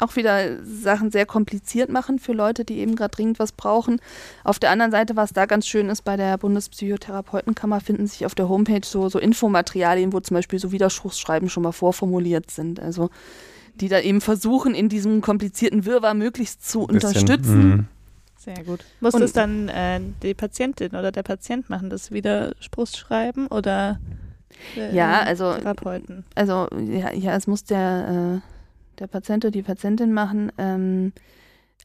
auch 0.01 0.17
wieder 0.17 0.63
Sachen 0.63 1.11
sehr 1.11 1.25
kompliziert 1.25 1.91
machen 1.91 2.19
für 2.19 2.33
Leute, 2.33 2.67
die 2.67 2.81
eben 2.81 2.97
gerade 2.97 3.13
dringend 3.13 3.39
was 3.39 3.53
brauchen. 3.53 4.01
Auf 4.45 4.59
der 4.59 4.71
anderen 4.71 4.91
Seite, 4.91 5.17
was 5.17 5.33
da 5.33 5.47
ganz 5.47 5.67
schön 5.67 5.89
ist, 5.89 6.03
bei 6.03 6.19
der 6.19 6.37
Bundespsychotherapeutenkammer 6.37 7.81
finden 7.81 8.07
sich 8.07 8.27
auf 8.27 8.35
der 8.35 8.51
Homepage 8.51 8.85
so, 8.85 9.09
so 9.09 9.19
Infomaterialien, 9.19 10.13
wo 10.13 10.21
zum 10.21 10.35
Beispiel 10.35 10.59
so 10.59 10.71
Widerspruchsschreiben 10.71 11.49
schon 11.49 11.63
mal 11.63 11.73
vorformuliert 11.73 12.51
sind. 12.51 12.79
Also 12.79 13.09
die 13.81 13.89
da 13.89 14.01
eben 14.01 14.21
versuchen, 14.21 14.75
in 14.75 14.89
diesem 14.89 15.21
komplizierten 15.21 15.85
Wirrwarr 15.85 16.15
möglichst 16.15 16.69
zu 16.69 16.83
unterstützen. 16.83 17.69
Mh. 17.69 17.85
Sehr 18.37 18.65
gut. 18.65 18.85
Muss 19.01 19.15
und, 19.15 19.21
das 19.21 19.33
dann 19.33 19.69
äh, 19.69 20.01
die 20.23 20.35
Patientin 20.35 20.95
oder 20.95 21.11
der 21.13 21.23
Patient 21.23 21.69
machen, 21.69 21.91
das 21.91 22.13
Widerspruchsschreiben 22.13 23.49
oder 23.49 23.99
äh, 24.77 24.95
ja, 24.95 25.21
also, 25.21 25.55
Therapeuten? 25.55 26.25
Also 26.35 26.69
ja, 26.89 27.13
ja, 27.13 27.37
es 27.37 27.47
muss 27.47 27.65
der, 27.65 28.41
äh, 28.43 28.99
der 28.99 29.07
Patient 29.07 29.45
oder 29.45 29.53
die 29.53 29.63
Patientin 29.63 30.13
machen. 30.13 30.53
Ähm, 30.57 31.13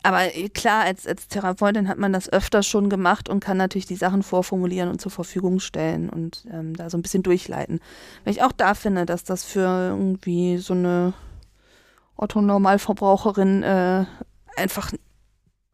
aber 0.04 0.28
klar, 0.54 0.84
als, 0.84 1.08
als 1.08 1.28
Therapeutin 1.28 1.88
hat 1.88 1.98
man 1.98 2.12
das 2.12 2.32
öfter 2.32 2.62
schon 2.62 2.90
gemacht 2.90 3.30
und 3.30 3.40
kann 3.40 3.58
natürlich 3.58 3.86
die 3.86 3.96
Sachen 3.96 4.22
vorformulieren 4.22 4.90
und 4.90 5.00
zur 5.00 5.12
Verfügung 5.12 5.60
stellen 5.60 6.10
und 6.10 6.46
ähm, 6.52 6.76
da 6.76 6.90
so 6.90 6.98
ein 6.98 7.02
bisschen 7.02 7.24
durchleiten. 7.24 7.80
Weil 8.24 8.34
ich 8.34 8.44
auch 8.44 8.52
da 8.52 8.74
finde, 8.74 9.06
dass 9.06 9.24
das 9.24 9.46
für 9.46 9.90
irgendwie 9.90 10.58
so 10.58 10.74
eine 10.74 11.14
Otto-Normalverbraucherin 12.16 13.64
äh, 13.64 14.06
einfach 14.56 14.92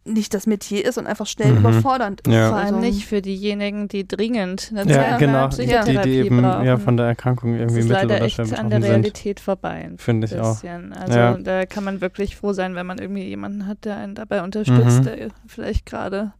nicht 0.06 0.34
das 0.34 0.47
Metier 0.47 0.86
ist 0.86 0.97
und 0.97 1.08
einfach 1.08 1.28
schnell 1.28 1.52
mhm. 1.52 1.60
überfordernd 1.60 2.21
ist. 2.21 2.34
Ja. 2.34 2.49
Vor 2.49 2.58
allem 2.58 2.80
nicht 2.80 3.06
für 3.06 3.21
diejenigen, 3.21 3.88
die 3.88 4.08
dringend 4.08 4.73
eine 4.75 4.91
ja, 4.91 5.17
genau. 5.17 5.47
die, 5.49 5.65
die 5.65 6.15
eben 6.15 6.41
brauchen. 6.41 6.65
ja 6.65 6.78
von 6.78 6.97
der 6.97 7.08
Erkrankung 7.08 7.56
irgendwie 7.56 7.84
mit 7.84 8.04
oder 8.04 8.21
echt 8.21 8.39
an 8.39 8.69
der 8.69 8.82
Realität 8.82 9.39
sind. 9.39 9.43
vorbei. 9.43 9.91
Finde 9.97 10.28
ich 10.28 10.39
auch. 10.39 10.63
Also 10.63 11.19
ja. 11.19 11.38
da 11.38 11.65
kann 11.65 11.84
man 11.84 12.02
wirklich 12.02 12.36
froh 12.36 12.54
sein, 12.54 12.75
wenn 12.75 12.86
man 12.86 12.97
irgendwie 12.97 13.23
jemanden 13.23 13.67
hat, 13.67 13.86
der 13.86 13.97
einen 13.97 14.15
dabei 14.15 14.41
unterstützt, 14.43 15.02
mhm. 15.02 15.04
der 15.04 15.28
vielleicht 15.47 15.86
gerade 15.86 16.34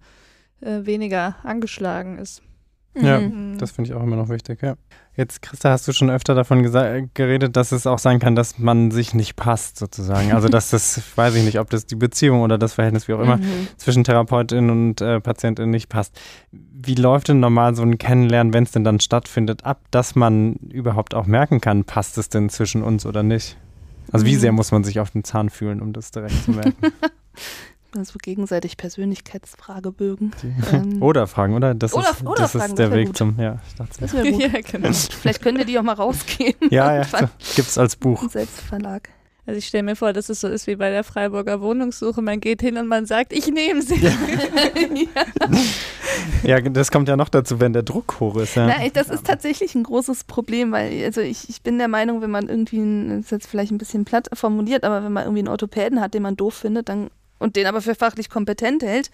äh, 0.62 0.86
weniger 0.86 1.36
angeschlagen 1.44 2.18
ist. 2.18 2.42
Ja, 2.96 3.20
mhm. 3.20 3.58
das 3.58 3.72
finde 3.72 3.90
ich 3.90 3.96
auch 3.96 4.04
immer 4.04 4.16
noch 4.16 4.30
wichtig, 4.30 4.62
ja. 4.62 4.76
Jetzt, 5.16 5.42
Christa, 5.42 5.72
hast 5.72 5.88
du 5.88 5.92
schon 5.92 6.10
öfter 6.10 6.34
davon 6.34 6.64
geredet, 7.14 7.56
dass 7.58 7.72
es 7.72 7.86
auch 7.86 8.00
sein 8.00 8.20
kann, 8.20 8.36
dass 8.36 8.58
man 8.58 8.90
sich 8.90 9.14
nicht 9.14 9.36
passt, 9.36 9.78
sozusagen. 9.78 10.32
Also, 10.32 10.48
dass 10.48 10.70
das, 10.70 11.02
weiß 11.16 11.36
ich 11.36 11.44
nicht, 11.44 11.60
ob 11.60 11.70
das 11.70 11.86
die 11.86 11.96
Beziehung 11.96 12.42
oder 12.42 12.58
das 12.58 12.74
Verhältnis, 12.74 13.08
wie 13.08 13.14
auch 13.14 13.20
immer, 13.20 13.38
mhm. 13.38 13.68
zwischen 13.78 14.04
Therapeutin 14.04 14.70
und 14.70 15.02
äh, 15.02 15.20
Patientin 15.20 15.72
nicht 15.72 15.90
passt. 15.90 16.18
Wie 16.52 16.96
läuft 16.96 17.28
denn 17.28 17.42
normal 17.42 17.76
so 17.76 17.84
ein 17.84 17.98
Kennenlernen, 17.98 18.54
wenn 18.54 18.64
es 18.64 18.72
denn 18.72 18.86
dann 18.86 19.00
stattfindet, 19.02 19.66
ab, 19.66 19.82
dass 19.92 20.16
man 20.16 20.54
überhaupt 20.72 21.14
auch 21.14 21.26
merken 21.26 21.60
kann, 21.60 21.84
passt 21.84 22.18
es 22.18 22.30
denn 22.30 22.50
zwischen 22.50 22.82
uns 22.82 23.06
oder 23.06 23.22
nicht? 23.22 23.58
Also, 24.12 24.26
wie 24.26 24.36
mhm. 24.36 24.40
sehr 24.40 24.52
muss 24.54 24.72
man 24.72 24.84
sich 24.84 25.00
auf 25.00 25.12
den 25.12 25.24
Zahn 25.24 25.50
fühlen, 25.50 25.82
um 25.82 25.92
das 25.92 26.12
direkt 26.12 26.44
zu 26.46 26.52
merken? 26.52 26.78
Also 27.98 28.20
gegenseitig 28.22 28.78
Persönlichkeitsfragebögen. 28.78 30.32
Ähm, 30.72 31.02
oder 31.02 31.26
Fragen, 31.26 31.56
oder? 31.56 31.74
Das 31.74 31.94
oder, 31.94 32.12
ist, 32.12 32.22
oder 32.26 32.36
das 32.36 32.52
Fragen, 32.52 32.66
ist 32.66 32.78
der 32.78 32.92
Weg 32.92 33.08
gut. 33.08 33.18
zum, 33.18 33.40
ja, 33.40 33.60
ich 33.68 33.76
dachte 33.76 34.02
das 34.02 34.14
wäre 34.14 34.32
gut. 34.32 34.42
ja, 34.54 34.62
genau. 34.62 34.92
Vielleicht 34.92 35.42
können 35.42 35.58
wir 35.58 35.66
die 35.66 35.80
auch 35.80 35.84
mal 35.84 35.94
rausgeben. 35.94 36.70
Ja, 36.70 36.94
ja, 36.94 37.04
so, 37.06 37.30
gibt's 37.56 37.78
als 37.78 37.96
Buch. 37.96 38.30
Selbstverlag. 38.30 39.10
Also 39.50 39.58
ich 39.58 39.66
stelle 39.66 39.82
mir 39.82 39.96
vor, 39.96 40.14
dass 40.14 40.30
es 40.30 40.42
so 40.42 40.48
ist 40.48 40.68
wie 40.68 40.76
bei 40.76 40.92
der 40.92 41.04
Freiburger 41.04 41.60
Wohnungssuche. 41.60 42.22
Man 42.22 42.40
geht 42.40 42.62
hin 42.62 42.78
und 42.78 42.86
man 42.86 43.08
sagt, 43.08 43.34
ich 43.34 43.48
nehme 43.48 43.82
sie. 43.82 43.96
Ja. 43.96 44.12
ja. 46.60 46.62
das 46.62 46.92
kommt 46.92 47.10
ja 47.10 47.18
noch 47.18 47.30
dazu, 47.30 47.60
wenn 47.60 47.74
der 47.74 47.82
Druck 47.82 48.20
hoch 48.20 48.36
ist. 48.38 48.54
Ja. 48.54 48.68
Na, 48.68 48.88
das 48.90 49.10
ist 49.10 49.26
tatsächlich 49.26 49.74
ein 49.74 49.82
großes 49.82 50.26
Problem, 50.26 50.72
weil 50.72 51.04
also 51.04 51.22
ich, 51.22 51.50
ich 51.50 51.64
bin 51.64 51.80
der 51.80 51.88
Meinung, 51.88 52.22
wenn 52.22 52.30
man 52.30 52.48
irgendwie, 52.48 52.78
ein, 52.78 53.10
das 53.10 53.26
ist 53.26 53.32
jetzt 53.32 53.48
vielleicht 53.48 53.72
ein 53.72 53.80
bisschen 53.80 54.06
platt 54.06 54.30
formuliert, 54.34 54.84
aber 54.84 55.04
wenn 55.04 55.14
man 55.14 55.24
irgendwie 55.24 55.40
einen 55.40 55.48
Orthopäden 55.48 56.00
hat, 56.00 56.14
den 56.14 56.22
man 56.22 56.36
doof 56.36 56.54
findet, 56.54 56.88
dann 56.88 57.10
und 57.40 57.56
den 57.56 57.66
aber 57.66 57.82
für 57.82 57.96
fachlich 57.96 58.30
kompetent 58.30 58.84
hält, 58.84 59.10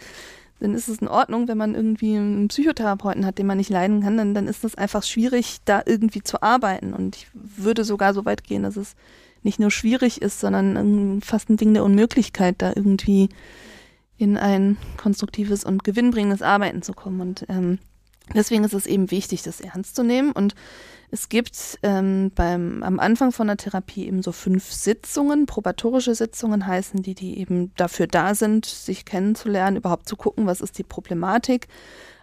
dann 0.59 0.73
ist 0.73 0.87
es 0.87 0.99
in 0.99 1.07
Ordnung, 1.07 1.47
wenn 1.47 1.57
man 1.57 1.75
irgendwie 1.75 2.15
einen 2.15 2.47
Psychotherapeuten 2.47 3.25
hat, 3.25 3.37
den 3.37 3.47
man 3.47 3.57
nicht 3.57 3.69
leiden 3.69 4.01
kann, 4.01 4.17
dann, 4.17 4.33
dann 4.33 4.47
ist 4.47 4.63
es 4.63 4.75
einfach 4.75 5.03
schwierig, 5.03 5.57
da 5.65 5.81
irgendwie 5.85 6.23
zu 6.23 6.41
arbeiten. 6.41 6.93
Und 6.93 7.17
ich 7.17 7.27
würde 7.33 7.83
sogar 7.83 8.13
so 8.13 8.25
weit 8.25 8.43
gehen, 8.43 8.63
dass 8.63 8.77
es 8.77 8.95
nicht 9.43 9.59
nur 9.59 9.69
schwierig 9.69 10.21
ist, 10.21 10.39
sondern 10.39 11.21
fast 11.21 11.49
ein 11.49 11.57
Ding 11.57 11.73
der 11.73 11.83
Unmöglichkeit, 11.83 12.55
da 12.59 12.71
irgendwie 12.73 13.29
in 14.17 14.37
ein 14.37 14.77
konstruktives 14.97 15.65
und 15.65 15.83
gewinnbringendes 15.83 16.41
Arbeiten 16.41 16.81
zu 16.81 16.93
kommen. 16.93 17.19
Und 17.19 17.45
ähm, 17.49 17.79
deswegen 18.33 18.63
ist 18.63 18.73
es 18.73 18.85
eben 18.85 19.11
wichtig, 19.11 19.43
das 19.43 19.61
ernst 19.61 19.95
zu 19.95 20.03
nehmen. 20.03 20.31
Und 20.31 20.55
es 21.11 21.29
gibt 21.29 21.79
ähm, 21.83 22.31
beim, 22.33 22.83
am 22.83 22.99
Anfang 22.99 23.31
von 23.31 23.47
der 23.47 23.57
Therapie 23.57 24.07
eben 24.07 24.23
so 24.23 24.31
fünf 24.31 24.71
Sitzungen, 24.71 25.45
probatorische 25.45 26.15
Sitzungen 26.15 26.65
heißen 26.65 27.03
die, 27.03 27.13
die 27.13 27.39
eben 27.39 27.71
dafür 27.75 28.07
da 28.07 28.35
sind, 28.35 28.65
sich 28.65 29.05
kennenzulernen, 29.05 29.77
überhaupt 29.77 30.09
zu 30.09 30.15
gucken, 30.15 30.47
was 30.47 30.61
ist 30.61 30.77
die 30.77 30.83
Problematik, 30.83 31.67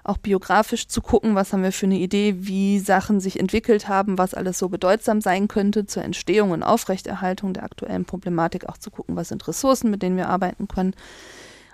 auch 0.05 0.19
biografisch 0.19 0.89
zu 0.89 1.01
gucken, 1.01 1.37
was 1.37 1.53
haben 1.53 1.63
wir 1.63 1.71
für 1.71 1.87
eine 1.87 1.99
Idee, 1.99 2.35
wie 2.39 2.81
Sachen 2.81 3.21
sich 3.21 3.39
entwickelt 3.39 3.87
haben, 3.87 4.19
was 4.19 4.35
alles 4.35 4.59
so 4.59 4.69
bedeutsam 4.69 5.21
sein 5.21 5.47
könnte 5.47 5.87
zur 5.87 6.03
Entstehung 6.03 6.51
und 6.51 6.65
Aufrechterhaltung 6.65 7.55
der 7.55 7.63
aktuellen 7.63 8.05
Problematik, 8.05 8.69
auch 8.69 8.79
zu 8.79 8.91
gucken, 8.91 9.15
was 9.15 9.29
sind 9.29 9.47
Ressourcen, 9.47 9.91
mit 9.91 10.03
denen 10.03 10.17
wir 10.17 10.29
arbeiten 10.29 10.67
können 10.67 10.95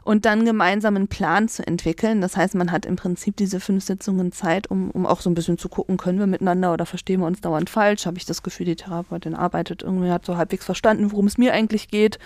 und 0.09 0.25
dann 0.25 0.47
gemeinsam 0.47 0.97
einen 0.97 1.09
Plan 1.09 1.49
zu 1.49 1.67
entwickeln. 1.67 2.23
Das 2.23 2.35
heißt, 2.35 2.55
man 2.55 2.73
hat 2.73 2.87
im 2.87 2.97
Prinzip 2.97 3.37
diese 3.37 3.61
fünf 3.61 3.85
Sitzungen 3.85 4.33
Zeit, 4.33 4.71
um, 4.71 4.91
um 4.91 5.05
auch 5.05 5.21
so 5.21 5.29
ein 5.29 5.35
bisschen 5.35 5.59
zu 5.59 5.69
gucken, 5.69 5.99
können 5.99 6.19
wir 6.19 6.27
miteinander 6.27 6.73
oder 6.73 6.87
verstehen 6.87 7.21
wir 7.21 7.27
uns 7.27 7.43
dauernd 7.43 7.69
falsch? 7.69 8.07
Habe 8.07 8.17
ich 8.17 8.25
das 8.25 8.43
Gefühl, 8.43 8.65
die 8.65 8.77
Therapeutin 8.77 9.35
arbeitet 9.35 9.83
irgendwie, 9.83 10.11
hat 10.11 10.25
so 10.25 10.39
halbwegs 10.39 10.65
verstanden, 10.65 11.13
worum 11.13 11.27
es 11.27 11.37
mir 11.37 11.53
eigentlich 11.53 11.89
geht. 11.89 12.19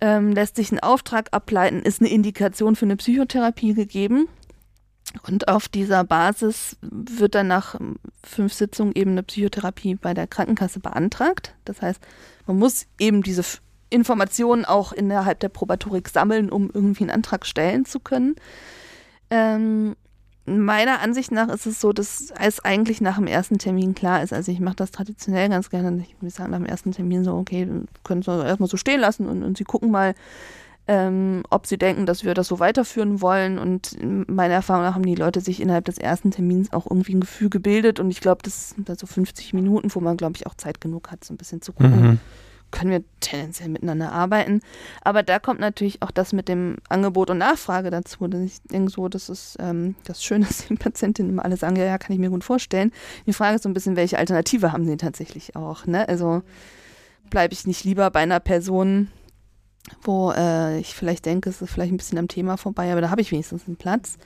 ähm, 0.00 0.30
lässt 0.30 0.54
sich 0.54 0.70
ein 0.70 0.78
Auftrag 0.78 1.30
ableiten, 1.32 1.82
ist 1.82 2.00
eine 2.00 2.10
Indikation 2.10 2.76
für 2.76 2.84
eine 2.84 2.96
Psychotherapie 2.96 3.74
gegeben. 3.74 4.28
Und 5.26 5.48
auf 5.48 5.68
dieser 5.68 6.04
Basis 6.04 6.76
wird 6.80 7.34
dann 7.34 7.48
nach 7.48 7.74
fünf 8.22 8.52
Sitzungen 8.52 8.94
eben 8.94 9.12
eine 9.12 9.24
Psychotherapie 9.24 9.96
bei 9.96 10.14
der 10.14 10.28
Krankenkasse 10.28 10.78
beantragt. 10.78 11.56
Das 11.64 11.82
heißt, 11.82 12.00
man 12.46 12.56
muss 12.56 12.86
eben 13.00 13.24
diese 13.24 13.42
Informationen 13.94 14.64
auch 14.64 14.92
innerhalb 14.92 15.40
der 15.40 15.48
Probatorik 15.48 16.08
sammeln, 16.08 16.50
um 16.50 16.70
irgendwie 16.74 17.04
einen 17.04 17.10
Antrag 17.10 17.46
stellen 17.46 17.84
zu 17.84 18.00
können. 18.00 18.34
Ähm, 19.30 19.94
meiner 20.46 21.00
Ansicht 21.00 21.30
nach 21.30 21.48
ist 21.48 21.64
es 21.64 21.80
so, 21.80 21.92
dass 21.92 22.32
es 22.38 22.60
eigentlich 22.60 23.00
nach 23.00 23.16
dem 23.16 23.28
ersten 23.28 23.58
Termin 23.58 23.94
klar 23.94 24.22
ist. 24.22 24.32
Also 24.32 24.52
ich 24.52 24.60
mache 24.60 24.76
das 24.76 24.90
traditionell 24.90 25.48
ganz 25.48 25.70
gerne. 25.70 26.04
Ich 26.06 26.20
würde 26.20 26.34
sagen, 26.34 26.50
nach 26.50 26.58
dem 26.58 26.66
ersten 26.66 26.92
Termin 26.92 27.24
so, 27.24 27.34
okay, 27.34 27.66
können 28.02 28.22
Sie 28.22 28.30
erstmal 28.30 28.68
so 28.68 28.76
stehen 28.76 29.00
lassen 29.00 29.26
und, 29.26 29.42
und 29.42 29.56
Sie 29.56 29.64
gucken 29.64 29.90
mal, 29.90 30.14
ähm, 30.86 31.44
ob 31.48 31.66
sie 31.66 31.78
denken, 31.78 32.04
dass 32.04 32.24
wir 32.24 32.34
das 32.34 32.48
so 32.48 32.58
weiterführen 32.58 33.22
wollen. 33.22 33.58
Und 33.58 33.96
meiner 34.28 34.54
Erfahrung 34.54 34.82
nach 34.82 34.94
haben 34.94 35.06
die 35.06 35.14
Leute 35.14 35.40
sich 35.40 35.62
innerhalb 35.62 35.86
des 35.86 35.96
ersten 35.96 36.30
Termins 36.30 36.74
auch 36.74 36.84
irgendwie 36.90 37.14
ein 37.14 37.20
Gefühl 37.20 37.48
gebildet. 37.48 38.00
Und 38.00 38.10
ich 38.10 38.20
glaube, 38.20 38.42
das 38.42 38.70
sind 38.70 38.88
da 38.88 38.96
so 38.96 39.06
50 39.06 39.54
Minuten, 39.54 39.94
wo 39.94 40.00
man, 40.00 40.18
glaube 40.18 40.34
ich, 40.36 40.46
auch 40.46 40.54
Zeit 40.54 40.82
genug 40.82 41.10
hat, 41.10 41.24
so 41.24 41.32
ein 41.32 41.38
bisschen 41.38 41.62
zu 41.62 41.72
gucken. 41.72 42.02
Mhm 42.02 42.18
können 42.74 42.90
wir 42.90 43.04
tendenziell 43.20 43.68
miteinander 43.68 44.10
arbeiten. 44.10 44.60
Aber 45.02 45.22
da 45.22 45.38
kommt 45.38 45.60
natürlich 45.60 46.02
auch 46.02 46.10
das 46.10 46.32
mit 46.32 46.48
dem 46.48 46.76
Angebot 46.88 47.30
und 47.30 47.38
Nachfrage 47.38 47.90
dazu. 47.90 48.26
Dass 48.26 48.40
ich 48.42 48.60
denke 48.62 48.90
so, 48.90 49.08
das 49.08 49.28
ist 49.28 49.56
ähm, 49.60 49.94
das 50.04 50.22
Schöne, 50.24 50.44
dass 50.46 50.66
die 50.66 50.74
Patientinnen 50.74 51.32
immer 51.32 51.44
alle 51.44 51.56
sagen, 51.56 51.76
ja, 51.76 51.84
ja, 51.84 51.98
kann 51.98 52.12
ich 52.12 52.18
mir 52.18 52.30
gut 52.30 52.42
vorstellen. 52.42 52.90
Die 53.26 53.32
Frage 53.32 53.56
ist 53.56 53.62
so 53.62 53.68
ein 53.68 53.74
bisschen, 53.74 53.96
welche 53.96 54.18
Alternative 54.18 54.72
haben 54.72 54.86
sie 54.86 54.96
tatsächlich 54.96 55.54
auch. 55.54 55.86
Ne? 55.86 56.08
Also 56.08 56.42
bleibe 57.30 57.54
ich 57.54 57.66
nicht 57.66 57.84
lieber 57.84 58.10
bei 58.10 58.20
einer 58.20 58.40
Person, 58.40 59.08
wo 60.02 60.32
äh, 60.32 60.78
ich 60.80 60.94
vielleicht 60.94 61.26
denke, 61.26 61.50
es 61.50 61.62
ist 61.62 61.70
vielleicht 61.70 61.92
ein 61.92 61.96
bisschen 61.96 62.18
am 62.18 62.28
Thema 62.28 62.56
vorbei, 62.56 62.90
aber 62.90 63.00
da 63.00 63.10
habe 63.10 63.20
ich 63.20 63.30
wenigstens 63.30 63.66
einen 63.68 63.76
Platz. 63.76 64.18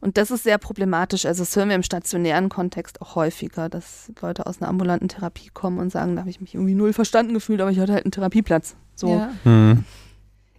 Und 0.00 0.16
das 0.16 0.30
ist 0.30 0.44
sehr 0.44 0.58
problematisch. 0.58 1.26
Also 1.26 1.42
das 1.42 1.56
hören 1.56 1.68
wir 1.68 1.76
im 1.76 1.82
stationären 1.82 2.48
Kontext 2.48 3.02
auch 3.02 3.16
häufiger, 3.16 3.68
dass 3.68 4.12
Leute 4.20 4.46
aus 4.46 4.60
einer 4.60 4.68
ambulanten 4.68 5.08
Therapie 5.08 5.50
kommen 5.52 5.78
und 5.78 5.90
sagen, 5.90 6.14
da 6.14 6.20
habe 6.20 6.30
ich 6.30 6.40
mich 6.40 6.54
irgendwie 6.54 6.74
null 6.74 6.92
verstanden 6.92 7.34
gefühlt, 7.34 7.60
aber 7.60 7.70
ich 7.70 7.80
hatte 7.80 7.94
halt 7.94 8.04
einen 8.04 8.12
Therapieplatz. 8.12 8.76
So. 8.94 9.14
Ja, 9.14 9.30
mhm. 9.44 9.84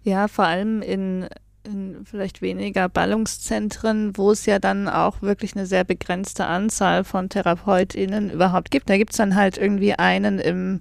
ja 0.02 0.28
vor 0.28 0.44
allem 0.44 0.82
in, 0.82 1.26
in 1.62 2.04
vielleicht 2.04 2.42
weniger 2.42 2.90
Ballungszentren, 2.90 4.14
wo 4.16 4.30
es 4.30 4.44
ja 4.44 4.58
dann 4.58 4.88
auch 4.88 5.22
wirklich 5.22 5.56
eine 5.56 5.64
sehr 5.64 5.84
begrenzte 5.84 6.44
Anzahl 6.44 7.04
von 7.04 7.30
TherapeutInnen 7.30 8.30
überhaupt 8.30 8.70
gibt. 8.70 8.90
Da 8.90 8.98
gibt 8.98 9.12
es 9.12 9.16
dann 9.16 9.36
halt 9.36 9.56
irgendwie 9.56 9.94
einen 9.94 10.38
im 10.38 10.80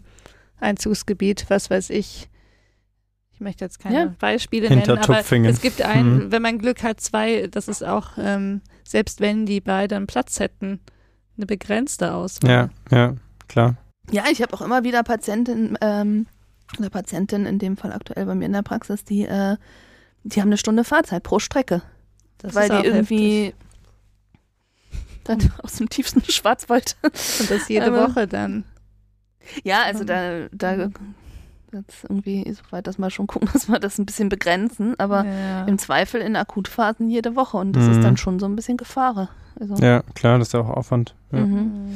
Einzugsgebiet, 0.60 1.46
was 1.48 1.70
weiß 1.70 1.92
ich, 1.92 2.28
ich 3.40 3.42
möchte 3.42 3.64
jetzt 3.64 3.80
keine 3.80 3.98
ja. 3.98 4.16
Beispiele 4.20 4.68
nennen, 4.68 5.00
aber 5.00 5.20
es 5.20 5.62
gibt 5.62 5.82
einen, 5.82 6.26
mhm. 6.26 6.32
wenn 6.34 6.42
man 6.42 6.60
Glück 6.60 6.84
hat, 6.84 7.00
zwei, 7.00 7.48
das 7.48 7.70
ist 7.70 7.86
auch, 7.86 8.18
ähm, 8.18 8.60
selbst 8.84 9.22
wenn 9.22 9.46
die 9.46 9.62
beiden 9.62 10.08
Platz 10.08 10.42
hätten, 10.42 10.82
eine 11.38 11.46
begrenzte 11.46 12.14
Auswahl. 12.14 12.50
Ja, 12.52 12.70
ja, 12.92 13.16
klar. 13.48 13.78
Ja, 14.12 14.26
ich 14.30 14.42
habe 14.42 14.54
auch 14.54 14.62
immer 14.62 14.84
wieder 14.84 15.04
Patientinnen, 15.04 15.78
ähm, 15.80 16.28
oder 16.78 16.90
Patientin 16.90 17.46
in 17.46 17.60
dem 17.60 17.78
Fall 17.78 17.94
aktuell 17.94 18.26
bei 18.26 18.36
mir 18.36 18.46
in 18.46 18.52
der 18.52 18.62
Praxis, 18.62 19.06
die, 19.06 19.24
äh, 19.24 19.56
die 20.24 20.42
haben 20.42 20.50
eine 20.50 20.58
Stunde 20.58 20.84
Fahrzeit 20.84 21.24
pro 21.24 21.40
Strecke. 21.40 21.82
Das 22.40 22.56
weil 22.56 22.68
die 22.68 22.88
irgendwie 22.88 23.44
heftig. 23.46 23.56
dann 25.24 25.52
aus 25.64 25.76
dem 25.76 25.88
tiefsten 25.88 26.22
Schwarzwald. 26.30 26.98
Und 27.04 27.50
das 27.50 27.70
jede 27.70 27.94
Woche 27.94 28.28
dann. 28.28 28.66
Ja, 29.64 29.84
also 29.84 30.04
da, 30.04 30.50
da 30.52 30.76
mhm 30.76 30.94
jetzt 31.74 32.04
irgendwie, 32.04 32.52
soweit 32.52 32.88
das 32.88 32.98
mal 32.98 33.10
schon 33.10 33.28
gucken, 33.28 33.50
dass 33.54 33.70
wir 33.70 33.80
das 33.80 33.98
ein 33.98 34.06
bisschen 34.06 34.30
begrenzen, 34.30 35.00
aber 35.00 35.26
ja. 35.26 35.66
im 35.66 35.78
Zweifel 35.78 36.22
in 36.22 36.36
Akutphasen 36.36 37.10
jede 37.10 37.36
Woche 37.36 37.58
und 37.58 37.74
das 37.74 37.86
mhm. 37.86 37.92
ist 37.92 38.04
dann 38.04 38.18
schon 38.18 38.40
so 38.40 38.46
ein 38.46 38.56
bisschen 38.56 38.78
Gefahr. 38.78 39.30
Also. 39.60 39.76
Ja, 39.76 40.04
klar, 40.14 40.40
das 40.40 40.50
ist 40.50 40.54
ja 40.54 40.62
auch 40.62 40.70
Aufwand. 40.70 41.16
Ja. 41.34 41.40
Mhm. 41.40 41.94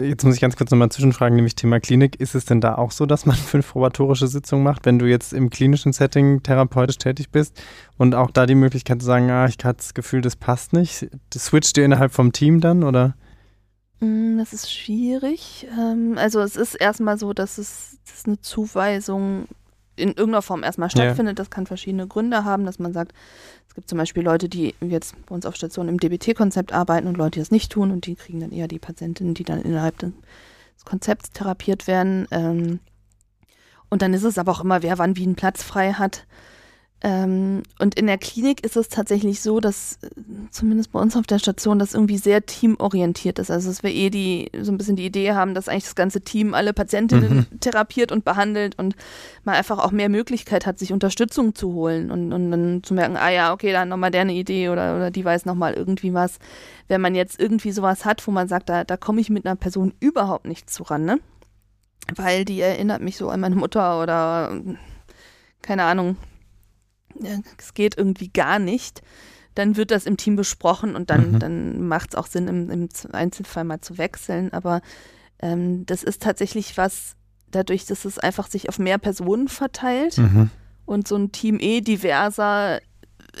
Jetzt 0.00 0.24
muss 0.24 0.34
ich 0.34 0.40
ganz 0.40 0.56
kurz 0.56 0.72
nochmal 0.72 0.88
zwischenfragen, 0.88 1.36
nämlich 1.36 1.54
Thema 1.54 1.78
Klinik. 1.78 2.20
Ist 2.20 2.34
es 2.34 2.46
denn 2.46 2.60
da 2.60 2.74
auch 2.74 2.90
so, 2.90 3.06
dass 3.06 3.26
man 3.26 3.36
fünf 3.36 3.70
probatorische 3.70 4.26
Sitzungen 4.26 4.64
macht, 4.64 4.86
wenn 4.86 4.98
du 4.98 5.06
jetzt 5.06 5.32
im 5.32 5.50
klinischen 5.50 5.92
Setting 5.92 6.42
therapeutisch 6.42 6.98
tätig 6.98 7.30
bist 7.30 7.62
und 7.96 8.16
auch 8.16 8.32
da 8.32 8.46
die 8.46 8.56
Möglichkeit 8.56 9.00
zu 9.00 9.06
sagen, 9.06 9.30
ah, 9.30 9.46
ich 9.46 9.56
habe 9.64 9.76
das 9.76 9.94
Gefühl, 9.94 10.20
das 10.20 10.34
passt 10.34 10.72
nicht? 10.72 11.08
Das 11.30 11.46
switcht 11.46 11.78
ihr 11.78 11.84
innerhalb 11.84 12.12
vom 12.12 12.32
Team 12.32 12.60
dann 12.60 12.82
oder? 12.82 13.14
Mm, 14.00 14.38
das 14.38 14.52
ist 14.52 14.72
schwierig. 14.72 15.66
Ähm, 15.78 16.16
also 16.18 16.40
es 16.40 16.56
ist 16.56 16.74
erstmal 16.74 17.18
so, 17.18 17.32
dass 17.32 17.58
es 17.58 17.98
dass 18.06 18.26
eine 18.26 18.40
Zuweisung 18.40 19.48
in 19.96 20.10
irgendeiner 20.10 20.42
Form 20.42 20.62
erstmal 20.62 20.90
stattfindet. 20.90 21.38
Ja. 21.38 21.42
Das 21.42 21.50
kann 21.50 21.66
verschiedene 21.66 22.06
Gründe 22.06 22.44
haben, 22.44 22.64
dass 22.64 22.78
man 22.78 22.92
sagt, 22.92 23.12
es 23.68 23.74
gibt 23.74 23.88
zum 23.88 23.98
Beispiel 23.98 24.22
Leute, 24.22 24.48
die 24.48 24.74
jetzt 24.80 25.14
bei 25.26 25.34
uns 25.34 25.46
auf 25.46 25.56
Station 25.56 25.88
im 25.88 25.98
DBT-Konzept 25.98 26.72
arbeiten 26.72 27.06
und 27.06 27.16
Leute, 27.16 27.32
die 27.32 27.40
das 27.40 27.50
nicht 27.50 27.72
tun 27.72 27.90
und 27.90 28.06
die 28.06 28.14
kriegen 28.14 28.40
dann 28.40 28.52
eher 28.52 28.68
die 28.68 28.78
Patientinnen, 28.78 29.34
die 29.34 29.44
dann 29.44 29.62
innerhalb 29.62 29.98
des 29.98 30.12
Konzepts 30.84 31.30
therapiert 31.30 31.86
werden. 31.86 32.28
Ähm, 32.30 32.80
und 33.88 34.02
dann 34.02 34.14
ist 34.14 34.24
es 34.24 34.38
aber 34.38 34.52
auch 34.52 34.62
immer, 34.62 34.82
wer 34.82 34.98
wann 34.98 35.16
wie 35.16 35.24
einen 35.24 35.36
Platz 35.36 35.62
frei 35.62 35.92
hat. 35.92 36.26
Ähm, 37.02 37.62
und 37.78 37.94
in 37.94 38.06
der 38.06 38.16
Klinik 38.16 38.64
ist 38.64 38.74
es 38.74 38.88
tatsächlich 38.88 39.42
so, 39.42 39.60
dass 39.60 39.98
äh, 40.02 40.08
zumindest 40.50 40.92
bei 40.92 40.98
uns 40.98 41.14
auf 41.14 41.26
der 41.26 41.38
Station 41.38 41.78
das 41.78 41.92
irgendwie 41.92 42.16
sehr 42.16 42.46
teamorientiert 42.46 43.38
ist. 43.38 43.50
Also 43.50 43.68
dass 43.68 43.82
wir 43.82 43.90
eh 43.90 44.08
die 44.08 44.50
so 44.62 44.72
ein 44.72 44.78
bisschen 44.78 44.96
die 44.96 45.04
Idee 45.04 45.32
haben, 45.32 45.52
dass 45.52 45.68
eigentlich 45.68 45.84
das 45.84 45.94
ganze 45.94 46.22
Team 46.22 46.54
alle 46.54 46.72
Patientinnen 46.72 47.46
mhm. 47.50 47.60
therapiert 47.60 48.12
und 48.12 48.24
behandelt 48.24 48.78
und 48.78 48.96
man 49.44 49.56
einfach 49.56 49.78
auch 49.78 49.90
mehr 49.90 50.08
Möglichkeit 50.08 50.64
hat, 50.64 50.78
sich 50.78 50.90
Unterstützung 50.90 51.54
zu 51.54 51.74
holen 51.74 52.10
und, 52.10 52.32
und 52.32 52.50
dann 52.50 52.82
zu 52.82 52.94
merken, 52.94 53.18
ah 53.18 53.28
ja, 53.28 53.52
okay, 53.52 53.72
da 53.72 53.80
hat 53.80 53.88
nochmal 53.88 54.10
der 54.10 54.22
eine 54.22 54.34
Idee 54.34 54.70
oder, 54.70 54.96
oder 54.96 55.10
die 55.10 55.24
weiß 55.24 55.44
nochmal 55.44 55.74
irgendwie 55.74 56.14
was. 56.14 56.38
Wenn 56.88 57.02
man 57.02 57.14
jetzt 57.14 57.38
irgendwie 57.38 57.72
sowas 57.72 58.06
hat, 58.06 58.26
wo 58.26 58.30
man 58.30 58.48
sagt, 58.48 58.70
da, 58.70 58.84
da 58.84 58.96
komme 58.96 59.20
ich 59.20 59.28
mit 59.28 59.44
einer 59.44 59.56
Person 59.56 59.92
überhaupt 60.00 60.46
nicht 60.46 60.70
zuran, 60.70 61.04
ne? 61.04 61.20
Weil 62.14 62.46
die 62.46 62.60
erinnert 62.60 63.02
mich 63.02 63.18
so 63.18 63.28
an 63.28 63.40
meine 63.40 63.56
Mutter 63.56 64.00
oder 64.00 64.58
keine 65.60 65.82
Ahnung, 65.82 66.16
es 67.58 67.74
geht 67.74 67.96
irgendwie 67.96 68.28
gar 68.28 68.58
nicht, 68.58 69.02
dann 69.54 69.76
wird 69.76 69.90
das 69.90 70.06
im 70.06 70.16
Team 70.16 70.36
besprochen 70.36 70.94
und 70.94 71.10
dann, 71.10 71.32
mhm. 71.32 71.38
dann 71.38 71.88
macht 71.88 72.10
es 72.10 72.14
auch 72.14 72.26
Sinn, 72.26 72.46
im, 72.46 72.70
im, 72.70 72.88
Einzelfall 73.12 73.64
mal 73.64 73.80
zu 73.80 73.98
wechseln. 73.98 74.52
Aber 74.52 74.82
ähm, 75.40 75.86
das 75.86 76.02
ist 76.02 76.22
tatsächlich 76.22 76.76
was, 76.76 77.16
dadurch, 77.50 77.86
dass 77.86 78.04
es 78.04 78.18
einfach 78.18 78.48
sich 78.48 78.68
auf 78.68 78.78
mehr 78.78 78.98
Personen 78.98 79.48
verteilt 79.48 80.18
mhm. 80.18 80.50
und 80.84 81.08
so 81.08 81.16
ein 81.16 81.32
Team 81.32 81.58
eh 81.58 81.80
diverser 81.80 82.80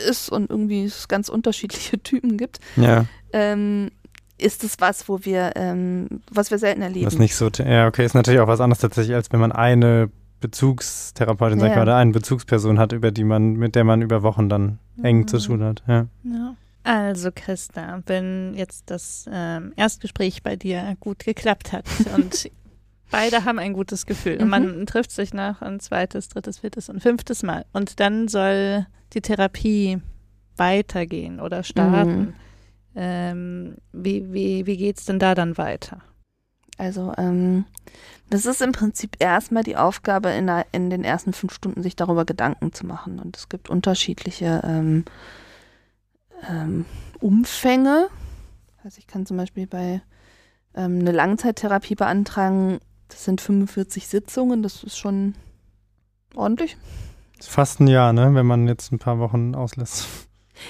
ist 0.08 0.30
und 0.30 0.50
irgendwie 0.50 0.84
es 0.84 1.08
ganz 1.08 1.28
unterschiedliche 1.28 1.98
Typen 2.02 2.36
gibt, 2.36 2.60
ja. 2.76 3.06
ähm, 3.32 3.90
ist 4.38 4.64
es 4.64 4.76
was, 4.80 5.08
wo 5.08 5.24
wir, 5.24 5.52
ähm, 5.56 6.22
was 6.30 6.50
wir 6.50 6.58
selten 6.58 6.82
erleben. 6.82 7.06
Was 7.06 7.18
nicht 7.18 7.36
so, 7.36 7.48
ja, 7.48 7.86
okay, 7.86 8.04
ist 8.04 8.14
natürlich 8.14 8.40
auch 8.40 8.48
was 8.48 8.60
anderes 8.60 8.80
tatsächlich, 8.80 9.14
als 9.14 9.32
wenn 9.32 9.40
man 9.40 9.52
eine 9.52 10.10
Bezugstherapeutin, 10.40 11.58
sag 11.58 11.70
ich 11.70 11.76
mal, 11.76 11.82
oder 11.82 11.96
eine 11.96 12.12
Bezugsperson 12.12 12.78
hat, 12.78 12.92
über 12.92 13.10
die 13.10 13.24
man, 13.24 13.54
mit 13.54 13.74
der 13.74 13.84
man 13.84 14.02
über 14.02 14.22
Wochen 14.22 14.48
dann 14.48 14.78
eng 15.02 15.20
mhm. 15.20 15.28
zu 15.28 15.38
tun 15.38 15.62
hat. 15.62 15.82
Ja. 15.86 16.06
ja. 16.24 16.54
Also 16.84 17.30
Christa, 17.34 18.00
wenn 18.06 18.54
jetzt 18.54 18.90
das 18.90 19.28
ähm, 19.32 19.72
Erstgespräch 19.74 20.44
bei 20.44 20.54
dir 20.54 20.96
gut 21.00 21.24
geklappt 21.24 21.72
hat 21.72 21.84
und 22.16 22.48
beide 23.10 23.44
haben 23.44 23.58
ein 23.58 23.72
gutes 23.72 24.06
Gefühl 24.06 24.36
mhm. 24.36 24.42
und 24.42 24.48
man 24.48 24.86
trifft 24.86 25.10
sich 25.10 25.34
nach 25.34 25.62
ein 25.62 25.80
zweites, 25.80 26.28
drittes, 26.28 26.60
viertes 26.60 26.88
und 26.88 27.02
fünftes 27.02 27.42
Mal 27.42 27.64
und 27.72 27.98
dann 27.98 28.28
soll 28.28 28.86
die 29.14 29.20
Therapie 29.20 30.00
weitergehen 30.56 31.40
oder 31.40 31.64
starten. 31.64 32.18
Mhm. 32.18 32.34
Ähm, 32.94 33.74
wie 33.92 34.32
wie, 34.32 34.66
wie 34.66 34.76
geht 34.76 34.98
es 34.98 35.06
denn 35.06 35.18
da 35.18 35.34
dann 35.34 35.58
weiter? 35.58 36.02
Also 36.78 37.12
ähm, 37.16 37.64
das 38.28 38.44
ist 38.44 38.60
im 38.60 38.72
Prinzip 38.72 39.16
erstmal 39.18 39.62
die 39.62 39.76
Aufgabe, 39.76 40.30
in, 40.30 40.46
der, 40.46 40.66
in, 40.72 40.90
den 40.90 41.04
ersten 41.04 41.32
fünf 41.32 41.54
Stunden 41.54 41.82
sich 41.82 41.96
darüber 41.96 42.24
Gedanken 42.24 42.72
zu 42.72 42.86
machen. 42.86 43.18
Und 43.18 43.36
es 43.36 43.48
gibt 43.48 43.70
unterschiedliche 43.70 44.62
ähm, 44.64 45.04
ähm, 46.48 46.84
Umfänge. 47.20 48.08
Also 48.82 48.98
ich 48.98 49.06
kann 49.06 49.26
zum 49.26 49.36
Beispiel 49.36 49.66
bei 49.66 50.02
ähm, 50.74 51.00
eine 51.00 51.12
Langzeittherapie 51.12 51.94
beantragen, 51.94 52.78
das 53.08 53.24
sind 53.24 53.40
45 53.40 54.08
Sitzungen, 54.08 54.62
das 54.62 54.82
ist 54.82 54.98
schon 54.98 55.34
ordentlich. 56.34 56.76
Das 57.36 57.46
ist 57.46 57.52
fast 57.52 57.80
ein 57.80 57.88
Jahr, 57.88 58.12
ne, 58.12 58.34
wenn 58.34 58.46
man 58.46 58.66
jetzt 58.66 58.92
ein 58.92 58.98
paar 58.98 59.18
Wochen 59.18 59.54
auslässt. 59.54 60.25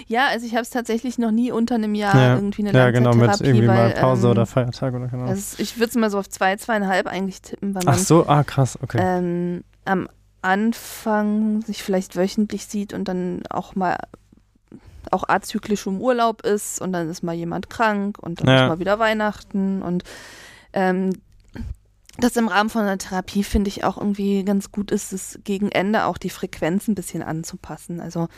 Ja, 0.07 0.29
also 0.29 0.47
ich 0.47 0.53
habe 0.53 0.63
es 0.63 0.71
tatsächlich 0.71 1.19
noch 1.19 1.31
nie 1.31 1.53
unter 1.53 1.77
einem 1.77 1.95
Jahr 1.95 2.17
ja. 2.17 2.35
irgendwie 2.35 2.67
eine 2.67 2.77
Ja, 2.77 2.91
genau, 2.91 3.15
mit 3.15 3.41
irgendwie 3.41 3.69
weil, 3.69 3.91
mal 3.91 3.91
Pause 3.91 4.27
ähm, 4.27 4.31
oder 4.33 4.47
Feiertag 4.47 4.95
oder 4.95 5.09
genau. 5.09 5.27
Also 5.27 5.57
ich 5.59 5.79
würde 5.79 5.91
es 5.91 5.95
mal 5.97 6.11
so 6.11 6.19
auf 6.19 6.29
zwei, 6.29 6.57
zweieinhalb 6.57 7.07
eigentlich 7.07 7.43
tippen, 7.43 7.75
weil 7.75 7.85
man 7.85 7.95
Ach 7.95 7.99
so, 7.99 8.27
ah 8.27 8.45
krass, 8.45 8.79
okay. 8.83 8.99
Ähm, 9.01 9.65
am 9.85 10.09
Anfang 10.43 11.63
sich 11.63 11.83
vielleicht 11.83 12.17
wöchentlich 12.17 12.67
sieht 12.67 12.93
und 12.93 13.09
dann 13.09 13.43
auch 13.51 13.75
mal 13.75 13.97
auch 15.11 15.29
azyklisch 15.29 15.87
im 15.87 16.01
Urlaub 16.01 16.43
ist 16.43 16.81
und 16.81 16.93
dann 16.93 17.09
ist 17.09 17.23
mal 17.23 17.35
jemand 17.35 17.71
krank 17.71 18.19
und 18.21 18.41
dann 18.41 18.49
ja. 18.49 18.65
ist 18.65 18.69
mal 18.69 18.79
wieder 18.81 18.99
Weihnachten 18.99 19.83
und 19.83 20.03
ähm, 20.73 21.13
das 22.19 22.37
im 22.37 22.49
Rahmen 22.49 22.71
von 22.71 22.83
einer 22.83 22.99
Therapie 22.99 23.45
finde 23.45 23.69
ich 23.69 23.85
auch 23.85 23.99
irgendwie 23.99 24.45
ganz 24.45 24.73
gut 24.73 24.91
ist, 24.91 25.13
es 25.13 25.39
gegen 25.45 25.71
Ende 25.71 26.05
auch 26.05 26.19
die 26.19 26.31
Frequenz 26.31 26.89
ein 26.89 26.95
bisschen 26.95 27.23
anzupassen. 27.23 28.01
Also 28.01 28.29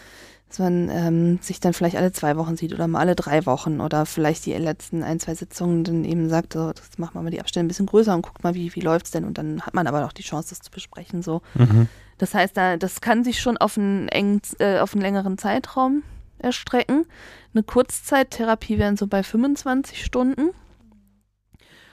dass 0.48 0.58
man 0.58 0.88
ähm, 0.90 1.38
sich 1.42 1.60
dann 1.60 1.74
vielleicht 1.74 1.96
alle 1.96 2.12
zwei 2.12 2.36
Wochen 2.36 2.56
sieht 2.56 2.72
oder 2.72 2.88
mal 2.88 3.00
alle 3.00 3.14
drei 3.14 3.44
Wochen 3.44 3.80
oder 3.80 4.06
vielleicht 4.06 4.46
die 4.46 4.54
letzten 4.54 5.02
ein, 5.02 5.20
zwei 5.20 5.34
Sitzungen 5.34 5.84
dann 5.84 6.04
eben 6.04 6.28
sagt, 6.30 6.54
so, 6.54 6.72
das 6.72 6.96
machen 6.96 7.14
wir 7.14 7.22
mal 7.22 7.30
die 7.30 7.40
Abstände 7.40 7.66
ein 7.66 7.68
bisschen 7.68 7.86
größer 7.86 8.14
und 8.14 8.22
guckt 8.22 8.42
mal, 8.42 8.54
wie, 8.54 8.74
wie 8.74 8.80
läuft 8.80 9.06
es 9.06 9.12
denn 9.12 9.24
und 9.24 9.36
dann 9.36 9.60
hat 9.62 9.74
man 9.74 9.86
aber 9.86 10.06
auch 10.06 10.12
die 10.12 10.22
Chance, 10.22 10.50
das 10.50 10.60
zu 10.60 10.70
besprechen. 10.70 11.22
So. 11.22 11.42
Mhm. 11.54 11.88
Das 12.16 12.34
heißt, 12.34 12.56
da, 12.56 12.76
das 12.76 13.00
kann 13.00 13.24
sich 13.24 13.40
schon 13.40 13.58
auf 13.58 13.76
einen, 13.76 14.08
engen, 14.08 14.40
äh, 14.58 14.78
auf 14.78 14.94
einen 14.94 15.02
längeren 15.02 15.36
Zeitraum 15.36 16.02
erstrecken. 16.38 17.04
Eine 17.52 17.62
Kurzzeittherapie 17.62 18.78
wären 18.78 18.96
so 18.96 19.06
bei 19.06 19.22
25 19.22 20.04
Stunden. 20.04 20.50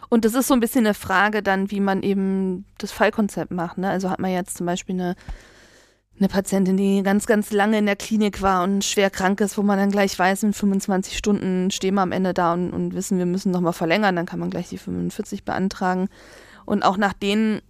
Und 0.08 0.24
das 0.24 0.34
ist 0.34 0.48
so 0.48 0.54
ein 0.54 0.60
bisschen 0.60 0.86
eine 0.86 0.94
Frage 0.94 1.42
dann, 1.42 1.72
wie 1.72 1.80
man 1.80 2.04
eben 2.04 2.66
das 2.78 2.92
Fallkonzept 2.92 3.52
macht. 3.52 3.78
Ne? 3.78 3.90
Also 3.90 4.10
hat 4.10 4.20
man 4.20 4.32
jetzt 4.32 4.58
zum 4.58 4.66
Beispiel 4.66 4.96
eine 4.96 5.16
eine 6.18 6.30
Patientin, 6.30 6.78
die 6.78 7.04
ganz, 7.04 7.26
ganz 7.26 7.52
lange 7.52 7.78
in 7.78 7.86
der 7.86 7.98
Klinik 7.98 8.42
war 8.42 8.64
und 8.64 8.86
schwer 8.86 9.10
krank 9.10 9.42
ist, 9.42 9.58
wo 9.58 9.64
man 9.64 9.78
dann 9.78 9.92
gleich 9.92 10.18
weiß, 10.18 10.44
in 10.44 10.54
25 10.54 11.18
Stunden 11.18 11.72
stehen 11.72 11.96
wir 11.96 12.02
am 12.02 12.14
Ende 12.14 12.34
da 12.34 12.54
und, 12.54 12.72
und 12.72 12.94
wissen, 12.94 13.18
wir 13.18 13.26
müssen 13.26 13.52
nochmal 13.52 13.74
verlängern, 13.74 14.16
dann 14.16 14.26
kann 14.26 14.40
man 14.40 14.50
gleich 14.50 14.70
die 14.70 14.78
45 14.78 15.44
beantragen. 15.44 16.08
Und 16.66 16.84
auch 16.84 16.98
nach 16.98 17.14
denen 17.14 17.62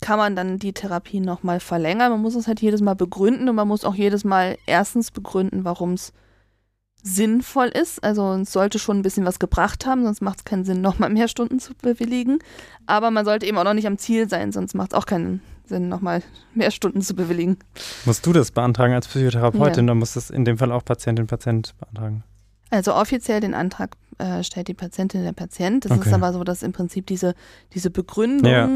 kann 0.00 0.18
man 0.18 0.36
dann 0.36 0.58
die 0.58 0.72
Therapie 0.72 1.20
nochmal 1.20 1.60
verlängern. 1.60 2.12
Man 2.12 2.22
muss 2.22 2.34
es 2.34 2.46
halt 2.46 2.60
jedes 2.60 2.80
Mal 2.80 2.94
begründen 2.94 3.48
und 3.48 3.56
man 3.56 3.68
muss 3.68 3.84
auch 3.84 3.94
jedes 3.94 4.24
Mal 4.24 4.56
erstens 4.66 5.10
begründen, 5.10 5.64
warum 5.64 5.92
es 5.92 6.12
sinnvoll 7.06 7.68
ist. 7.68 8.02
Also 8.02 8.32
es 8.34 8.52
sollte 8.52 8.78
schon 8.78 8.98
ein 8.98 9.02
bisschen 9.02 9.24
was 9.24 9.38
gebracht 9.38 9.86
haben, 9.86 10.04
sonst 10.04 10.20
macht 10.20 10.38
es 10.38 10.44
keinen 10.44 10.64
Sinn, 10.64 10.80
nochmal 10.82 11.10
mehr 11.10 11.28
Stunden 11.28 11.58
zu 11.58 11.72
bewilligen. 11.74 12.38
Aber 12.86 13.10
man 13.10 13.24
sollte 13.24 13.46
eben 13.46 13.56
auch 13.58 13.64
noch 13.64 13.74
nicht 13.74 13.86
am 13.86 13.98
Ziel 13.98 14.28
sein, 14.28 14.52
sonst 14.52 14.74
macht 14.74 14.92
es 14.92 14.98
auch 14.98 15.06
keinen 15.06 15.40
Sinn, 15.64 15.88
nochmal 15.88 16.22
mehr 16.54 16.70
Stunden 16.70 17.00
zu 17.00 17.14
bewilligen. 17.14 17.58
Musst 18.04 18.24
du 18.26 18.32
das 18.32 18.50
beantragen 18.50 18.94
als 18.94 19.08
Psychotherapeutin, 19.08 19.84
ja. 19.84 19.88
dann 19.88 19.98
muss 19.98 20.14
das 20.14 20.30
in 20.30 20.44
dem 20.44 20.58
Fall 20.58 20.72
auch 20.72 20.84
Patientin, 20.84 21.26
Patient 21.26 21.74
beantragen? 21.78 22.24
Also 22.70 22.94
offiziell 22.94 23.40
den 23.40 23.54
Antrag 23.54 23.96
äh, 24.18 24.42
stellt 24.42 24.68
die 24.68 24.74
Patientin, 24.74 25.22
der 25.22 25.32
Patient. 25.32 25.84
Das 25.84 25.92
okay. 25.92 26.08
ist 26.08 26.14
aber 26.14 26.32
so, 26.32 26.42
dass 26.42 26.62
im 26.62 26.72
Prinzip 26.72 27.06
diese, 27.06 27.34
diese 27.72 27.90
Begründung 27.90 28.50
ja. 28.50 28.68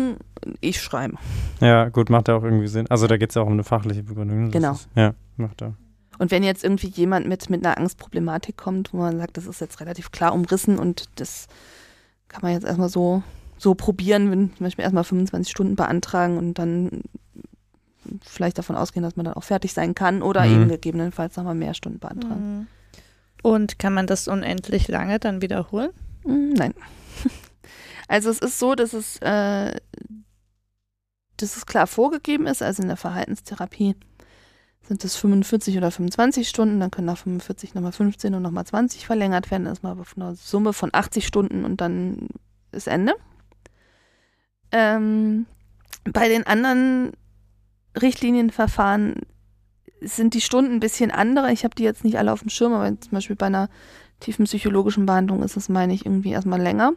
ich 0.60 0.80
schreibe. 0.80 1.16
Ja, 1.60 1.88
gut, 1.88 2.10
macht 2.10 2.28
ja 2.28 2.36
auch 2.36 2.44
irgendwie 2.44 2.68
Sinn. 2.68 2.86
Also 2.88 3.08
da 3.08 3.16
geht 3.16 3.30
es 3.30 3.34
ja 3.34 3.42
auch 3.42 3.46
um 3.46 3.54
eine 3.54 3.64
fachliche 3.64 4.02
Begründung. 4.02 4.50
Genau. 4.50 4.72
Ist, 4.72 4.88
ja, 4.94 5.14
macht 5.36 5.62
er. 5.62 5.74
Und 6.20 6.30
wenn 6.30 6.42
jetzt 6.42 6.64
irgendwie 6.64 6.88
jemand 6.88 7.26
mit, 7.26 7.48
mit 7.48 7.64
einer 7.64 7.78
Angstproblematik 7.78 8.58
kommt, 8.58 8.92
wo 8.92 8.98
man 8.98 9.16
sagt, 9.16 9.38
das 9.38 9.46
ist 9.46 9.62
jetzt 9.62 9.80
relativ 9.80 10.12
klar 10.12 10.34
umrissen 10.34 10.78
und 10.78 11.08
das 11.14 11.46
kann 12.28 12.42
man 12.42 12.52
jetzt 12.52 12.66
erstmal 12.66 12.90
so, 12.90 13.22
so 13.56 13.74
probieren, 13.74 14.30
wenn 14.30 14.54
zum 14.54 14.66
Beispiel 14.66 14.82
erstmal 14.82 15.04
25 15.04 15.50
Stunden 15.50 15.76
beantragen 15.76 16.36
und 16.36 16.58
dann 16.58 17.04
vielleicht 18.22 18.58
davon 18.58 18.76
ausgehen, 18.76 19.02
dass 19.02 19.16
man 19.16 19.24
dann 19.24 19.32
auch 19.32 19.44
fertig 19.44 19.72
sein 19.72 19.94
kann 19.94 20.20
oder 20.20 20.44
mhm. 20.44 20.52
eben 20.52 20.68
gegebenenfalls 20.68 21.38
nochmal 21.38 21.54
mehr 21.54 21.72
Stunden 21.72 22.00
beantragen. 22.00 22.58
Mhm. 22.58 22.66
Und 23.42 23.78
kann 23.78 23.94
man 23.94 24.06
das 24.06 24.28
unendlich 24.28 24.88
lange 24.88 25.20
dann 25.20 25.40
wiederholen? 25.40 25.90
Mm, 26.24 26.52
nein. 26.52 26.74
Also 28.08 28.28
es 28.28 28.40
ist 28.40 28.58
so, 28.58 28.74
dass 28.74 28.92
es, 28.92 29.18
äh, 29.18 29.72
dass 31.36 31.56
es 31.56 31.64
klar 31.64 31.86
vorgegeben 31.86 32.48
ist, 32.48 32.60
also 32.60 32.82
in 32.82 32.88
der 32.88 32.96
Verhaltenstherapie 32.96 33.94
sind 34.91 35.05
es 35.05 35.14
45 35.14 35.76
oder 35.76 35.93
25 35.93 36.49
Stunden, 36.49 36.80
dann 36.80 36.91
können 36.91 37.07
nach 37.07 37.18
45 37.18 37.74
nochmal 37.74 37.93
15 37.93 38.34
und 38.34 38.43
nochmal 38.43 38.66
20 38.66 39.07
verlängert 39.07 39.53
werden. 39.53 39.66
Das 39.66 39.74
ist 39.74 39.82
mal 39.84 39.97
auf 39.97 40.16
einer 40.16 40.34
Summe 40.34 40.72
von 40.72 40.91
80 40.93 41.24
Stunden 41.24 41.64
und 41.64 41.80
dann 41.80 42.26
ist 42.72 42.88
Ende. 42.88 43.14
Ähm, 44.72 45.47
bei 46.12 46.28
den 46.28 46.45
anderen 46.45 47.12
Richtlinienverfahren 48.03 49.20
sind 50.01 50.34
die 50.34 50.41
Stunden 50.41 50.72
ein 50.72 50.80
bisschen 50.80 51.12
andere. 51.12 51.53
Ich 51.53 51.62
habe 51.62 51.76
die 51.76 51.84
jetzt 51.84 52.03
nicht 52.03 52.18
alle 52.18 52.32
auf 52.32 52.41
dem 52.41 52.49
Schirm, 52.49 52.72
aber 52.72 53.01
zum 53.01 53.12
Beispiel 53.12 53.36
bei 53.36 53.47
einer 53.47 53.68
tiefen 54.18 54.47
psychologischen 54.47 55.07
Behandlung 55.07 55.45
ist 55.45 55.57
es, 55.57 55.68
meine 55.68 55.95
ich, 55.95 56.05
irgendwie 56.05 56.32
erstmal 56.32 56.61
länger. 56.61 56.95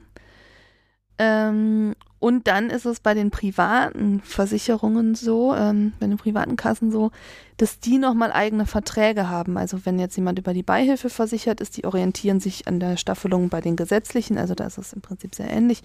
Ähm, 1.23 1.95
und 2.19 2.47
dann 2.47 2.69
ist 2.69 2.85
es 2.85 2.99
bei 2.99 3.13
den 3.13 3.31
privaten 3.31 4.21
Versicherungen 4.21 5.15
so, 5.15 5.53
ähm, 5.53 5.93
bei 5.99 6.07
den 6.07 6.17
privaten 6.17 6.55
Kassen 6.55 6.91
so, 6.91 7.11
dass 7.57 7.79
die 7.79 7.97
nochmal 7.97 8.31
eigene 8.31 8.65
Verträge 8.65 9.29
haben. 9.29 9.57
Also 9.57 9.85
wenn 9.85 9.99
jetzt 9.99 10.15
jemand 10.15 10.39
über 10.39 10.53
die 10.53 10.63
Beihilfe 10.63 11.09
versichert 11.09 11.59
ist, 11.59 11.75
die 11.77 11.85
orientieren 11.85 12.39
sich 12.39 12.67
an 12.67 12.79
der 12.79 12.97
Staffelung 12.97 13.49
bei 13.49 13.61
den 13.61 13.75
gesetzlichen, 13.75 14.37
also 14.37 14.55
da 14.55 14.65
ist 14.65 14.77
es 14.77 14.93
im 14.93 15.01
Prinzip 15.01 15.35
sehr 15.35 15.49
ähnlich. 15.49 15.83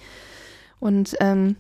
Und 0.79 1.17
ähm, 1.21 1.57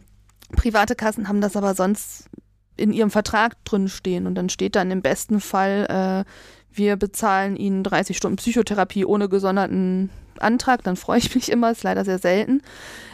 private 0.52 0.94
Kassen 0.94 1.28
haben 1.28 1.40
das 1.40 1.56
aber 1.56 1.74
sonst 1.74 2.30
in 2.76 2.92
ihrem 2.92 3.10
Vertrag 3.10 3.62
drin 3.64 3.88
stehen 3.88 4.28
und 4.28 4.36
dann 4.36 4.48
steht 4.48 4.76
dann 4.76 4.92
im 4.92 5.02
besten 5.02 5.40
Fall, 5.40 6.24
äh, 6.24 6.30
wir 6.78 6.96
bezahlen 6.96 7.56
Ihnen 7.56 7.84
30 7.84 8.16
Stunden 8.16 8.36
Psychotherapie 8.36 9.04
ohne 9.04 9.28
gesonderten 9.28 10.10
Antrag, 10.38 10.82
dann 10.84 10.96
freue 10.96 11.18
ich 11.18 11.34
mich 11.34 11.50
immer, 11.50 11.70
ist 11.70 11.82
leider 11.82 12.04
sehr 12.04 12.18
selten. 12.18 12.62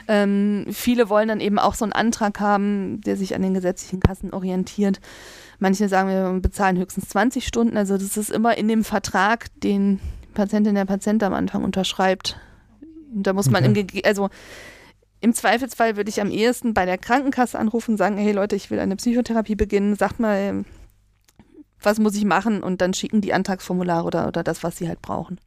Ähm, 0.07 0.67
viele 0.71 1.09
wollen 1.09 1.29
dann 1.29 1.41
eben 1.41 1.59
auch 1.59 1.75
so 1.75 1.85
einen 1.85 1.93
Antrag 1.93 2.41
haben, 2.41 3.01
der 3.01 3.17
sich 3.17 3.35
an 3.35 3.43
den 3.43 3.55
gesetzlichen 3.55 4.01
Kassen 4.01 4.33
orientiert. 4.33 5.01
Manche 5.59 5.89
sagen, 5.89 6.09
wir 6.09 6.41
bezahlen 6.41 6.79
höchstens 6.79 7.09
20 7.09 7.47
Stunden. 7.47 7.77
Also 7.77 7.97
das 7.97 8.17
ist 8.17 8.31
immer 8.31 8.57
in 8.59 8.69
dem 8.69 8.85
Vertrag, 8.85 9.47
den 9.61 10.01
die 10.25 10.33
Patientin 10.35 10.75
der 10.75 10.85
Patient 10.85 11.23
am 11.23 11.33
Anfang 11.33 11.65
unterschreibt. 11.65 12.39
da 13.13 13.33
muss 13.33 13.51
man 13.51 13.65
okay. 13.65 13.87
im, 13.93 14.01
also 14.05 14.29
im 15.21 15.33
Zweifelsfall 15.33 15.97
würde 15.97 16.11
ich 16.11 16.21
am 16.21 16.31
ehesten 16.31 16.75
bei 16.75 16.85
der 16.85 16.99
Krankenkasse 16.99 17.59
anrufen 17.59 17.93
und 17.93 17.97
sagen, 17.97 18.19
hey 18.19 18.33
Leute, 18.33 18.57
ich 18.57 18.71
will 18.71 18.79
eine 18.79 18.97
Psychotherapie 18.97 19.55
beginnen, 19.55 19.97
sagt 19.97 20.21
mal, 20.21 20.65
was 21.85 21.99
muss 21.99 22.17
ich 22.17 22.25
machen? 22.25 22.63
Und 22.63 22.81
dann 22.81 22.95
schicken 22.95 23.21
die 23.21 23.35
Antragsformulare 23.35 24.05
oder, 24.05 24.29
oder 24.29 24.43
das, 24.43 24.63
was 24.63 24.77
sie 24.77 24.89
halt 24.89 25.03
brauchen. 25.03 25.39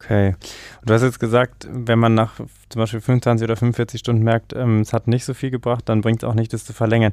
Okay. 0.00 0.34
Und 0.80 0.90
du 0.90 0.94
hast 0.94 1.02
jetzt 1.02 1.20
gesagt, 1.20 1.68
wenn 1.70 1.98
man 1.98 2.14
nach 2.14 2.34
zum 2.68 2.80
Beispiel 2.80 3.00
25 3.00 3.44
oder 3.44 3.56
45 3.56 4.00
Stunden 4.00 4.22
merkt, 4.22 4.52
ähm, 4.52 4.80
es 4.80 4.92
hat 4.92 5.08
nicht 5.08 5.24
so 5.24 5.34
viel 5.34 5.50
gebracht, 5.50 5.88
dann 5.88 6.02
bringt 6.02 6.22
es 6.22 6.28
auch 6.28 6.34
nicht, 6.34 6.52
das 6.52 6.64
zu 6.64 6.72
verlängern. 6.72 7.12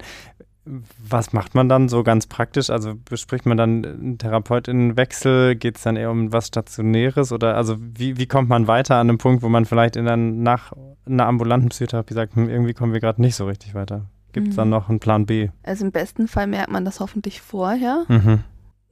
Was 0.65 1.33
macht 1.33 1.55
man 1.55 1.67
dann 1.67 1.89
so 1.89 2.03
ganz 2.03 2.25
praktisch? 2.25 2.69
Also 2.69 2.93
bespricht 2.95 3.45
man 3.45 3.57
dann 3.57 3.85
einen 3.85 4.17
Therapeutinnenwechsel? 4.17 5.55
Geht 5.55 5.77
es 5.77 5.83
dann 5.83 5.97
eher 5.97 6.09
um 6.09 6.31
was 6.31 6.47
Stationäres? 6.47 7.33
Oder 7.33 7.55
also 7.55 7.75
wie, 7.79 8.17
wie 8.17 8.27
kommt 8.27 8.47
man 8.47 8.67
weiter 8.67 8.95
an 8.95 9.09
einem 9.09 9.17
Punkt, 9.17 9.43
wo 9.43 9.49
man 9.49 9.65
vielleicht 9.65 9.97
in 9.97 10.07
einer, 10.07 10.17
nach 10.17 10.71
einer 11.05 11.25
ambulanten 11.25 11.69
Psychotherapie 11.69 12.13
sagt, 12.13 12.35
hm, 12.35 12.49
irgendwie 12.49 12.73
kommen 12.73 12.93
wir 12.93 13.01
gerade 13.01 13.21
nicht 13.21 13.35
so 13.35 13.45
richtig 13.45 13.73
weiter? 13.73 14.05
Gibt 14.31 14.47
es 14.47 14.53
mhm. 14.53 14.57
dann 14.57 14.69
noch 14.69 14.89
einen 14.89 14.99
Plan 14.99 15.25
B? 15.25 15.49
Also 15.63 15.85
im 15.85 15.91
besten 15.91 16.27
Fall 16.27 16.47
merkt 16.47 16.71
man 16.71 16.85
das 16.85 16.99
hoffentlich 16.99 17.41
vorher. 17.41 18.05
Mhm. 18.07 18.39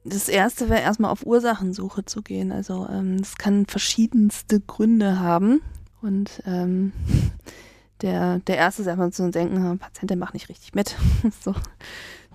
Das 0.04 0.28
erste 0.28 0.68
wäre 0.68 0.80
erstmal 0.80 1.10
auf 1.10 1.24
Ursachensuche 1.24 2.04
zu 2.04 2.22
gehen. 2.22 2.52
Also 2.52 2.88
ähm, 2.88 3.16
es 3.20 3.36
kann 3.36 3.66
verschiedenste 3.66 4.60
Gründe 4.60 5.20
haben. 5.20 5.62
Und 6.00 6.42
ähm, 6.44 6.92
der, 8.02 8.40
der 8.40 8.56
erste 8.56 8.82
ist 8.82 8.88
einfach 8.88 9.10
zu 9.10 9.30
denken, 9.30 9.78
Patient, 9.78 10.10
der 10.10 10.16
macht 10.16 10.34
nicht 10.34 10.48
richtig 10.48 10.74
mit. 10.74 10.96
so. 11.40 11.54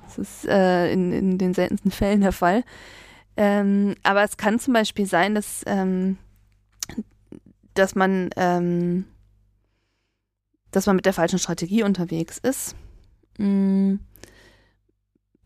Das 0.05 0.17
ist 0.17 0.45
äh, 0.47 0.91
in, 0.91 1.11
in 1.11 1.37
den 1.37 1.53
seltensten 1.53 1.91
Fällen 1.91 2.21
der 2.21 2.31
Fall. 2.31 2.63
Ähm, 3.35 3.95
aber 4.03 4.23
es 4.23 4.37
kann 4.37 4.59
zum 4.59 4.73
Beispiel 4.73 5.05
sein, 5.05 5.35
dass, 5.35 5.63
ähm, 5.67 6.17
dass 7.73 7.93
man 7.93 8.29
ähm, 8.37 9.05
dass 10.71 10.85
man 10.85 10.95
mit 10.95 11.05
der 11.05 11.13
falschen 11.13 11.39
Strategie 11.39 11.83
unterwegs 11.83 12.37
ist. 12.37 12.75
Mhm. 13.37 13.99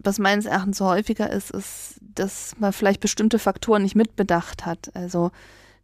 Was 0.04 0.20
meines 0.20 0.46
Erachtens 0.46 0.78
so 0.78 0.86
häufiger 0.86 1.30
ist, 1.30 1.52
ist, 1.52 1.96
dass 2.16 2.56
man 2.60 2.74
vielleicht 2.74 3.00
bestimmte 3.00 3.40
Faktoren 3.40 3.84
nicht 3.84 3.96
mitbedacht 3.96 4.66
hat. 4.66 4.92
Also 4.94 5.32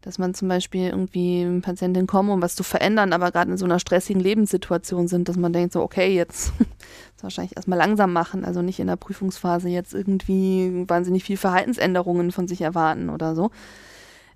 dass 0.02 0.20
man 0.20 0.34
zum 0.34 0.48
Beispiel 0.48 0.88
irgendwie 0.88 1.60
Patientin 1.62 2.08
kommt, 2.08 2.30
um 2.30 2.42
was 2.42 2.56
zu 2.56 2.64
verändern, 2.64 3.14
aber 3.14 3.32
gerade 3.32 3.52
in 3.52 3.58
so 3.58 3.66
einer 3.66 3.80
stressigen 3.80 4.22
Lebenssituation 4.22 5.08
sind, 5.08 5.28
dass 5.28 5.38
man 5.38 5.52
denkt 5.52 5.74
so, 5.74 5.82
okay, 5.82 6.16
jetzt 6.16 6.54
wahrscheinlich 7.22 7.58
erstmal 7.58 7.78
langsam 7.78 8.14
machen, 8.14 8.46
also 8.46 8.62
nicht 8.62 8.80
in 8.80 8.88
der 8.88 8.96
Prüfungsphase 8.96 9.70
jetzt 9.70 9.94
irgendwie 9.94 10.86
wahnsinnig 10.88 11.24
viel 11.24 11.36
Verhaltensänderungen 11.36 12.32
von 12.32 12.48
sich 12.48 12.62
erwarten 12.62 13.10
oder 13.10 13.36
so. 13.36 13.52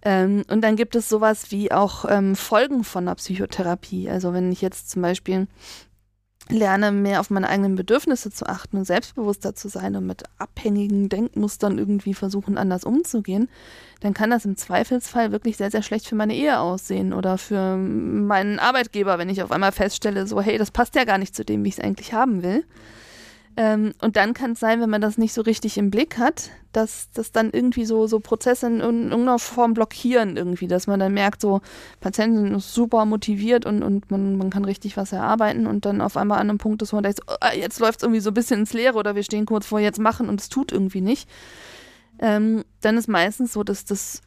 Ähm, 0.04 0.44
und 0.50 0.62
dann 0.62 0.76
gibt 0.76 0.96
es 0.96 1.08
sowas 1.08 1.52
wie 1.52 1.72
auch 1.72 2.06
ähm, 2.10 2.36
Folgen 2.36 2.84
von 2.84 3.06
der 3.06 3.16
Psychotherapie. 3.16 4.10
Also 4.10 4.34
wenn 4.34 4.52
ich 4.52 4.62
jetzt 4.62 4.90
zum 4.90 5.04
Beispiel 5.04 5.48
lerne, 6.52 6.92
mehr 6.92 7.20
auf 7.20 7.30
meine 7.30 7.50
eigenen 7.50 7.76
Bedürfnisse 7.76 8.32
zu 8.32 8.46
achten 8.46 8.78
und 8.78 8.86
selbstbewusster 8.86 9.56
zu 9.56 9.70
sein 9.70 9.96
und 9.96 10.06
mit 10.06 10.24
abhängigen 10.38 11.10
Denkmustern 11.10 11.78
irgendwie 11.78 12.14
versuchen, 12.14 12.58
anders 12.58 12.84
umzugehen, 12.84 13.50
dann 14.02 14.14
kann 14.14 14.30
das 14.30 14.46
im 14.46 14.58
Zweifelsfall 14.58 15.32
wirklich 15.32 15.58
sehr, 15.58 15.72
sehr 15.72 15.84
schlecht 15.84 16.08
für 16.08 16.16
meine 16.16 16.36
Ehe 16.36 16.60
aussehen 16.60 17.14
oder 17.14 17.38
für 17.38 17.78
meinen 17.78 18.60
Arbeitgeber, 18.60 19.18
wenn 19.18 19.30
ich 19.30 19.44
auf 19.44 19.52
einmal 19.52 19.72
feststelle, 19.72 20.28
so, 20.28 20.42
hey, 20.42 20.58
das 20.58 20.72
passt 20.72 20.96
ja 20.96 21.04
gar 21.04 21.18
nicht 21.18 21.36
zu 21.36 21.46
dem, 21.46 21.64
wie 21.64 21.70
ich 21.70 21.78
es 21.78 21.84
eigentlich 21.84 22.14
haben 22.14 22.44
will. 22.44 22.64
Ähm, 23.58 23.94
und 24.02 24.16
dann 24.16 24.34
kann 24.34 24.54
es 24.54 24.60
sein, 24.60 24.80
wenn 24.80 24.90
man 24.90 25.02
das 25.02 25.18
nicht 25.18 25.34
so 25.34 25.42
richtig 25.42 25.78
im 25.78 25.92
Blick 25.92 26.18
hat, 26.18 26.52
dass 26.72 27.12
das 27.12 27.32
dann 27.32 27.52
irgendwie 27.52 27.86
so, 27.86 28.08
so 28.08 28.20
Prozesse 28.20 28.68
in, 28.68 28.80
in 28.80 29.04
irgendeiner 29.12 29.40
Form 29.40 29.74
blockieren 29.74 30.38
irgendwie, 30.38 30.68
dass 30.68 30.88
man 30.88 31.00
dann 31.00 31.14
merkt, 31.14 31.42
so 31.42 31.62
Patienten 32.00 32.38
sind 32.38 32.64
super 32.64 33.06
motiviert 33.06 33.66
und, 33.66 33.84
und 33.84 34.10
man, 34.10 34.38
man 34.38 34.50
kann 34.50 34.64
richtig 34.64 34.96
was 34.96 35.12
erarbeiten 35.12 35.68
und 35.68 35.86
dann 35.86 36.00
auf 36.00 36.16
einmal 36.16 36.40
an 36.40 36.50
einem 36.50 36.60
Punkt 36.60 36.82
ist, 36.82 36.94
wo 36.94 36.98
man 36.98 37.04
denkt, 37.04 37.22
oh, 37.28 37.56
jetzt 37.56 37.80
läuft 37.80 38.00
es 38.00 38.04
irgendwie 38.04 38.22
so 38.22 38.30
ein 38.30 38.36
bisschen 38.36 38.62
ins 38.62 38.74
Leere 38.74 38.98
oder 38.98 39.16
wir 39.16 39.24
stehen 39.24 39.46
kurz 39.46 39.66
vor 39.66 39.80
jetzt 39.80 40.00
machen 40.00 40.30
und 40.30 40.40
es 40.40 40.48
tut 40.48 40.72
irgendwie 40.72 41.02
nicht. 41.02 41.30
Ähm, 42.20 42.64
dann 42.80 42.98
ist 42.98 43.10
meistens 43.10 43.52
so, 43.52 43.64
dass 43.64 43.84
das 43.84 44.22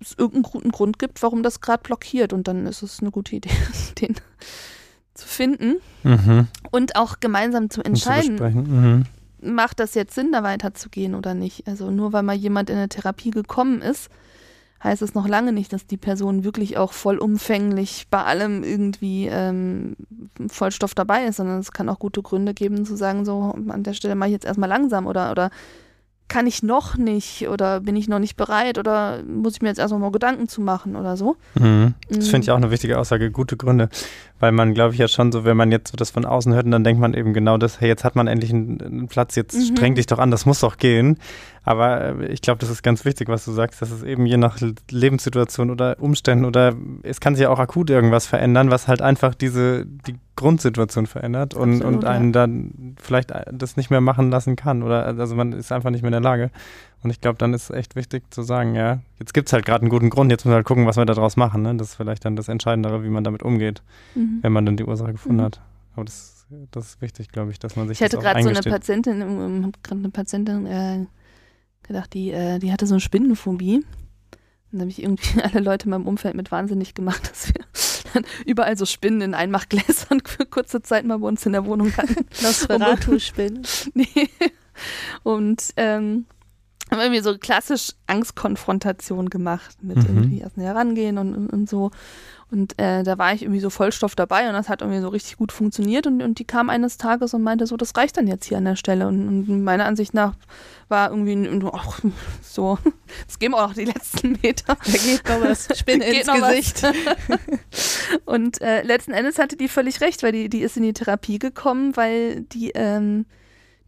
es 0.00 0.14
irgendeinen 0.18 0.52
guten 0.52 0.70
Grund 0.70 0.98
gibt, 0.98 1.22
warum 1.22 1.42
das 1.42 1.60
gerade 1.60 1.82
blockiert 1.82 2.32
und 2.32 2.48
dann 2.48 2.66
ist 2.66 2.82
es 2.82 3.00
eine 3.00 3.10
gute 3.10 3.36
Idee, 3.36 3.50
den 4.00 4.16
zu 5.22 5.28
finden 5.28 5.76
Mhm. 6.04 6.48
und 6.72 6.96
auch 6.96 7.20
gemeinsam 7.20 7.70
zu 7.70 7.80
zu 7.80 7.84
entscheiden, 7.84 8.36
besprechen. 8.36 9.04
Mhm. 9.40 9.54
macht 9.54 9.78
das 9.80 9.94
jetzt 9.94 10.14
Sinn, 10.14 10.32
da 10.32 10.42
weiterzugehen 10.42 11.14
oder 11.14 11.34
nicht. 11.34 11.66
Also 11.68 11.90
nur 11.90 12.12
weil 12.12 12.22
mal 12.22 12.34
jemand 12.36 12.70
in 12.70 12.76
eine 12.76 12.88
Therapie 12.88 13.30
gekommen 13.30 13.82
ist, 13.82 14.08
heißt 14.82 15.00
es 15.02 15.14
noch 15.14 15.28
lange 15.28 15.52
nicht, 15.52 15.72
dass 15.72 15.86
die 15.86 15.96
Person 15.96 16.42
wirklich 16.42 16.76
auch 16.76 16.92
vollumfänglich 16.92 18.06
bei 18.10 18.24
allem 18.24 18.64
irgendwie 18.64 19.26
ähm, 19.28 19.94
Vollstoff 20.48 20.94
dabei 20.94 21.24
ist, 21.26 21.36
sondern 21.36 21.60
es 21.60 21.70
kann 21.72 21.88
auch 21.88 22.00
gute 22.00 22.20
Gründe 22.22 22.52
geben 22.52 22.84
zu 22.84 22.96
sagen, 22.96 23.24
so 23.24 23.54
an 23.68 23.82
der 23.84 23.92
Stelle 23.94 24.16
mache 24.16 24.30
ich 24.30 24.34
jetzt 24.34 24.44
erstmal 24.46 24.68
langsam 24.68 25.06
oder, 25.06 25.30
oder 25.30 25.50
kann 26.28 26.46
ich 26.46 26.62
noch 26.62 26.96
nicht 26.96 27.48
oder 27.48 27.80
bin 27.80 27.94
ich 27.94 28.08
noch 28.08 28.18
nicht 28.18 28.36
bereit 28.36 28.78
oder 28.78 29.22
muss 29.22 29.54
ich 29.54 29.62
mir 29.62 29.68
jetzt 29.68 29.78
erstmal 29.78 30.00
mal 30.00 30.10
Gedanken 30.12 30.48
zu 30.48 30.62
machen 30.62 30.96
oder 30.96 31.16
so. 31.16 31.36
Mhm. 31.54 31.94
Das 32.08 32.18
Mhm. 32.18 32.22
finde 32.22 32.44
ich 32.46 32.50
auch 32.50 32.56
eine 32.56 32.70
wichtige 32.70 32.98
Aussage, 32.98 33.30
gute 33.30 33.56
Gründe. 33.56 33.88
Weil 34.42 34.50
man, 34.50 34.74
glaube 34.74 34.92
ich, 34.92 34.98
ja 34.98 35.06
schon 35.06 35.30
so, 35.30 35.44
wenn 35.44 35.56
man 35.56 35.70
jetzt 35.70 35.92
so 35.92 35.96
das 35.96 36.10
von 36.10 36.24
außen 36.24 36.52
hört, 36.52 36.64
und 36.64 36.72
dann 36.72 36.82
denkt 36.82 37.00
man 37.00 37.14
eben 37.14 37.32
genau 37.32 37.58
das, 37.58 37.80
hey, 37.80 37.86
jetzt 37.86 38.02
hat 38.02 38.16
man 38.16 38.26
endlich 38.26 38.52
einen, 38.52 38.80
einen 38.80 39.06
Platz, 39.06 39.36
jetzt 39.36 39.54
Mhm. 39.54 39.76
streng 39.76 39.94
dich 39.94 40.06
doch 40.06 40.18
an, 40.18 40.32
das 40.32 40.46
muss 40.46 40.58
doch 40.58 40.78
gehen. 40.78 41.16
Aber 41.64 42.18
äh, 42.20 42.26
ich 42.26 42.42
glaube, 42.42 42.58
das 42.58 42.68
ist 42.68 42.82
ganz 42.82 43.04
wichtig, 43.04 43.28
was 43.28 43.44
du 43.44 43.52
sagst, 43.52 43.80
dass 43.80 43.92
es 43.92 44.02
eben 44.02 44.26
je 44.26 44.36
nach 44.38 44.58
Lebenssituation 44.90 45.70
oder 45.70 45.96
Umständen 46.00 46.44
oder 46.44 46.74
es 47.04 47.20
kann 47.20 47.36
sich 47.36 47.42
ja 47.44 47.50
auch 47.50 47.60
akut 47.60 47.88
irgendwas 47.88 48.26
verändern, 48.26 48.70
was 48.72 48.88
halt 48.88 49.00
einfach 49.00 49.36
diese, 49.36 49.86
die 49.86 50.16
Grundsituation 50.34 51.06
verändert 51.06 51.54
und, 51.54 51.74
Absolut, 51.74 51.94
und 51.98 52.04
einen 52.04 52.32
dann 52.32 52.96
vielleicht 53.00 53.32
das 53.52 53.76
nicht 53.76 53.90
mehr 53.90 54.00
machen 54.00 54.30
lassen 54.30 54.56
kann 54.56 54.82
oder 54.82 55.06
also 55.06 55.36
man 55.36 55.52
ist 55.52 55.70
einfach 55.70 55.90
nicht 55.90 56.02
mehr 56.02 56.08
in 56.08 56.20
der 56.20 56.20
Lage. 56.20 56.50
Und 57.04 57.10
ich 57.10 57.20
glaube, 57.20 57.36
dann 57.36 57.52
ist 57.52 57.64
es 57.64 57.70
echt 57.76 57.96
wichtig 57.96 58.22
zu 58.30 58.42
sagen, 58.42 58.76
ja, 58.76 59.00
jetzt 59.18 59.34
gibt 59.34 59.48
es 59.48 59.52
halt 59.52 59.64
gerade 59.66 59.82
einen 59.82 59.90
guten 59.90 60.08
Grund, 60.08 60.30
jetzt 60.30 60.44
müssen 60.44 60.52
wir 60.52 60.56
halt 60.56 60.66
gucken, 60.66 60.86
was 60.86 60.96
wir 60.96 61.04
daraus 61.04 61.36
machen. 61.36 61.62
Ne? 61.62 61.74
Das 61.74 61.88
ist 61.90 61.94
vielleicht 61.96 62.24
dann 62.24 62.36
das 62.36 62.48
Entscheidendere, 62.48 63.02
wie 63.02 63.08
man 63.08 63.24
damit 63.24 63.42
umgeht, 63.42 63.82
Mhm. 64.14 64.31
Wenn 64.40 64.52
man 64.52 64.64
dann 64.66 64.76
die 64.76 64.84
Ursache 64.84 65.12
gefunden 65.12 65.38
Mhm. 65.38 65.44
hat. 65.44 65.60
Aber 65.94 66.04
das, 66.04 66.46
das 66.70 66.86
ist 66.86 67.00
wichtig, 67.02 67.28
glaube 67.30 67.50
ich, 67.50 67.58
dass 67.58 67.76
man 67.76 67.88
sich 67.88 67.98
Ich 68.00 68.04
hatte 68.04 68.18
gerade 68.18 68.42
so 68.42 68.48
eine. 68.48 68.60
Patientin, 68.62 69.20
hab 69.64 69.82
gerade 69.82 70.00
eine 70.00 70.10
Patientin 70.10 70.66
äh, 70.66 71.06
gedacht, 71.82 72.14
die, 72.14 72.30
äh, 72.30 72.58
die 72.58 72.72
hatte 72.72 72.86
so 72.86 72.94
eine 72.94 73.00
Spinnenphobie. 73.00 73.76
Und 73.76 73.84
dann 74.70 74.80
habe 74.82 74.90
ich 74.90 75.02
irgendwie 75.02 75.40
alle 75.42 75.60
Leute 75.60 75.84
in 75.84 75.90
meinem 75.90 76.06
Umfeld 76.06 76.34
mit 76.34 76.50
wahnsinnig 76.50 76.94
gemacht, 76.94 77.22
dass 77.30 77.48
wir 77.48 77.62
dann 78.14 78.24
überall 78.46 78.76
so 78.76 78.86
Spinnen 78.86 79.20
in 79.20 79.34
Einmachgläsern 79.34 80.20
für 80.24 80.46
kurze 80.46 80.80
Zeit 80.82 81.04
mal 81.04 81.18
bei 81.18 81.28
uns 81.28 81.44
in 81.46 81.52
der 81.52 81.66
Wohnung 81.66 81.94
hatten. 81.96 82.26
Nosferatu-Spinnen. 82.42 83.62
nee. 83.94 84.06
Und 85.22 85.62
ähm, 85.76 86.26
haben 86.90 87.00
irgendwie 87.00 87.20
so 87.22 87.36
klassisch 87.38 87.92
Angstkonfrontation 88.06 89.30
gemacht 89.30 89.76
mit 89.82 89.96
Mhm. 89.96 90.04
irgendwie 90.16 90.40
erst 90.40 90.56
näher 90.56 90.74
rangehen 90.74 91.18
und, 91.18 91.34
und, 91.34 91.48
und 91.50 91.68
so. 91.68 91.90
Und 92.52 92.78
äh, 92.78 93.02
da 93.02 93.16
war 93.16 93.32
ich 93.32 93.42
irgendwie 93.42 93.60
so 93.60 93.70
Vollstoff 93.70 94.14
dabei 94.14 94.46
und 94.46 94.52
das 94.52 94.68
hat 94.68 94.82
irgendwie 94.82 95.00
so 95.00 95.08
richtig 95.08 95.38
gut 95.38 95.52
funktioniert. 95.52 96.06
Und, 96.06 96.20
und 96.20 96.38
die 96.38 96.44
kam 96.44 96.68
eines 96.68 96.98
Tages 96.98 97.32
und 97.32 97.42
meinte 97.42 97.66
so, 97.66 97.78
das 97.78 97.96
reicht 97.96 98.18
dann 98.18 98.26
jetzt 98.26 98.44
hier 98.44 98.58
an 98.58 98.66
der 98.66 98.76
Stelle. 98.76 99.08
Und, 99.08 99.26
und 99.48 99.64
meiner 99.64 99.86
Ansicht 99.86 100.12
nach 100.12 100.34
war 100.88 101.10
irgendwie 101.10 101.48
ach, 101.72 102.00
so, 102.42 102.78
es 103.28 103.38
gehen 103.38 103.54
auch 103.54 103.68
noch 103.68 103.74
die 103.74 103.86
letzten 103.86 104.38
Meter. 104.42 104.76
Da 104.76 104.92
geht 104.92 105.26
noch 105.26 105.40
was. 105.40 105.66
Spinne 105.78 106.04
ins. 106.04 106.30
Gesicht. 106.30 106.82
Und 108.26 108.60
äh, 108.60 108.82
letzten 108.82 109.12
Endes 109.12 109.38
hatte 109.38 109.56
die 109.56 109.68
völlig 109.68 110.02
recht, 110.02 110.22
weil 110.22 110.32
die, 110.32 110.50
die 110.50 110.60
ist 110.60 110.76
in 110.76 110.82
die 110.82 110.92
Therapie 110.92 111.38
gekommen, 111.38 111.96
weil 111.96 112.42
die, 112.42 112.72
ähm, 112.74 113.24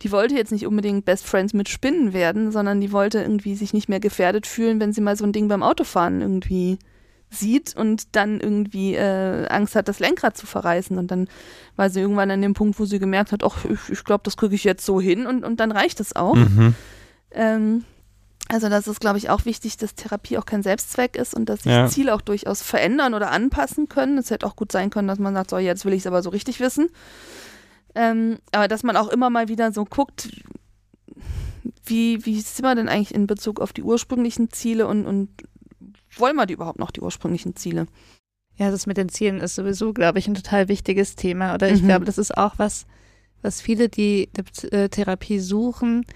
die 0.01 0.11
wollte 0.11 0.37
jetzt 0.37 0.53
nicht 0.53 0.67
unbedingt 0.67 1.05
Best 1.05 1.27
Friends 1.27 1.53
mit 1.53 1.69
Spinnen 1.69 2.15
werden, 2.15 2.51
sondern 2.51 2.81
die 2.81 2.93
wollte 2.93 3.21
irgendwie 3.21 3.57
sich 3.57 3.75
nicht 3.75 3.91
mehr 3.91 4.01
gefährdet 4.01 4.47
fühlen, 4.47 4.81
wenn 4.81 4.95
sie 4.95 5.03
mal 5.03 5.17
so 5.17 5.25
ein 5.25 5.33
Ding 5.33 5.49
beim 5.49 5.63
Autofahren 5.63 6.23
irgendwie 6.23 6.79
sieht 7.35 7.77
und 7.77 8.17
dann 8.17 8.41
irgendwie 8.41 8.95
äh, 8.95 9.47
Angst 9.49 9.77
hat, 9.77 9.89
das 9.89 9.99
Lenkrad 9.99 10.37
zu 10.37 10.47
verreißen. 10.47 10.97
Und 10.99 11.11
dann 11.11 11.29
war 11.77 11.91
sie 11.91 12.01
irgendwann 12.01 12.31
an 12.31 12.43
dem 12.43 12.55
Punkt, 12.55 12.79
wo 12.79 12.85
sie 12.85 12.99
gemerkt 12.99 13.33
hat, 13.33 13.43
ach, 13.45 13.65
ich, 13.65 13.91
ich 13.91 14.05
glaube, 14.05 14.23
das 14.25 14.37
kriege 14.37 14.55
ich 14.55 14.65
jetzt 14.65 14.85
so 14.87 15.01
hin 15.01 15.27
und, 15.27 15.45
und 15.45 15.61
dann 15.61 15.73
reicht 15.73 16.01
es 16.01 16.17
auch. 16.17 16.35
Mhm. 16.35 16.75
Ähm, 17.33 17.85
also 18.49 18.69
das 18.69 18.87
ist, 18.87 19.01
glaube 19.01 19.19
ich, 19.19 19.31
auch 19.31 19.47
wichtig, 19.47 19.79
dass 19.79 19.95
Therapie 19.95 20.37
auch 20.37 20.47
kein 20.47 20.63
Selbstzweck 20.63 21.17
ist 21.17 21.35
und 21.35 21.49
dass 21.49 21.63
sich 21.63 21.73
Ja. 21.73 21.89
Ziele 21.89 22.15
auch 22.15 22.21
durchaus 22.21 22.63
verändern 22.63 23.15
oder 23.15 23.31
anpassen 23.31 23.89
können. 23.89 24.19
Es 24.19 24.31
hätte 24.31 24.47
auch 24.47 24.57
gut 24.57 24.71
sein 24.71 24.91
können, 24.91 25.09
dass 25.09 25.19
man 25.19 25.35
sagt, 25.35 25.51
so 25.51 25.59
jetzt 25.59 25.85
will 25.85 25.95
ich 25.95 26.01
es 26.01 26.07
aber 26.07 26.23
so 26.23 26.31
richtig 26.31 26.61
wissen. 26.61 26.89
Ähm, 27.95 28.39
aber 28.53 28.69
dass 28.69 28.83
man 28.83 28.97
auch 28.97 29.09
immer 29.09 29.31
mal 29.31 29.49
wieder 29.49 29.73
so 29.73 29.85
guckt, 29.85 30.29
wie, 31.87 32.25
wie 32.27 32.41
sind 32.41 32.65
wir 32.65 32.75
denn 32.75 32.89
eigentlich 32.89 33.15
in 33.15 33.27
Bezug 33.27 33.61
auf 33.61 33.73
die 33.73 33.83
ursprünglichen 33.83 34.51
Ziele 34.51 34.87
und, 34.87 35.07
und 35.07 35.29
wollen 36.17 36.37
wir 36.37 36.47
die 36.47 36.55
überhaupt 36.55 36.79
noch, 36.79 36.91
die 36.91 37.01
ursprünglichen 37.01 37.57
Ziele? 37.57 37.87
Ja, 38.57 38.71
das 38.71 38.87
mit 38.87 38.97
den 38.97 39.09
Zielen 39.09 39.41
ist 39.41 39.57
sowieso, 39.57 39.93
glaube 39.93 40.19
ich, 40.19 40.29
ein 40.29 40.35
total 40.35 40.69
wichtiges 40.69 41.17
Thema. 41.17 41.55
Oder 41.55 41.71
ich 41.71 41.83
Mhm. 41.83 41.87
glaube, 41.87 42.05
das 42.05 42.19
ist 42.19 42.37
auch 42.37 42.55
was, 42.59 42.87
was 43.43 43.61
viele, 43.61 43.89
die 43.89 44.29
eine 44.37 44.71
äh, 44.85 44.89
Therapie 44.89 45.41
suchen, 45.41 46.07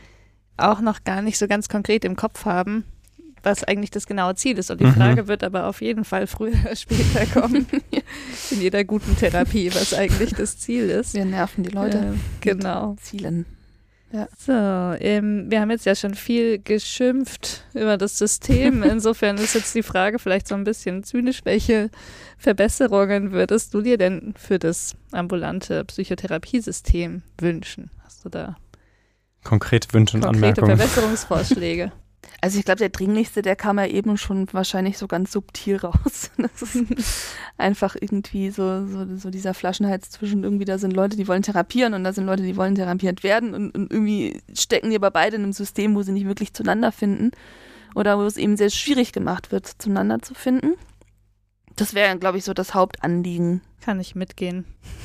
auch 0.56 0.80
noch 0.80 1.04
gar 1.04 1.20
nicht 1.22 1.38
so 1.38 1.46
ganz 1.48 1.68
konkret 1.68 2.04
im 2.04 2.14
Kopf 2.16 2.44
haben, 2.44 2.84
was 3.42 3.64
eigentlich 3.64 3.90
das 3.90 4.06
genaue 4.06 4.34
Ziel 4.36 4.56
ist. 4.58 4.70
Und 4.70 4.80
die 4.80 4.86
Mhm. 4.86 4.94
Frage 4.94 5.26
wird 5.28 5.42
aber 5.44 5.66
auf 5.66 5.80
jeden 5.80 6.04
Fall 6.04 6.26
früher 6.26 6.54
oder 6.64 6.76
später 6.76 7.26
kommen, 7.40 7.66
in 8.50 8.60
jeder 8.60 8.84
guten 8.84 9.16
Therapie, 9.16 9.72
was 9.74 9.94
eigentlich 9.94 10.32
das 10.34 10.58
Ziel 10.58 10.88
ist. 10.90 11.14
Wir 11.14 11.24
nerven 11.24 11.64
die 11.64 11.70
Leute. 11.70 11.98
Ähm, 11.98 12.20
genau. 12.40 12.96
mit 13.12 13.46
Zielen. 14.10 14.26
So, 14.38 14.52
ähm, 14.52 15.50
wir 15.50 15.60
haben 15.60 15.70
jetzt 15.70 15.86
ja 15.86 15.94
schon 15.94 16.14
viel 16.14 16.58
geschimpft 16.58 17.64
über 17.74 17.96
das 17.96 18.18
System. 18.18 18.82
Insofern 18.84 19.36
ist 19.36 19.54
jetzt 19.54 19.74
die 19.74 19.82
Frage 19.82 20.18
vielleicht 20.18 20.48
so 20.48 20.54
ein 20.54 20.64
bisschen 20.64 21.04
zynisch, 21.04 21.40
welche 21.44 21.90
Verbesserungen 22.38 23.32
würdest 23.32 23.74
du 23.74 23.82
dir 23.82 23.98
denn 23.98 24.34
für 24.38 24.58
das 24.58 24.96
ambulante 25.12 25.84
Psychotherapiesystem 25.84 27.22
wünschen? 27.38 27.90
Hast 28.04 28.24
du 28.24 28.28
da 28.28 28.56
Konkrete 29.44 29.92
Wünsche 29.94 30.16
und 30.16 30.24
konkrete 30.24 30.62
Anmerkungen. 30.62 30.76
Verbesserungsvorschläge? 30.76 31.92
Also 32.40 32.58
ich 32.58 32.64
glaube, 32.64 32.78
der 32.78 32.90
dringlichste, 32.90 33.42
der 33.42 33.56
kam 33.56 33.78
ja 33.78 33.86
eben 33.86 34.16
schon 34.16 34.46
wahrscheinlich 34.52 34.98
so 34.98 35.08
ganz 35.08 35.32
subtil 35.32 35.76
raus. 35.84 36.30
Das 36.36 36.74
ist 36.74 37.34
einfach 37.58 37.96
irgendwie 38.00 38.50
so, 38.50 38.86
so, 38.86 39.16
so 39.16 39.30
dieser 39.30 39.54
Flaschenhals 39.54 40.10
zwischen 40.10 40.44
irgendwie, 40.44 40.64
da 40.64 40.78
sind 40.78 40.92
Leute, 40.92 41.16
die 41.16 41.28
wollen 41.28 41.42
therapieren 41.42 41.94
und 41.94 42.04
da 42.04 42.12
sind 42.12 42.26
Leute, 42.26 42.42
die 42.42 42.56
wollen 42.56 42.74
therapiert 42.74 43.22
werden 43.22 43.54
und, 43.54 43.74
und 43.74 43.92
irgendwie 43.92 44.40
stecken 44.54 44.90
die 44.90 44.96
aber 44.96 45.10
beide 45.10 45.36
in 45.36 45.42
einem 45.42 45.52
System, 45.52 45.94
wo 45.94 46.02
sie 46.02 46.12
nicht 46.12 46.26
wirklich 46.26 46.52
zueinander 46.52 46.92
finden 46.92 47.32
oder 47.94 48.18
wo 48.18 48.22
es 48.22 48.36
eben 48.36 48.56
sehr 48.56 48.70
schwierig 48.70 49.12
gemacht 49.12 49.50
wird, 49.50 49.66
zueinander 49.78 50.20
zu 50.20 50.34
finden. 50.34 50.74
Das 51.76 51.94
wäre, 51.94 52.18
glaube 52.18 52.38
ich, 52.38 52.44
so 52.44 52.54
das 52.54 52.74
Hauptanliegen. 52.74 53.62
Kann 53.80 54.00
ich 54.00 54.14
mitgehen. 54.14 54.64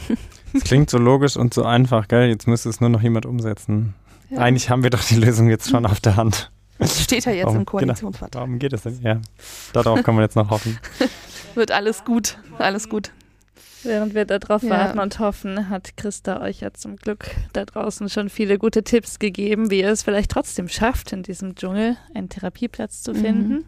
Das 0.54 0.66
klingt 0.66 0.88
so 0.92 1.00
logisch 1.00 1.36
und 1.36 1.52
so 1.52 1.64
einfach, 1.64 2.08
gell? 2.08 2.30
Jetzt 2.30 2.46
müsste 2.46 2.70
es 2.70 2.80
nur 2.80 2.92
noch 2.92 3.02
jemand 3.02 3.26
umsetzen. 3.26 3.96
Ja. 4.30 4.38
Eigentlich 4.38 4.70
haben 4.70 4.84
wir 4.84 4.92
doch 4.92 5.04
die 5.04 5.16
Lösung 5.16 5.50
jetzt 5.50 5.68
schon 5.68 5.88
auf 5.88 6.00
der 6.00 6.16
Hand. 6.16 6.52
Steht 6.82 7.26
ja 7.26 7.32
jetzt 7.32 7.46
Warum? 7.46 7.58
im 7.60 7.66
Koalitionsvertrag. 7.66 8.36
Warum 8.42 8.60
geht 8.60 8.74
es 8.74 8.82
denn? 8.84 9.00
Ja, 9.02 9.22
darauf 9.74 10.04
kann 10.04 10.16
man 10.16 10.24
jetzt 10.24 10.36
noch 10.36 10.50
hoffen. 10.50 10.78
Wird 11.56 11.72
alles 11.72 12.04
gut, 12.04 12.38
alles 12.58 12.90
gut. 12.90 13.12
Während 13.84 14.14
wir 14.16 14.26
darauf 14.26 14.64
Ja. 14.64 14.70
warten 14.70 15.00
und 15.00 15.20
hoffen, 15.20 15.70
hat 15.70 15.98
Christa 15.98 16.42
euch 16.42 16.62
ja 16.62 16.74
zum 16.74 16.96
Glück 16.96 17.26
da 17.52 17.66
draußen 17.66 18.10
schon 18.10 18.30
viele 18.30 18.58
gute 18.58 18.84
Tipps 18.84 19.20
gegeben, 19.20 19.70
wie 19.70 19.82
ihr 19.82 19.90
es 19.92 20.04
vielleicht 20.04 20.32
trotzdem 20.32 20.68
schafft, 20.70 21.12
in 21.12 21.22
diesem 21.22 21.56
Dschungel 21.56 21.98
einen 22.16 22.30
Therapieplatz 22.30 23.04
zu 23.04 23.12
Mhm. 23.12 23.18
finden. 23.18 23.66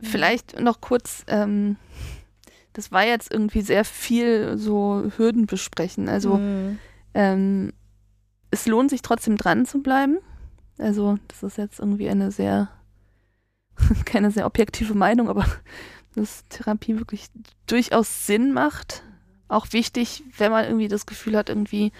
Vielleicht 0.00 0.58
noch 0.60 0.80
kurz, 0.80 1.22
ähm, 1.28 1.76
das 2.72 2.92
war 2.92 3.06
jetzt 3.06 3.32
irgendwie 3.32 3.60
sehr 3.62 3.84
viel 3.84 4.56
so 4.58 5.04
Hürden 5.16 5.46
besprechen. 5.46 6.08
Also 6.08 6.38
Mhm. 6.38 6.78
ähm, 7.14 7.72
es 8.50 8.66
lohnt 8.66 8.90
sich 8.90 9.02
trotzdem 9.02 9.36
dran 9.36 9.66
zu 9.66 9.82
bleiben. 9.82 10.18
Also 10.78 11.18
das 11.28 11.42
ist 11.42 11.58
jetzt 11.58 11.78
irgendwie 11.78 12.08
eine 12.08 12.30
sehr, 12.30 12.68
keine 14.04 14.30
sehr 14.30 14.46
objektive 14.46 14.94
Meinung, 14.94 15.28
aber 15.28 15.44
dass 16.14 16.44
Therapie 16.48 16.98
wirklich 16.98 17.26
durchaus 17.66 18.26
Sinn 18.26 18.52
macht. 18.52 19.02
Auch 19.48 19.66
wichtig, 19.72 20.22
wenn 20.38 20.50
man 20.50 20.64
irgendwie 20.64 20.88
das 20.88 21.06
Gefühl 21.06 21.36
hat, 21.36 21.48
irgendwie 21.48 21.92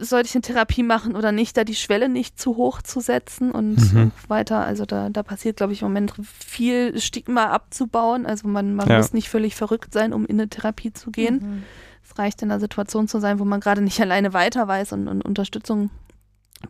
sollte 0.00 0.26
ich 0.26 0.34
eine 0.34 0.40
Therapie 0.42 0.82
machen 0.82 1.14
oder 1.16 1.32
nicht, 1.32 1.54
da 1.56 1.64
die 1.64 1.74
Schwelle 1.74 2.08
nicht 2.08 2.40
zu 2.40 2.56
hoch 2.56 2.80
zu 2.80 3.00
setzen 3.00 3.50
und 3.52 3.76
Mhm. 3.92 4.10
weiter. 4.26 4.64
Also 4.64 4.86
da, 4.86 5.10
da 5.10 5.22
passiert, 5.22 5.58
glaube 5.58 5.74
ich, 5.74 5.82
im 5.82 5.88
Moment 5.88 6.14
viel 6.22 6.98
Stigma 6.98 7.50
abzubauen. 7.50 8.24
Also 8.24 8.48
man, 8.48 8.74
man 8.74 8.88
Ja. 8.88 8.96
muss 8.96 9.12
nicht 9.12 9.28
völlig 9.28 9.54
verrückt 9.54 9.92
sein, 9.92 10.14
um 10.14 10.24
in 10.24 10.40
eine 10.40 10.48
Therapie 10.48 10.92
zu 10.92 11.10
gehen 11.10 11.34
Mhm. 11.42 11.62
Es 12.04 12.18
reicht 12.18 12.42
in 12.42 12.50
einer 12.50 12.58
Situation 12.58 13.06
zu 13.06 13.20
sein, 13.20 13.38
wo 13.38 13.44
man 13.44 13.60
gerade 13.60 13.80
nicht 13.82 14.00
alleine 14.00 14.32
weiter 14.32 14.66
weiß 14.66 14.92
und, 14.94 15.08
und 15.08 15.22
Unterstützung 15.22 15.90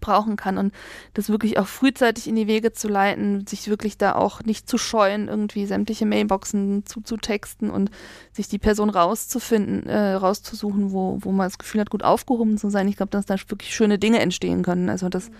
brauchen 0.00 0.36
kann 0.36 0.58
und 0.58 0.72
das 1.14 1.28
wirklich 1.28 1.58
auch 1.58 1.66
frühzeitig 1.66 2.28
in 2.28 2.36
die 2.36 2.46
Wege 2.46 2.72
zu 2.72 2.88
leiten, 2.88 3.46
sich 3.46 3.68
wirklich 3.68 3.98
da 3.98 4.14
auch 4.14 4.42
nicht 4.42 4.68
zu 4.68 4.78
scheuen, 4.78 5.28
irgendwie 5.28 5.66
sämtliche 5.66 6.06
Mailboxen 6.06 6.84
zuzutexten 6.86 7.70
und 7.70 7.90
sich 8.32 8.48
die 8.48 8.58
Person 8.58 8.90
rauszufinden, 8.90 9.88
äh, 9.88 10.14
rauszusuchen, 10.14 10.92
wo, 10.92 11.18
wo 11.20 11.32
man 11.32 11.46
das 11.46 11.58
Gefühl 11.58 11.80
hat, 11.80 11.90
gut 11.90 12.02
aufgehoben 12.02 12.58
zu 12.58 12.70
sein. 12.70 12.88
Ich 12.88 12.96
glaube, 12.96 13.10
dass 13.10 13.26
da 13.26 13.36
wirklich 13.48 13.74
schöne 13.74 13.98
Dinge 13.98 14.20
entstehen 14.20 14.62
können. 14.62 14.88
Also 14.88 15.08
das, 15.08 15.30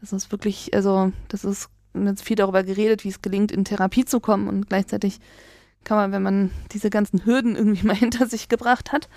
das 0.00 0.12
ist 0.12 0.32
wirklich, 0.32 0.74
also 0.74 1.12
das 1.28 1.44
ist 1.44 1.68
jetzt 1.94 2.24
viel 2.24 2.36
darüber 2.36 2.62
geredet, 2.62 3.04
wie 3.04 3.08
es 3.08 3.22
gelingt, 3.22 3.52
in 3.52 3.64
Therapie 3.64 4.04
zu 4.04 4.20
kommen 4.20 4.48
und 4.48 4.68
gleichzeitig 4.68 5.20
kann 5.84 5.98
man, 5.98 6.12
wenn 6.12 6.22
man 6.22 6.50
diese 6.72 6.90
ganzen 6.90 7.24
Hürden 7.24 7.56
irgendwie 7.56 7.86
mal 7.86 7.96
hinter 7.96 8.26
sich 8.26 8.48
gebracht 8.48 8.92
hat, 8.92 9.08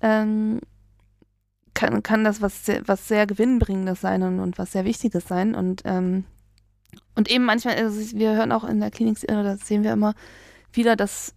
ähm, 0.00 0.60
kann, 1.74 2.02
kann 2.02 2.24
das 2.24 2.40
was 2.40 2.64
sehr, 2.64 2.82
was 2.86 3.06
sehr 3.08 3.26
Gewinnbringendes 3.26 4.00
sein 4.00 4.22
und, 4.22 4.40
und 4.40 4.58
was 4.58 4.72
sehr 4.72 4.84
Wichtiges 4.84 5.26
sein. 5.26 5.54
Und, 5.54 5.82
ähm, 5.84 6.24
und 7.14 7.30
eben 7.30 7.44
manchmal, 7.44 7.76
also 7.76 8.16
wir 8.16 8.34
hören 8.34 8.52
auch 8.52 8.64
in 8.64 8.80
der 8.80 8.90
Klinik, 8.90 9.18
das 9.26 9.66
sehen 9.66 9.82
wir 9.82 9.92
immer 9.92 10.14
wieder, 10.72 10.96
dass, 10.96 11.34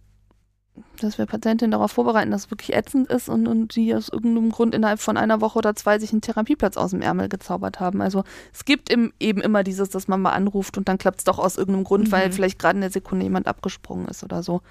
dass 1.00 1.18
wir 1.18 1.26
Patientinnen 1.26 1.72
darauf 1.72 1.92
vorbereiten, 1.92 2.30
dass 2.30 2.46
es 2.46 2.50
wirklich 2.50 2.74
ätzend 2.74 3.08
ist 3.08 3.28
und, 3.28 3.48
und 3.48 3.74
die 3.74 3.94
aus 3.94 4.08
irgendeinem 4.08 4.50
Grund 4.50 4.74
innerhalb 4.74 5.00
von 5.00 5.16
einer 5.16 5.40
Woche 5.40 5.58
oder 5.58 5.74
zwei 5.74 5.98
sich 5.98 6.12
einen 6.12 6.20
Therapieplatz 6.20 6.76
aus 6.76 6.92
dem 6.92 7.02
Ärmel 7.02 7.28
gezaubert 7.28 7.80
haben. 7.80 8.00
Also 8.00 8.24
es 8.52 8.64
gibt 8.64 8.90
im, 8.90 9.12
eben 9.18 9.40
immer 9.40 9.64
dieses, 9.64 9.90
dass 9.90 10.08
man 10.08 10.22
mal 10.22 10.32
anruft 10.32 10.78
und 10.78 10.88
dann 10.88 10.98
klappt 10.98 11.18
es 11.18 11.24
doch 11.24 11.38
aus 11.38 11.56
irgendeinem 11.56 11.84
Grund, 11.84 12.08
mhm. 12.08 12.12
weil 12.12 12.32
vielleicht 12.32 12.58
gerade 12.58 12.76
in 12.76 12.82
der 12.82 12.90
Sekunde 12.90 13.24
jemand 13.24 13.48
abgesprungen 13.48 14.06
ist 14.08 14.22
oder 14.22 14.42
so. 14.42 14.62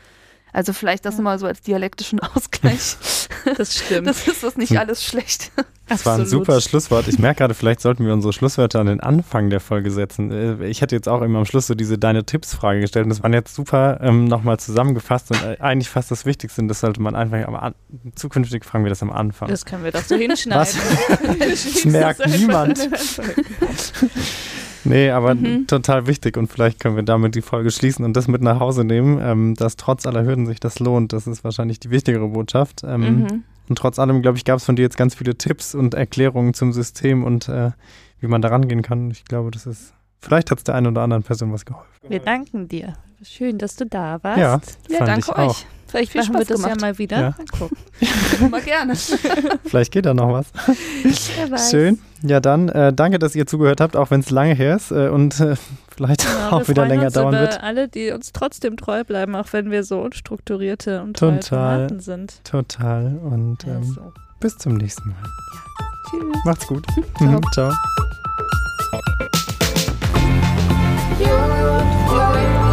Also 0.54 0.74
vielleicht 0.74 1.06
das 1.06 1.18
ja. 1.18 1.24
mal 1.24 1.40
so 1.40 1.46
als 1.46 1.62
dialektischen 1.62 2.20
Ausgleich. 2.36 2.98
Das 3.58 3.78
stimmt. 3.78 4.08
Das 4.08 4.28
ist 4.28 4.44
das 4.44 4.58
nicht 4.58 4.72
hm. 4.72 4.78
alles 4.78 5.04
schlecht. 5.04 5.52
Das 5.88 6.06
war 6.06 6.18
ein 6.18 6.26
super 6.26 6.60
Schlusswort. 6.60 7.08
Ich 7.08 7.18
merke 7.18 7.40
gerade, 7.40 7.54
vielleicht 7.54 7.80
sollten 7.80 8.06
wir 8.06 8.14
unsere 8.14 8.34
Schlusswörter 8.34 8.82
an 8.82 8.88
den 8.88 9.00
Anfang 9.00 9.50
der 9.50 9.62
Folge 9.62 9.90
setzen. 9.90 10.32
Äh, 10.32 10.68
ich 10.68 10.82
hätte 10.82 10.96
jetzt 10.96 11.08
auch 11.08 11.22
immer 11.22 11.40
am 11.40 11.46
Schluss 11.46 11.68
so 11.68 11.76
diese 11.76 11.98
Deine 11.98 12.26
Tipps-Frage 12.26 12.82
gestellt 12.82 13.06
und 13.06 13.10
das 13.10 13.24
waren 13.24 13.34
jetzt 13.34 13.56
super 13.56 14.00
ähm, 14.02 14.26
nochmal 14.26 14.60
zusammengefasst 14.60 15.32
und 15.32 15.42
äh, 15.44 15.58
eigentlich 15.60 15.90
fast 15.90 16.12
das 16.12 16.26
Wichtigste. 16.26 16.62
Und 16.62 16.68
das 16.68 16.82
sollte 16.82 17.02
man 17.02 17.16
einfach 17.16 17.48
am 17.48 17.56
An 17.56 17.74
zukünftig 18.16 18.66
fragen 18.66 18.84
wir 18.84 18.90
das 18.90 19.02
am 19.02 19.12
Anfang. 19.12 19.50
Das 19.50 19.66
können 19.66 19.84
wir 19.84 19.92
doch 19.92 20.04
so 20.04 20.16
hinschneiden. 20.16 20.74
das 21.40 21.86
merkt 21.86 22.28
niemand. 22.28 22.80
Nee, 24.88 25.10
aber 25.10 25.36
mhm. 25.36 25.68
total 25.68 26.08
wichtig 26.08 26.38
und 26.38 26.48
vielleicht 26.52 26.80
können 26.80 26.96
wir 26.96 27.04
damit 27.04 27.36
die 27.36 27.42
Folge 27.42 27.72
schließen 27.72 28.06
und 28.06 28.16
das 28.16 28.28
mit 28.28 28.42
nach 28.42 28.60
Hause 28.60 28.84
nehmen, 28.84 29.20
ähm, 29.22 29.56
dass 29.56 29.76
trotz 29.76 30.06
aller 30.06 30.26
Hürden 30.26 30.46
sich 30.46 30.60
das 30.60 30.80
lohnt. 30.80 31.14
Das 31.14 31.28
ist 31.28 31.44
wahrscheinlich 31.44 31.80
die 31.80 31.90
wichtigere 31.90 32.28
Botschaft. 32.30 32.84
Ähm, 32.84 33.22
mhm. 33.22 33.44
Und 33.70 33.78
trotz 33.78 34.00
allem, 34.00 34.22
glaube 34.22 34.38
ich, 34.38 34.46
gab 34.46 34.58
es 34.58 34.66
von 34.66 34.78
dir 34.78 34.84
jetzt 34.84 34.98
ganz 34.98 35.16
viele 35.16 35.38
Tipps 35.38 35.76
und 35.76 35.94
Erklärungen 35.94 36.54
zum 36.54 36.72
System 36.72 37.24
und 37.24 37.50
äh, 37.50 37.72
wie 38.20 38.28
man 38.28 38.42
da 38.42 38.48
rangehen 38.48 38.82
kann. 38.82 39.12
Ich 39.12 39.26
glaube, 39.26 39.52
das 39.52 39.66
ist, 39.66 39.94
vielleicht 40.20 40.52
hat 40.52 40.60
es 40.60 40.64
der 40.64 40.76
einen 40.76 40.88
oder 40.88 41.02
anderen 41.02 41.24
Person 41.24 41.52
was 41.52 41.66
geholfen. 41.66 41.90
Wir 42.08 42.20
danken 42.20 42.68
dir. 42.68 42.94
Schön, 43.24 43.58
dass 43.58 43.76
du 43.76 43.86
da 43.86 44.24
warst. 44.24 44.40
Ja, 44.90 45.00
ja 45.00 45.06
danke 45.06 45.36
euch. 45.36 45.50
Auch. 45.50 45.77
Vielleicht 45.88 46.12
Viel 46.12 46.22
machen 46.22 46.34
Spaß 46.36 46.42
wir 46.42 46.56
das 46.56 46.64
gemacht. 46.64 46.82
ja 46.82 46.88
mal 46.88 46.98
wieder. 46.98 47.36
Ja. 48.40 48.48
mal 48.50 48.62
gerne. 48.66 48.96
Vielleicht 49.66 49.92
geht 49.92 50.06
da 50.06 50.14
noch 50.14 50.32
was. 50.32 51.72
Schön. 51.72 52.00
Ja, 52.24 52.40
dann 52.40 52.70
äh, 52.70 52.92
danke, 52.94 53.20
dass 53.20 53.36
ihr 53.36 53.46
zugehört 53.46 53.80
habt, 53.80 53.96
auch 53.96 54.12
wenn 54.12 54.22
es 54.22 54.30
lange 54.30 54.54
her 54.54 54.76
ist 54.76 54.92
äh, 54.92 55.10
und 55.10 55.40
äh, 55.40 55.56
vielleicht 55.96 56.24
ja, 56.24 56.52
auch 56.52 56.68
wieder 56.68 56.88
länger 56.88 57.12
dauern 57.12 57.34
über 57.34 57.42
wird. 57.42 57.64
alle, 57.64 57.88
die 57.88 58.12
uns 58.12 58.32
trotzdem 58.32 58.76
treu 58.76 59.04
bleiben, 59.04 59.36
auch 59.36 59.48
wenn 59.52 59.70
wir 59.72 59.84
so 59.84 60.02
unstrukturierte 60.02 61.02
und 61.02 61.18
total 61.18 61.88
sind. 62.00 62.44
Total. 62.44 63.18
Und 63.24 63.66
ähm, 63.66 63.78
also. 63.78 64.14
bis 64.40 64.58
zum 64.58 64.76
nächsten 64.76 65.10
Mal. 65.10 65.18
Ja. 65.24 65.30
Tschüss. 66.10 66.46
Macht's 66.46 66.68
gut. 66.68 66.86
Ciao. 67.54 67.72
Ciao. 72.34 72.67